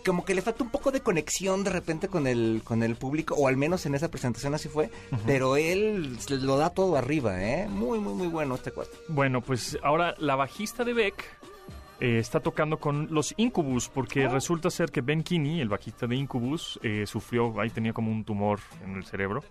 como 0.05 0.25
que 0.25 0.35
le 0.35 0.43
falta 0.43 0.63
un 0.63 0.71
poco 0.71 0.91
de 0.91 1.01
conexión 1.01 1.65
de 1.65 1.71
repente 1.71 2.09
con 2.09 2.27
el, 2.27 2.63
con 2.65 2.83
el 2.83 2.97
público, 2.97 3.35
o 3.35 3.49
al 3.49 3.57
menos 3.57 3.87
en 3.87 3.95
esa 3.95 4.09
presentación 4.09 4.55
así 4.55 4.69
fue. 4.69 4.91
Pero 5.27 5.57
él 5.57 6.19
lo 6.29 6.57
da 6.57 6.71
todo 6.71 6.97
arriba, 6.97 7.43
¿eh? 7.43 7.69
Muy, 7.69 7.99
muy, 7.99 8.15
muy 8.15 8.29
bueno 8.29 8.55
este 8.55 8.73
cuate. 8.73 8.97
Bueno, 9.09 9.41
pues 9.41 9.79
ahora 9.83 10.15
la 10.19 10.37
bajista 10.37 10.85
de 10.85 10.93
Beck 10.93 11.25
eh, 12.01 12.19
está 12.19 12.41
tocando 12.41 12.79
con 12.79 13.09
los 13.11 13.35
Incubus, 13.37 13.89
porque 13.89 14.29
resulta 14.29 14.71
ser 14.71 14.91
que 14.91 15.01
Ben 15.01 15.23
Kinney, 15.23 15.61
el 15.61 15.69
bajista 15.69 16.07
de 16.07 16.17
Incubus, 16.17 16.79
eh, 16.83 17.05
sufrió, 17.07 17.61
ahí 17.61 17.71
tenía 17.71 17.93
como 17.93 18.13
un 18.13 18.25
tumor 18.25 18.61
en 18.85 18.95
el 18.95 19.05
cerebro. 19.05 19.43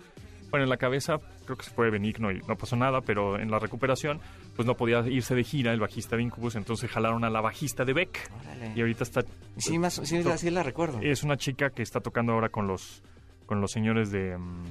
Bueno, 0.50 0.64
en 0.64 0.70
la 0.70 0.78
cabeza 0.78 1.18
creo 1.46 1.58
que 1.58 1.66
se 1.66 1.72
fue 1.72 1.90
benigno 1.90 2.32
y 2.32 2.40
no 2.48 2.56
pasó 2.56 2.76
nada, 2.76 3.02
pero 3.02 3.38
en 3.40 3.52
la 3.52 3.60
recuperación 3.60 4.20
pues 4.56 4.66
no 4.66 4.76
podía 4.76 5.00
irse 5.08 5.36
de 5.36 5.44
gira 5.44 5.74
el 5.74 5.80
bajista 5.80 6.16
de 6.16 6.24
Incubus, 6.24 6.56
entonces 6.56 6.90
jalaron 6.90 7.24
a 7.26 7.30
la 7.30 7.42
bajista 7.42 7.84
de 7.86 7.94
Beck 7.94 8.32
Órale. 8.42 8.72
y 8.76 8.80
ahorita 8.82 9.04
está 9.04 9.22
Sí, 9.58 9.78
más, 9.78 9.96
sí, 10.04 10.24
sí 10.38 10.50
la 10.50 10.64
recuerdo. 10.64 11.00
es 11.02 11.24
una 11.24 11.36
chica 11.38 11.70
que 11.72 11.84
está 11.84 12.00
tocando 12.00 12.32
ahora 12.34 12.50
con 12.50 12.66
los 12.68 13.04
con 13.46 13.60
los 13.62 13.72
señores 13.72 14.12
de 14.12 14.38
mm, 14.38 14.64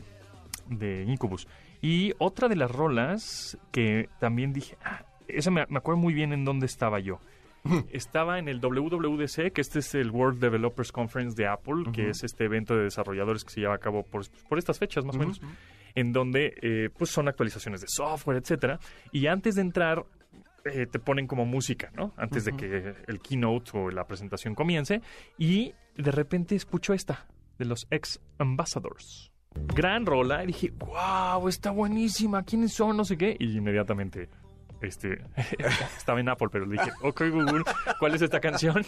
de 0.70 1.04
Incubus. 1.04 1.46
Y 1.82 2.12
otra 2.18 2.48
de 2.48 2.56
las 2.56 2.70
rolas 2.70 3.56
que 3.70 4.08
también 4.18 4.52
dije, 4.52 4.76
ah, 4.84 5.04
esa 5.28 5.50
me, 5.50 5.64
me 5.68 5.78
acuerdo 5.78 6.00
muy 6.00 6.14
bien 6.14 6.32
en 6.32 6.44
dónde 6.44 6.66
estaba 6.66 6.98
yo. 7.00 7.20
Estaba 7.90 8.38
en 8.38 8.48
el 8.48 8.60
WWDC, 8.60 9.52
que 9.52 9.60
este 9.60 9.80
es 9.80 9.94
el 9.94 10.10
World 10.10 10.40
Developers 10.40 10.92
Conference 10.92 11.36
de 11.36 11.46
Apple, 11.46 11.84
que 11.92 12.10
es 12.10 12.24
este 12.24 12.44
evento 12.44 12.76
de 12.76 12.84
desarrolladores 12.84 13.44
que 13.44 13.50
se 13.50 13.60
lleva 13.60 13.74
a 13.74 13.78
cabo 13.78 14.02
por, 14.02 14.24
por 14.48 14.58
estas 14.58 14.78
fechas 14.78 15.04
más 15.04 15.16
o 15.16 15.18
menos, 15.18 15.40
en 15.94 16.12
donde 16.12 16.54
eh, 16.62 16.90
pues 16.96 17.10
son 17.10 17.28
actualizaciones 17.28 17.80
de 17.80 17.88
software, 17.88 18.38
etcétera. 18.38 18.78
Y 19.12 19.26
antes 19.26 19.54
de 19.54 19.62
entrar 19.62 20.04
eh, 20.64 20.86
te 20.86 20.98
ponen 20.98 21.26
como 21.26 21.44
música, 21.44 21.90
¿no? 21.94 22.12
Antes 22.16 22.44
de 22.44 22.52
que 22.52 22.94
el 23.06 23.20
keynote 23.20 23.70
o 23.74 23.90
la 23.90 24.06
presentación 24.06 24.54
comience. 24.54 25.00
Y 25.38 25.74
de 25.96 26.10
repente 26.10 26.56
escucho 26.56 26.92
esta, 26.92 27.26
de 27.58 27.66
los 27.66 27.86
ex 27.90 28.20
ambassadors. 28.38 29.30
Gran 29.54 30.06
rola. 30.06 30.42
Y 30.42 30.48
dije, 30.48 30.72
wow, 30.78 31.48
está 31.48 31.70
buenísima. 31.70 32.42
¿Quiénes 32.42 32.72
son? 32.72 32.96
No 32.96 33.04
sé 33.04 33.16
qué. 33.16 33.36
Y 33.38 33.56
inmediatamente, 33.56 34.28
este, 34.82 35.20
estaba 35.96 36.20
en 36.20 36.28
Apple, 36.28 36.48
pero 36.50 36.66
le 36.66 36.72
dije, 36.72 36.90
ok, 37.02 37.22
Google, 37.30 37.64
¿cuál 37.98 38.14
es 38.14 38.22
esta 38.22 38.40
canción? 38.40 38.84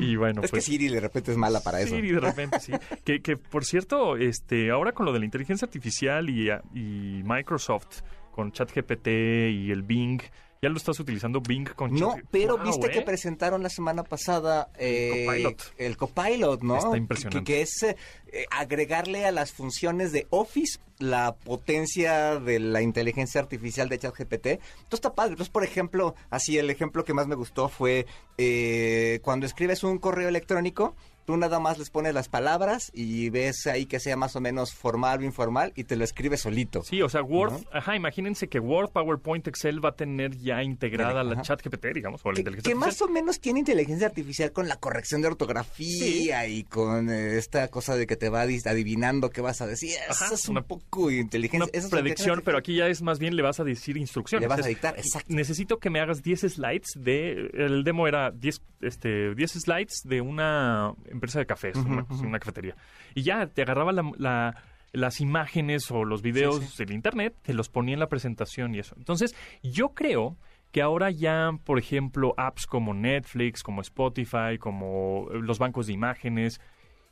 Y 0.00 0.16
bueno, 0.16 0.42
es 0.42 0.50
pues... 0.50 0.64
que 0.64 0.72
Siri 0.72 0.88
de 0.88 1.00
repente 1.00 1.30
es 1.30 1.36
mala 1.36 1.60
para 1.60 1.80
eso. 1.80 1.96
Sí, 1.96 2.02
de 2.02 2.20
repente 2.20 2.60
sí. 2.60 2.72
que, 3.04 3.20
que, 3.20 3.36
por 3.36 3.64
cierto, 3.64 4.16
este, 4.16 4.70
ahora 4.70 4.92
con 4.92 5.06
lo 5.06 5.12
de 5.12 5.20
la 5.20 5.24
inteligencia 5.24 5.66
artificial 5.66 6.28
y, 6.30 6.50
y 6.74 7.22
Microsoft 7.24 8.02
con 8.32 8.52
ChatGPT 8.52 9.08
y 9.08 9.70
el 9.72 9.82
Bing, 9.82 10.20
ya 10.62 10.68
lo 10.68 10.76
estás 10.76 10.98
utilizando 11.00 11.40
Bing 11.40 11.68
con 11.74 11.94
No, 11.94 12.16
pero 12.30 12.56
Wow, 12.56 12.66
viste 12.66 12.90
que 12.90 12.98
¿eh? 12.98 13.02
presentaron 13.02 13.62
la 13.62 13.68
semana 13.70 14.02
pasada 14.04 14.70
eh, 14.78 15.24
Copilot. 15.26 15.74
el 15.78 15.96
Copilot, 15.96 16.62
¿no? 16.62 16.76
Está 16.76 16.90
Que, 16.92 16.96
impresionante. 16.98 17.44
que 17.44 17.60
es 17.62 17.82
eh, 17.82 17.96
eh, 18.32 18.46
agregarle 18.50 19.24
a 19.26 19.32
las 19.32 19.52
funciones 19.52 20.12
de 20.12 20.26
Office 20.30 20.78
la 20.98 21.34
potencia 21.36 22.40
de 22.40 22.58
la 22.58 22.82
inteligencia 22.82 23.40
artificial 23.40 23.88
de 23.88 23.98
ChatGPT. 24.00 24.46
Entonces 24.46 24.60
está 24.90 25.14
padre. 25.14 25.32
Entonces, 25.32 25.52
por 25.52 25.62
ejemplo, 25.62 26.14
así 26.30 26.58
el 26.58 26.70
ejemplo 26.70 27.04
que 27.04 27.14
más 27.14 27.28
me 27.28 27.36
gustó 27.36 27.68
fue 27.68 28.06
eh, 28.36 29.20
cuando 29.22 29.46
escribes 29.46 29.84
un 29.84 29.98
correo 29.98 30.28
electrónico. 30.28 30.96
Tú 31.28 31.36
nada 31.36 31.60
más 31.60 31.76
les 31.78 31.90
pones 31.90 32.14
las 32.14 32.26
palabras 32.30 32.90
y 32.94 33.28
ves 33.28 33.66
ahí 33.66 33.84
que 33.84 34.00
sea 34.00 34.16
más 34.16 34.34
o 34.34 34.40
menos 34.40 34.72
formal 34.72 35.18
o 35.20 35.24
informal 35.24 35.74
y 35.76 35.84
te 35.84 35.94
lo 35.94 36.02
escribes 36.04 36.40
solito. 36.40 36.82
Sí, 36.84 37.02
o 37.02 37.08
sea, 37.10 37.20
Word, 37.22 37.52
¿No? 37.52 37.60
ajá, 37.70 37.94
imagínense 37.96 38.48
que 38.48 38.58
Word, 38.58 38.92
PowerPoint, 38.92 39.46
Excel 39.46 39.84
va 39.84 39.90
a 39.90 39.94
tener 39.94 40.38
ya 40.38 40.62
integrada 40.62 41.22
la 41.22 41.34
Ajá. 41.34 41.42
ChatGPT, 41.42 41.88
digamos, 41.92 42.22
o 42.24 42.30
la 42.30 42.34
que, 42.36 42.40
inteligencia 42.40 42.70
que 42.70 42.74
más 42.74 42.86
artificial. 42.86 43.10
o 43.10 43.12
menos 43.12 43.40
tiene 43.40 43.58
inteligencia 43.58 44.06
artificial 44.06 44.52
con 44.52 44.68
la 44.68 44.76
corrección 44.76 45.20
de 45.20 45.28
ortografía 45.28 46.46
y 46.46 46.64
con 46.64 47.10
eh, 47.10 47.36
esta 47.36 47.68
cosa 47.68 47.94
de 47.94 48.06
que 48.06 48.16
te 48.16 48.30
va 48.30 48.40
adivinando 48.40 49.28
qué 49.28 49.42
vas 49.42 49.60
a 49.60 49.66
decir. 49.66 49.90
Ajá, 50.08 50.24
Eso 50.26 50.34
es 50.34 50.48
una- 50.48 50.60
un 50.60 50.66
poco 50.66 51.10
inteligencia. 51.10 51.66
Una 51.70 51.78
eso 51.78 51.90
predicción, 51.90 52.40
pero 52.42 52.56
aquí 52.56 52.74
ya 52.76 52.86
es 52.88 53.02
más 53.02 53.18
bien 53.18 53.36
le 53.36 53.42
vas 53.42 53.60
a 53.60 53.64
decir 53.64 53.98
instrucciones. 53.98 54.42
Le 54.42 54.48
vas 54.48 54.64
a 54.64 54.68
dictar, 54.68 54.94
exacto. 54.98 55.34
Necesito 55.34 55.76
que 55.78 55.90
me 55.90 56.00
hagas 56.00 56.22
10 56.22 56.40
slides 56.40 56.92
de... 56.96 57.50
El 57.52 57.84
demo 57.84 58.08
era 58.08 58.30
10, 58.30 58.62
este, 58.80 59.34
10 59.34 59.52
slides 59.52 60.00
de 60.04 60.22
una 60.22 60.94
empresa 61.18 61.38
de 61.38 61.46
cafés, 61.46 61.76
una, 61.76 62.04
una 62.26 62.38
cafetería. 62.38 62.74
Y 63.14 63.22
ya 63.22 63.46
te 63.46 63.62
agarraba 63.62 63.92
la- 63.92 64.10
la- 64.16 64.54
las 64.92 65.20
imágenes 65.20 65.90
o 65.90 66.04
los 66.04 66.22
videos 66.22 66.76
del 66.78 66.92
internet, 66.92 67.34
te 67.42 67.52
los 67.52 67.68
ponía 67.68 67.92
en 67.94 68.00
la 68.00 68.08
presentación 68.08 68.74
y 68.74 68.78
eso. 68.78 68.94
Entonces, 68.96 69.36
yo 69.62 69.90
creo 69.90 70.36
que 70.72 70.80
ahora 70.82 71.10
ya, 71.10 71.50
por 71.64 71.78
ejemplo, 71.78 72.32
apps 72.38 72.66
como 72.66 72.94
Netflix, 72.94 73.62
como 73.62 73.82
Spotify, 73.82 74.56
como 74.58 75.28
eh, 75.30 75.40
los 75.42 75.58
bancos 75.58 75.86
de 75.88 75.92
imágenes, 75.92 76.60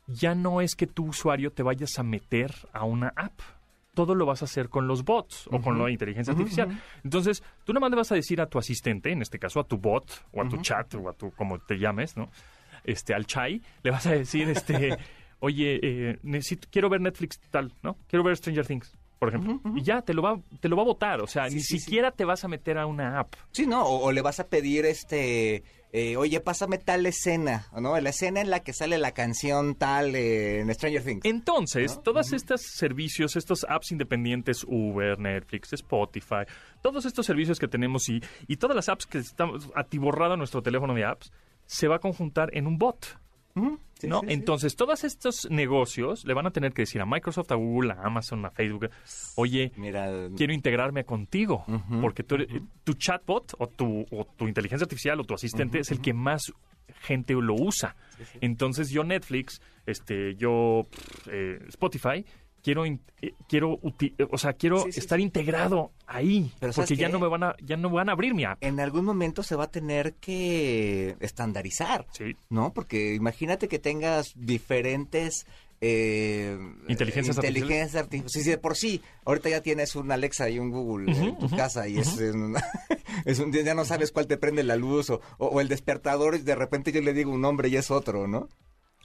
ya 0.07 0.33
no 0.35 0.61
es 0.61 0.75
que 0.75 0.87
tu 0.87 1.05
usuario 1.07 1.51
te 1.51 1.63
vayas 1.63 1.99
a 1.99 2.03
meter 2.03 2.53
a 2.73 2.83
una 2.83 3.13
app. 3.15 3.39
Todo 3.93 4.13
lo 4.15 4.25
vas 4.27 4.41
a 4.43 4.45
hacer 4.45 4.69
con 4.69 4.87
los 4.87 5.03
bots 5.03 5.47
o 5.47 5.59
con 5.61 5.77
la 5.85 5.89
inteligencia 5.91 6.31
artificial. 6.33 6.69
Entonces, 7.03 7.43
tú 7.63 7.73
nada 7.73 7.81
más 7.81 7.89
le 7.89 7.95
vas 7.97 8.11
a 8.11 8.15
decir 8.15 8.39
a 8.41 8.45
tu 8.47 8.57
asistente, 8.59 9.11
en 9.11 9.21
este 9.23 9.39
caso 9.39 9.59
a 9.59 9.63
tu 9.63 9.77
bot 9.77 10.23
o 10.31 10.41
a 10.41 10.47
tu 10.49 10.57
chat 10.61 10.93
o 10.95 11.09
a 11.09 11.13
tu, 11.13 11.31
como 11.31 11.57
te 11.59 11.77
llames, 11.79 12.15
¿no? 12.15 12.29
Este, 12.87 13.13
al 13.13 13.27
chai, 13.27 13.61
le 13.83 13.91
vas 13.91 14.07
a 14.07 14.11
decir, 14.13 14.49
este, 14.49 14.97
oye, 15.39 15.79
eh, 15.83 16.19
necesito, 16.23 16.67
quiero 16.71 16.89
ver 16.89 17.01
Netflix 17.01 17.39
tal, 17.51 17.71
¿no? 17.83 17.97
Quiero 18.07 18.23
ver 18.23 18.35
Stranger 18.37 18.65
Things, 18.65 18.95
por 19.19 19.29
ejemplo. 19.29 19.61
Y 19.75 19.83
ya, 19.83 20.01
te 20.01 20.13
lo 20.15 20.23
va, 20.23 20.39
te 20.59 20.69
lo 20.69 20.75
va 20.75 20.81
a 20.81 20.85
votar. 20.85 21.21
O 21.21 21.27
sea, 21.27 21.49
Sí, 21.49 21.55
ni 21.55 21.61
sí, 21.61 21.77
sí. 21.77 21.79
siquiera 21.85 22.11
te 22.11 22.25
vas 22.25 22.43
a 22.43 22.47
meter 22.47 22.77
a 22.79 22.85
una 22.87 23.19
app. 23.19 23.33
Sí, 23.51 23.67
¿no? 23.67 23.83
O, 23.83 24.05
o 24.07 24.11
le 24.11 24.21
vas 24.21 24.39
a 24.39 24.47
pedir, 24.47 24.85
este, 24.85 25.63
eh, 25.91 26.15
oye, 26.17 26.39
pásame 26.39 26.77
tal 26.77 27.05
escena, 27.05 27.67
¿no? 27.79 27.99
La 27.99 28.09
escena 28.11 28.41
en 28.41 28.49
la 28.49 28.61
que 28.61 28.73
sale 28.73 28.97
la 28.97 29.11
canción 29.11 29.75
tal 29.75 30.15
eh, 30.15 30.59
en 30.61 30.73
Stranger 30.73 31.03
Things. 31.03 31.25
Entonces, 31.25 31.99
todos 32.03 32.31
estos 32.33 32.61
servicios, 32.61 33.35
estos 33.35 33.65
apps 33.67 33.91
independientes, 33.91 34.63
Uber, 34.67 35.17
Netflix, 35.19 35.73
Spotify, 35.73 36.45
todos 36.81 37.05
estos 37.05 37.25
servicios 37.25 37.59
que 37.59 37.67
tenemos 37.67 38.07
y, 38.09 38.21
y 38.47 38.57
todas 38.57 38.75
las 38.75 38.87
apps 38.89 39.05
que 39.05 39.17
estamos 39.17 39.69
atiborrado 39.75 40.37
nuestro 40.37 40.61
teléfono 40.61 40.93
de 40.93 41.03
apps, 41.05 41.31
se 41.67 41.87
va 41.87 41.97
a 41.97 41.99
conjuntar 41.99 42.49
en 42.53 42.65
un 42.65 42.79
bot. 42.79 43.19
Sí, 43.99 44.07
¿no? 44.07 44.21
sí, 44.21 44.27
sí. 44.27 44.33
Entonces, 44.33 44.75
todos 44.75 45.03
estos 45.03 45.47
negocios 45.49 46.25
le 46.25 46.33
van 46.33 46.45
a 46.45 46.51
tener 46.51 46.73
que 46.73 46.83
decir 46.83 47.01
a 47.01 47.05
Microsoft, 47.05 47.51
a 47.51 47.55
Google, 47.55 47.93
a 47.93 48.01
Amazon, 48.03 48.45
a 48.45 48.51
Facebook, 48.51 48.89
oye, 49.35 49.71
Mira, 49.75 50.29
quiero 50.35 50.53
integrarme 50.53 51.03
contigo, 51.03 51.65
porque 52.01 52.23
tú 52.23 52.37
tu 52.83 52.93
chatbot 52.93 53.53
o 53.57 53.67
tu, 53.67 54.05
o 54.11 54.25
tu 54.25 54.47
inteligencia 54.47 54.85
artificial 54.85 55.19
o 55.19 55.23
tu 55.23 55.33
asistente 55.33 55.79
es 55.79 55.91
el 55.91 56.01
que 56.01 56.13
más 56.13 56.53
gente 57.01 57.33
lo 57.33 57.55
usa. 57.55 57.95
Entonces 58.41 58.89
yo 58.89 59.03
Netflix, 59.03 59.61
este, 59.85 60.35
yo 60.35 60.87
eh, 61.31 61.59
Spotify, 61.69 62.25
quiero, 62.67 62.85
eh, 62.85 62.99
quiero, 63.47 63.79
eh, 64.01 64.13
o 64.29 64.37
sea, 64.37 64.51
quiero 64.51 64.83
Sí, 64.83 64.91
sí, 64.91 64.99
estar 64.99 65.21
integrado 65.21 65.91
ahí, 66.05 66.51
Pero 66.59 66.73
¿sabes 66.73 66.89
porque 66.89 66.99
ya 67.01 67.07
qué? 67.07 67.13
no 67.13 67.19
me 67.21 67.29
van 67.29 67.43
a, 67.43 67.55
ya 67.63 67.77
no 67.77 67.89
van 67.89 68.09
a 68.09 68.11
abrir 68.11 68.33
mi 68.33 68.43
app. 68.43 68.57
en 68.61 68.81
algún 68.81 69.05
momento 69.05 69.41
se 69.41 69.55
va 69.55 69.63
a 69.65 69.71
tener 69.71 70.15
que 70.15 71.15
estandarizar. 71.21 72.05
¿no? 72.49 72.73
Porque 72.73 73.15
imagínate 73.15 73.69
que 73.69 73.79
tengas 73.79 74.33
diferentes... 74.35 75.45
Eh, 75.79 76.57
Inteligencias 76.89 77.37
inteligencias 77.37 77.95
artificiales. 78.03 78.31
Sí, 78.33 78.41
sí, 78.43 78.49
de 78.49 78.57
por 78.57 78.75
sí, 78.75 79.01
ahorita 79.25 79.47
ya 79.49 79.61
tienes 79.61 79.95
un 79.95 80.11
Alexa 80.11 80.49
y 80.49 80.59
un 80.59 80.69
Google 80.71 81.11
en 81.11 81.37
tu 81.37 81.49
casa 81.55 81.87
y 81.87 81.99
es, 81.99 82.17
un, 82.17 82.55
es 83.25 83.39
un- 83.39 83.53
ya 83.53 83.75
no 83.75 83.85
sabes 83.85 84.11
cuál 84.11 84.27
te 84.27 84.37
prende 84.37 84.63
la 84.63 84.75
luz 84.75 85.09
o, 85.11 85.21
o- 85.37 85.47
o 85.47 85.61
el 85.61 85.67
despertador, 85.69 86.37
de 86.41 86.55
repente 86.55 86.91
yo 86.91 86.99
le 87.01 87.13
digo 87.13 87.31
un 87.31 87.41
nombre 87.41 87.69
y 87.69 87.77
es 87.77 87.91
otro, 87.91 88.27
¿no? 88.27 88.49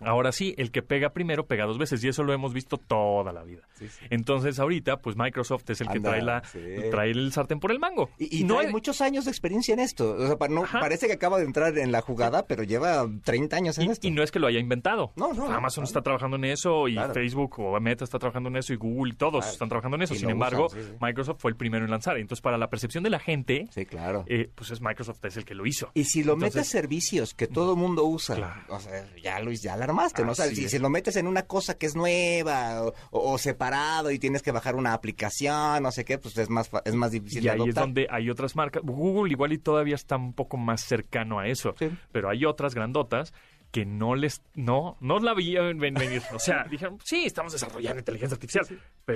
Ahora 0.05 0.33
sí, 0.33 0.55
el 0.59 0.71
que 0.71 0.83
pega 0.83 1.11
primero 1.12 1.47
pega 1.47 1.65
dos 1.65 1.79
veces 1.79 2.03
y 2.05 2.09
eso 2.09 2.23
lo 2.25 2.33
hemos 2.33 2.53
visto 2.53 2.77
toda 2.79 3.33
la 3.33 3.43
vida. 3.43 3.62
Entonces 4.11 4.59
ahorita, 4.59 4.99
pues 4.99 5.17
Microsoft 5.17 5.69
es 5.71 5.81
el 5.81 5.88
que 5.88 6.01
trae 6.01 6.23
la 6.23 6.43
sí. 6.45 6.59
trae 6.91 7.11
el 7.11 7.33
sartén 7.33 7.61
por 7.61 7.71
el 7.73 7.79
mango. 7.79 8.11
Y, 8.19 8.41
y 8.41 8.45
no 8.45 8.59
hay- 8.59 8.69
muchos 8.73 9.01
años 9.01 9.25
de 9.27 9.31
experiencia 9.31 9.75
en 9.75 9.81
esto. 9.81 10.12
O 10.19 10.27
sea, 10.27 10.37
no, 10.49 10.65
parece 10.71 11.07
que 11.07 11.12
acaba 11.15 11.38
de 11.38 11.45
entrar 11.45 11.77
en 11.79 11.93
la 11.93 12.01
jugada, 12.01 12.47
pero 12.47 12.62
lleva 12.62 13.07
30 13.25 13.57
años 13.57 13.79
en 13.79 13.88
y, 13.88 13.93
esto. 13.93 14.07
y 14.07 14.11
no 14.11 14.23
es 14.23 14.31
que 14.31 14.38
lo 14.38 14.47
haya 14.47 14.59
inventado. 14.59 15.12
No, 15.17 15.33
no, 15.33 15.47
Amazon 15.47 15.85
está 15.85 16.01
trabajando 16.03 16.37
en 16.37 16.45
eso 16.47 16.88
y 16.88 16.95
Claro. 16.95 17.15
Facebook 17.15 17.59
o 17.59 17.79
Meta 17.81 18.05
está 18.05 18.19
trabajando 18.19 18.49
en 18.49 18.57
eso 18.57 18.73
y 18.73 18.77
Google 18.77 19.15
todos 19.15 19.41
Claro. 19.41 19.53
están 19.53 19.69
trabajando 19.69 19.97
en 19.97 20.03
eso. 20.03 20.15
Y 20.15 20.19
Sin 20.19 20.31
embargo, 20.31 20.67
usan. 20.67 20.97
Microsoft 21.01 21.38
fue 21.41 21.51
el 21.51 21.57
primero 21.57 21.85
en 21.85 21.91
lanzar. 21.91 22.17
Entonces, 22.19 22.41
para 22.43 22.57
la 22.59 22.71
percepción 22.71 23.03
de 23.05 23.11
la 23.11 23.19
gente, 23.19 23.67
Sí, 23.71 23.85
claro. 23.87 24.25
eh, 24.29 24.51
pues 24.55 24.71
es 24.71 24.81
Microsoft 24.81 25.25
es 25.25 25.37
el 25.37 25.45
que 25.45 25.55
lo 25.55 25.67
hizo. 25.67 25.91
Y 25.95 26.05
si 26.05 26.25
lo 26.25 26.35
Entonces- 26.35 26.57
metes 26.57 26.69
servicios 26.69 27.35
que 27.35 27.47
todo 27.47 27.73
el 27.73 27.79
mundo 27.79 28.05
usa, 28.05 28.65
o 28.69 28.79
sea, 28.81 29.07
ya 29.23 29.41
lo, 29.41 29.53
ya 29.53 29.77
la 29.77 29.85
armaste, 29.93 30.25
¿no? 30.25 30.33
O 30.33 30.35
sea, 30.35 30.47
si, 30.47 30.65
es. 30.65 30.71
si 30.71 30.79
lo 30.79 30.89
metes 30.91 31.17
en 31.17 31.27
una 31.27 31.43
cosa 31.43 31.75
que 31.79 31.87
es 31.87 31.95
nueva 31.95 32.83
o, 33.11 33.39
separado 33.39 34.11
y 34.11 34.19
tienes 34.19 34.43
que 34.43 34.53
bajar 34.53 34.75
una 34.75 34.93
aplicación, 34.95 35.83
no 35.83 35.93
sé 35.93 36.05
qué, 36.05 36.19
pues 36.19 36.37
es 36.39 36.51
más, 36.51 36.71
es 36.85 36.95
más 36.95 37.13
difícil 37.13 37.41
Y 37.41 37.43
de 37.45 37.51
ahí 37.51 37.57
es 37.57 37.63
adoptar. 37.63 37.85
donde 37.85 38.07
hay 38.11 38.31
otras 38.31 38.57
marcas. 38.57 38.83
Google 38.85 39.31
igual 39.33 39.53
y 39.53 39.59
todavía 39.59 39.95
está 39.95 40.17
un 40.17 40.33
poco 40.33 40.57
más 40.57 40.83
cercano 40.83 41.38
a 41.38 41.47
eso. 41.49 41.75
Sí. 41.79 41.90
Pero 42.13 42.29
hay 42.31 42.45
otras 42.45 42.75
grandotas 42.75 43.33
que 43.71 43.87
no 43.87 44.15
les 44.15 44.43
no 44.55 44.99
no 45.01 45.19
la 45.19 45.33
veían 45.33 45.79
ven- 45.79 45.95
venir. 45.95 46.23
O 46.35 46.38
sea, 46.38 46.65
dijeron, 46.71 46.99
sí, 47.05 47.25
estamos 47.25 47.53
desarrollando 47.53 48.01
inteligencia 48.01 48.35
artificial, 48.35 48.67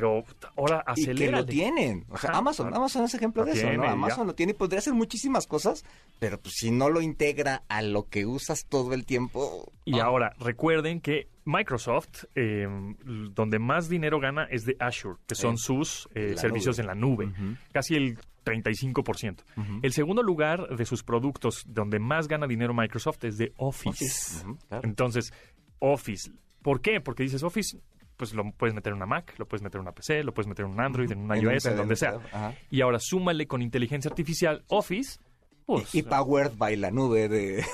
pero 0.00 0.24
ahora 0.56 0.82
acelera. 0.86 1.38
lo 1.38 1.46
tienen. 1.46 2.04
O 2.08 2.18
sea, 2.18 2.30
Ajá, 2.30 2.38
Amazon. 2.38 2.74
Amazon 2.74 3.04
es 3.04 3.14
ejemplo 3.14 3.44
Lo 3.44 3.52
de 3.52 3.58
eso, 3.58 3.72
¿no? 3.72 3.84
ya. 3.84 3.92
Amazon 3.92 4.26
lo 4.26 4.34
tiene 4.34 4.52
y 4.52 4.54
podría 4.54 4.78
hacer 4.78 4.94
muchísimas 4.94 5.46
cosas, 5.46 5.84
pero 6.18 6.38
pues 6.40 6.54
si 6.56 6.70
no 6.70 6.90
lo 6.90 7.00
integra 7.00 7.62
a 7.68 7.82
lo 7.82 8.08
que 8.08 8.26
usas 8.26 8.66
todo 8.68 8.94
el 8.94 9.04
tiempo. 9.06 9.72
Y 9.84 9.98
ah, 9.98 10.04
ahora, 10.04 10.34
recuerden 10.38 11.00
que 11.00 11.28
Microsoft, 11.44 12.24
eh, 12.34 12.66
donde 13.04 13.58
más 13.58 13.88
dinero 13.88 14.20
gana 14.20 14.44
es 14.50 14.64
de 14.64 14.76
Azure, 14.80 15.16
que 15.26 15.34
son 15.34 15.58
sus 15.58 16.08
eh, 16.14 16.34
servicios 16.36 16.76
nube. 16.78 16.82
en 16.82 16.86
la 16.86 16.94
nube, 16.94 17.56
casi 17.72 17.94
el 17.94 18.18
35%. 18.44 19.42
El 19.82 19.92
segundo 19.92 20.22
lugar 20.22 20.68
de 20.76 20.84
sus 20.84 21.02
productos 21.02 21.64
donde 21.66 21.98
más 21.98 22.28
gana 22.28 22.46
dinero 22.46 22.74
Microsoft 22.74 23.24
es 23.24 23.38
de 23.38 23.52
Office. 23.56 23.88
Office. 23.90 24.44
Ujú, 24.44 24.58
claro. 24.68 24.88
Entonces, 24.88 25.32
Office. 25.78 26.30
¿Por 26.62 26.80
qué? 26.80 27.00
Porque 27.00 27.22
dices 27.22 27.42
Office, 27.42 27.78
pues 28.16 28.32
lo 28.34 28.50
puedes 28.52 28.74
meter 28.74 28.90
en 28.92 28.96
una 28.96 29.06
Mac, 29.06 29.34
lo 29.38 29.46
puedes 29.46 29.62
meter 29.62 29.78
en 29.78 29.82
una 29.82 29.92
PC, 29.92 30.24
lo 30.24 30.32
puedes 30.32 30.48
meter 30.48 30.64
en 30.64 30.70
un 30.72 30.80
Android, 30.80 31.10
en 31.10 31.18
un 31.18 31.32
En 31.36 31.42
iOS, 31.42 31.66
en 31.66 31.76
donde 31.76 31.96
sea. 31.96 32.18
Ajá. 32.32 32.54
Y 32.70 32.80
ahora 32.80 32.98
súmale 32.98 33.46
con 33.46 33.62
inteligencia 33.62 34.08
artificial 34.08 34.64
Office, 34.68 35.20
pues, 35.66 35.94
Y 35.94 36.02
powered 36.04 36.52
by 36.56 36.76
la 36.76 36.90
nube 36.92 37.28
de... 37.28 37.58
eh, 37.60 37.64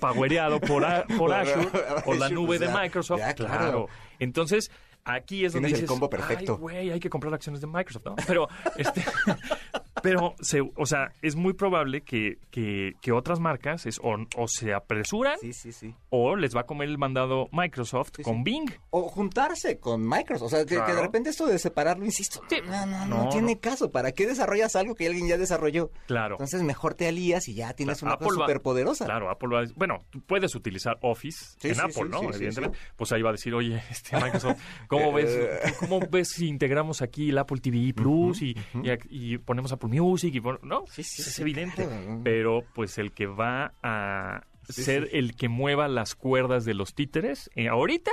powereado 0.00 0.60
por, 0.60 0.84
a- 0.84 1.04
por 1.18 1.32
Azure 1.32 1.68
o 2.06 2.14
la 2.14 2.28
nube 2.28 2.58
de 2.58 2.68
Microsoft. 2.68 3.18
ya, 3.18 3.34
claro. 3.34 3.58
claro. 3.58 3.88
Entonces, 4.20 4.70
aquí 5.04 5.44
es 5.44 5.52
donde 5.52 5.68
Tienes 5.68 5.82
el 5.82 5.88
combo 5.88 6.08
perfecto. 6.08 6.52
"Ay, 6.54 6.60
güey, 6.60 6.90
hay 6.92 7.00
que 7.00 7.10
comprar 7.10 7.34
acciones 7.34 7.60
de 7.60 7.66
Microsoft, 7.66 8.04
¿no? 8.06 8.14
Pero, 8.26 8.48
este, 8.76 9.02
pero, 10.02 10.34
se, 10.40 10.60
o 10.60 10.86
sea, 10.86 11.12
es 11.22 11.36
muy 11.36 11.52
probable 11.54 12.02
que, 12.02 12.38
que, 12.50 12.92
que 13.00 13.12
otras 13.12 13.40
marcas 13.40 13.86
es, 13.86 13.98
o, 14.02 14.16
o 14.36 14.48
se 14.48 14.74
apresuran 14.74 15.38
Sí, 15.40 15.52
sí, 15.52 15.72
sí. 15.72 15.94
o 16.10 16.36
les 16.36 16.54
va 16.56 16.62
a 16.62 16.66
comer 16.66 16.88
el 16.88 16.98
mandado 16.98 17.48
Microsoft 17.52 18.10
con. 18.22 18.42
Bing. 18.44 18.70
O 18.90 19.08
juntarse 19.08 19.78
con 19.78 20.06
Microsoft. 20.06 20.46
O 20.46 20.48
sea, 20.56 20.64
que, 20.66 20.74
de 20.76 21.00
repente 21.00 21.30
esto 21.30 21.46
de 21.46 21.58
separarlo, 21.58 22.04
insisto, 22.04 22.40
no, 22.66 22.86
no, 22.86 23.06
no, 23.06 23.24
No, 23.24 23.28
tiene 23.30 23.58
caso. 23.60 23.90
¿Para 23.90 24.12
qué 24.12 24.26
desarrollas 24.26 24.74
algo 24.76 24.94
que 24.94 25.06
alguien 25.06 25.28
ya 25.28 25.38
desarrolló? 25.38 25.90
Claro. 26.06 26.34
Entonces 26.34 26.62
mejor 26.62 26.94
te 26.94 27.06
alías 27.08 27.48
y 27.48 27.54
ya 27.54 27.72
tienes 27.74 28.02
una 28.02 28.16
cosa 28.16 28.24
Apple 28.26 28.38
va- 28.40 28.46
súper 28.46 28.62
poderosa. 28.62 29.04
Claro, 29.04 29.30
Apple 29.30 29.48
va 29.52 29.58
a 29.58 29.62
decir- 29.62 29.76
bueno, 29.76 30.04
puedes 30.26 30.54
utilizar 30.54 30.98
Office 31.02 31.56
en 31.62 31.80
Apple, 31.80 32.08
¿no? 32.10 32.22
Evidentemente. 32.32 32.76
Pues 32.96 33.12
ahí 33.12 33.22
va 33.22 33.30
a 33.30 33.32
decir, 33.32 33.54
oye, 33.54 33.80
este 33.90 34.16
Microsoft, 34.16 34.60
¿cómo 34.88 35.12
ves, 35.14 35.30
Eh. 35.30 35.74
cómo 35.80 36.00
ves 36.10 36.28
si 36.30 36.48
integramos 36.48 37.00
aquí 37.02 37.30
el 37.30 37.38
Apple 37.38 37.60
TV 37.60 37.92
Plus 37.94 38.42
y, 38.42 38.56
y 38.82 39.34
y 39.34 39.38
ponemos 39.38 39.72
Apple 39.86 40.00
Music? 40.00 40.34
Y, 40.34 40.40
pon- 40.40 40.58
¿No? 40.62 40.84
Sí, 40.90 41.02
sí, 41.02 41.22
es 41.22 41.38
evidente. 41.38 41.86
claro. 41.86 42.20
Pero 42.24 42.64
pues 42.74 42.98
el 42.98 43.12
que 43.12 43.26
va 43.26 43.72
a 43.82 44.44
ser 44.68 45.08
el 45.12 45.36
que 45.36 45.48
mueva 45.48 45.88
las 45.88 46.14
cuerdas 46.14 46.64
de 46.64 46.74
los 46.74 46.94
títeres, 46.94 47.50
eh, 47.54 47.68
ahorita 47.68 48.10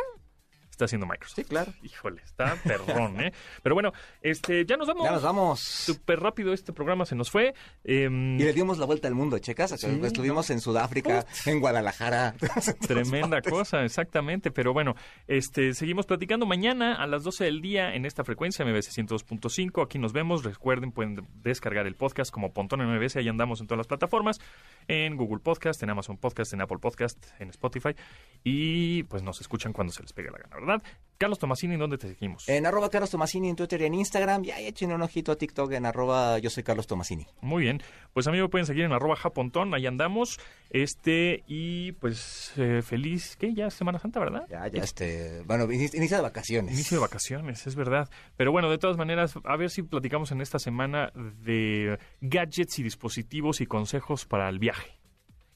está 0.72 0.86
haciendo 0.86 1.06
Microsoft. 1.06 1.36
Sí, 1.36 1.44
claro. 1.44 1.74
Híjole, 1.84 2.22
está 2.24 2.56
perrón, 2.64 3.22
¿eh? 3.22 3.34
Pero 3.64 3.76
bueno, 3.76 3.92
este, 4.22 4.66
ya 4.66 4.78
nos 4.78 4.88
vamos. 4.88 5.04
Ya 5.04 5.12
nos 5.12 5.24
vamos. 5.24 5.60
Súper 5.60 6.20
rápido 6.20 6.54
este 6.54 6.74
programa 6.74 7.06
se 7.06 7.16
nos 7.16 7.30
fue. 7.30 7.54
Em, 7.84 8.40
Y 8.40 8.44
le 8.44 8.54
dimos 8.54 8.78
la 8.78 8.86
vuelta 8.86 9.08
al 9.08 9.16
mundo, 9.16 9.38
checas. 9.40 9.72
Estuvimos 9.72 10.50
en 10.50 10.60
Sudáfrica, 10.60 11.26
en 11.46 11.60
Guadalajara. 11.60 12.36
Tremenda 12.88 13.42
cosa, 13.42 13.84
exactamente. 13.84 14.52
Pero 14.52 14.74
bueno, 14.74 14.96
este, 15.28 15.74
seguimos 15.74 16.06
platicando 16.06 16.46
mañana 16.46 16.96
a 16.96 17.08
las 17.08 17.24
12 17.24 17.46
del 17.46 17.62
día 17.62 17.94
en 17.94 18.06
esta 18.06 18.24
frecuencia 18.24 18.66
MBS 18.66 18.98
102.5. 18.98 19.84
Aquí 19.84 20.00
nos 20.00 20.14
vemos. 20.14 20.44
Recuerden, 20.44 20.92
pueden 20.92 21.28
descargar 21.44 21.86
el 21.86 21.96
podcast 21.96 22.32
como 22.32 22.54
Pontón 22.54 22.82
en 22.82 22.96
MBS. 22.96 23.18
Ahí 23.18 23.28
andamos 23.28 23.62
en 23.62 23.68
todas 23.68 23.78
las 23.78 23.88
plataformas. 23.88 24.40
En 24.88 25.16
Google 25.18 25.40
Podcast, 25.40 25.84
en 25.84 25.90
Amazon 25.90 26.18
Podcast, 26.18 26.54
en 26.54 26.62
Apple 26.62 26.80
Podcast, 26.80 27.26
en 27.40 27.50
Spotify. 27.50 27.96
Y 28.44 29.04
pues 29.04 29.22
nos 29.24 29.42
escuchan 29.42 29.74
cuando 29.74 29.94
se 29.94 30.02
les 30.02 30.14
pegue 30.14 30.32
la 30.32 30.40
gana, 30.40 30.61
¿verdad? 30.62 30.82
Carlos 31.18 31.38
Tomasini, 31.38 31.78
¿dónde 31.78 32.00
te 32.00 32.08
seguimos? 32.08 32.50
En 32.50 32.66
arroba 32.66 32.90
Carlos 32.90 33.12
Tomasini 33.12 33.48
en 33.50 33.56
Twitter 33.56 33.80
y 33.82 33.86
en 33.86 33.94
Instagram. 33.94 34.44
Y 34.44 34.50
ahí 34.50 34.66
echen 34.66 34.92
un 34.92 35.04
ojito 35.04 35.32
a 35.32 35.36
TikTok 35.36 35.72
en 35.74 35.86
arroba 35.86 36.40
yo 36.40 36.50
soy 36.50 36.64
Carlos 36.64 36.88
Tomasini. 36.88 37.28
Muy 37.42 37.62
bien. 37.62 37.84
Pues 38.14 38.26
a 38.26 38.32
mí 38.32 38.42
me 38.42 38.50
pueden 38.50 38.66
seguir 38.66 38.86
en 38.86 38.92
arroba 38.92 39.16
japontón. 39.16 39.72
Ahí 39.76 39.86
andamos. 39.86 40.40
Este, 40.72 41.44
y 41.46 41.92
pues 41.92 42.54
eh, 42.58 42.82
feliz, 42.82 43.36
¿qué? 43.38 43.54
Ya 43.54 43.68
es 43.68 43.76
Semana 43.76 44.00
Santa, 44.00 44.20
¿verdad? 44.20 44.48
Ya, 44.50 44.68
ya, 44.68 44.82
este. 44.82 45.44
Bueno, 45.46 45.72
inicia 45.72 46.18
de 46.18 46.24
vacaciones. 46.24 46.74
Inicio 46.74 46.98
de 46.98 47.02
vacaciones, 47.02 47.68
es 47.68 47.76
verdad. 47.76 48.10
Pero 48.36 48.52
bueno, 48.52 48.72
de 48.72 48.80
todas 48.80 48.98
maneras, 48.98 49.36
a 49.44 49.56
ver 49.58 49.70
si 49.70 49.84
platicamos 49.84 50.32
en 50.32 50.42
esta 50.42 50.58
semana 50.58 51.12
de 51.14 52.00
gadgets 52.22 52.80
y 52.80 52.84
dispositivos 52.84 53.62
y 53.62 53.68
consejos 53.68 54.26
para 54.26 54.50
el 54.50 54.58
viaje. 54.58 54.98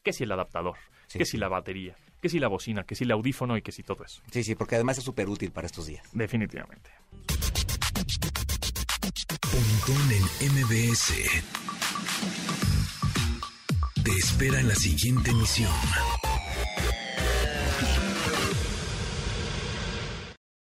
Que 0.03 0.13
si 0.13 0.25
el 0.25 0.31
adaptador, 0.31 0.75
Sí, 1.07 1.17
sí. 1.17 1.25
si 1.25 1.37
la 1.37 1.47
batería, 1.47 1.95
que 2.25 2.29
si 2.29 2.39
la 2.39 2.47
bocina, 2.47 2.83
que 2.85 2.95
si 2.95 3.03
el 3.03 3.11
audífono 3.11 3.55
y 3.55 3.61
que 3.61 3.71
si 3.71 3.83
todo 3.83 4.03
eso. 4.03 4.19
Sí, 4.31 4.43
sí, 4.43 4.55
porque 4.55 4.73
además 4.73 4.97
es 4.97 5.03
súper 5.03 5.29
útil 5.29 5.51
para 5.51 5.67
estos 5.67 5.85
días. 5.85 6.03
Definitivamente. 6.11 6.89
Pontón 9.41 10.11
en 10.11 10.23
MBS. 10.53 11.13
Te 14.03 14.11
espera 14.11 14.59
en 14.59 14.69
la 14.69 14.75
siguiente 14.75 15.29
emisión. 15.29 15.69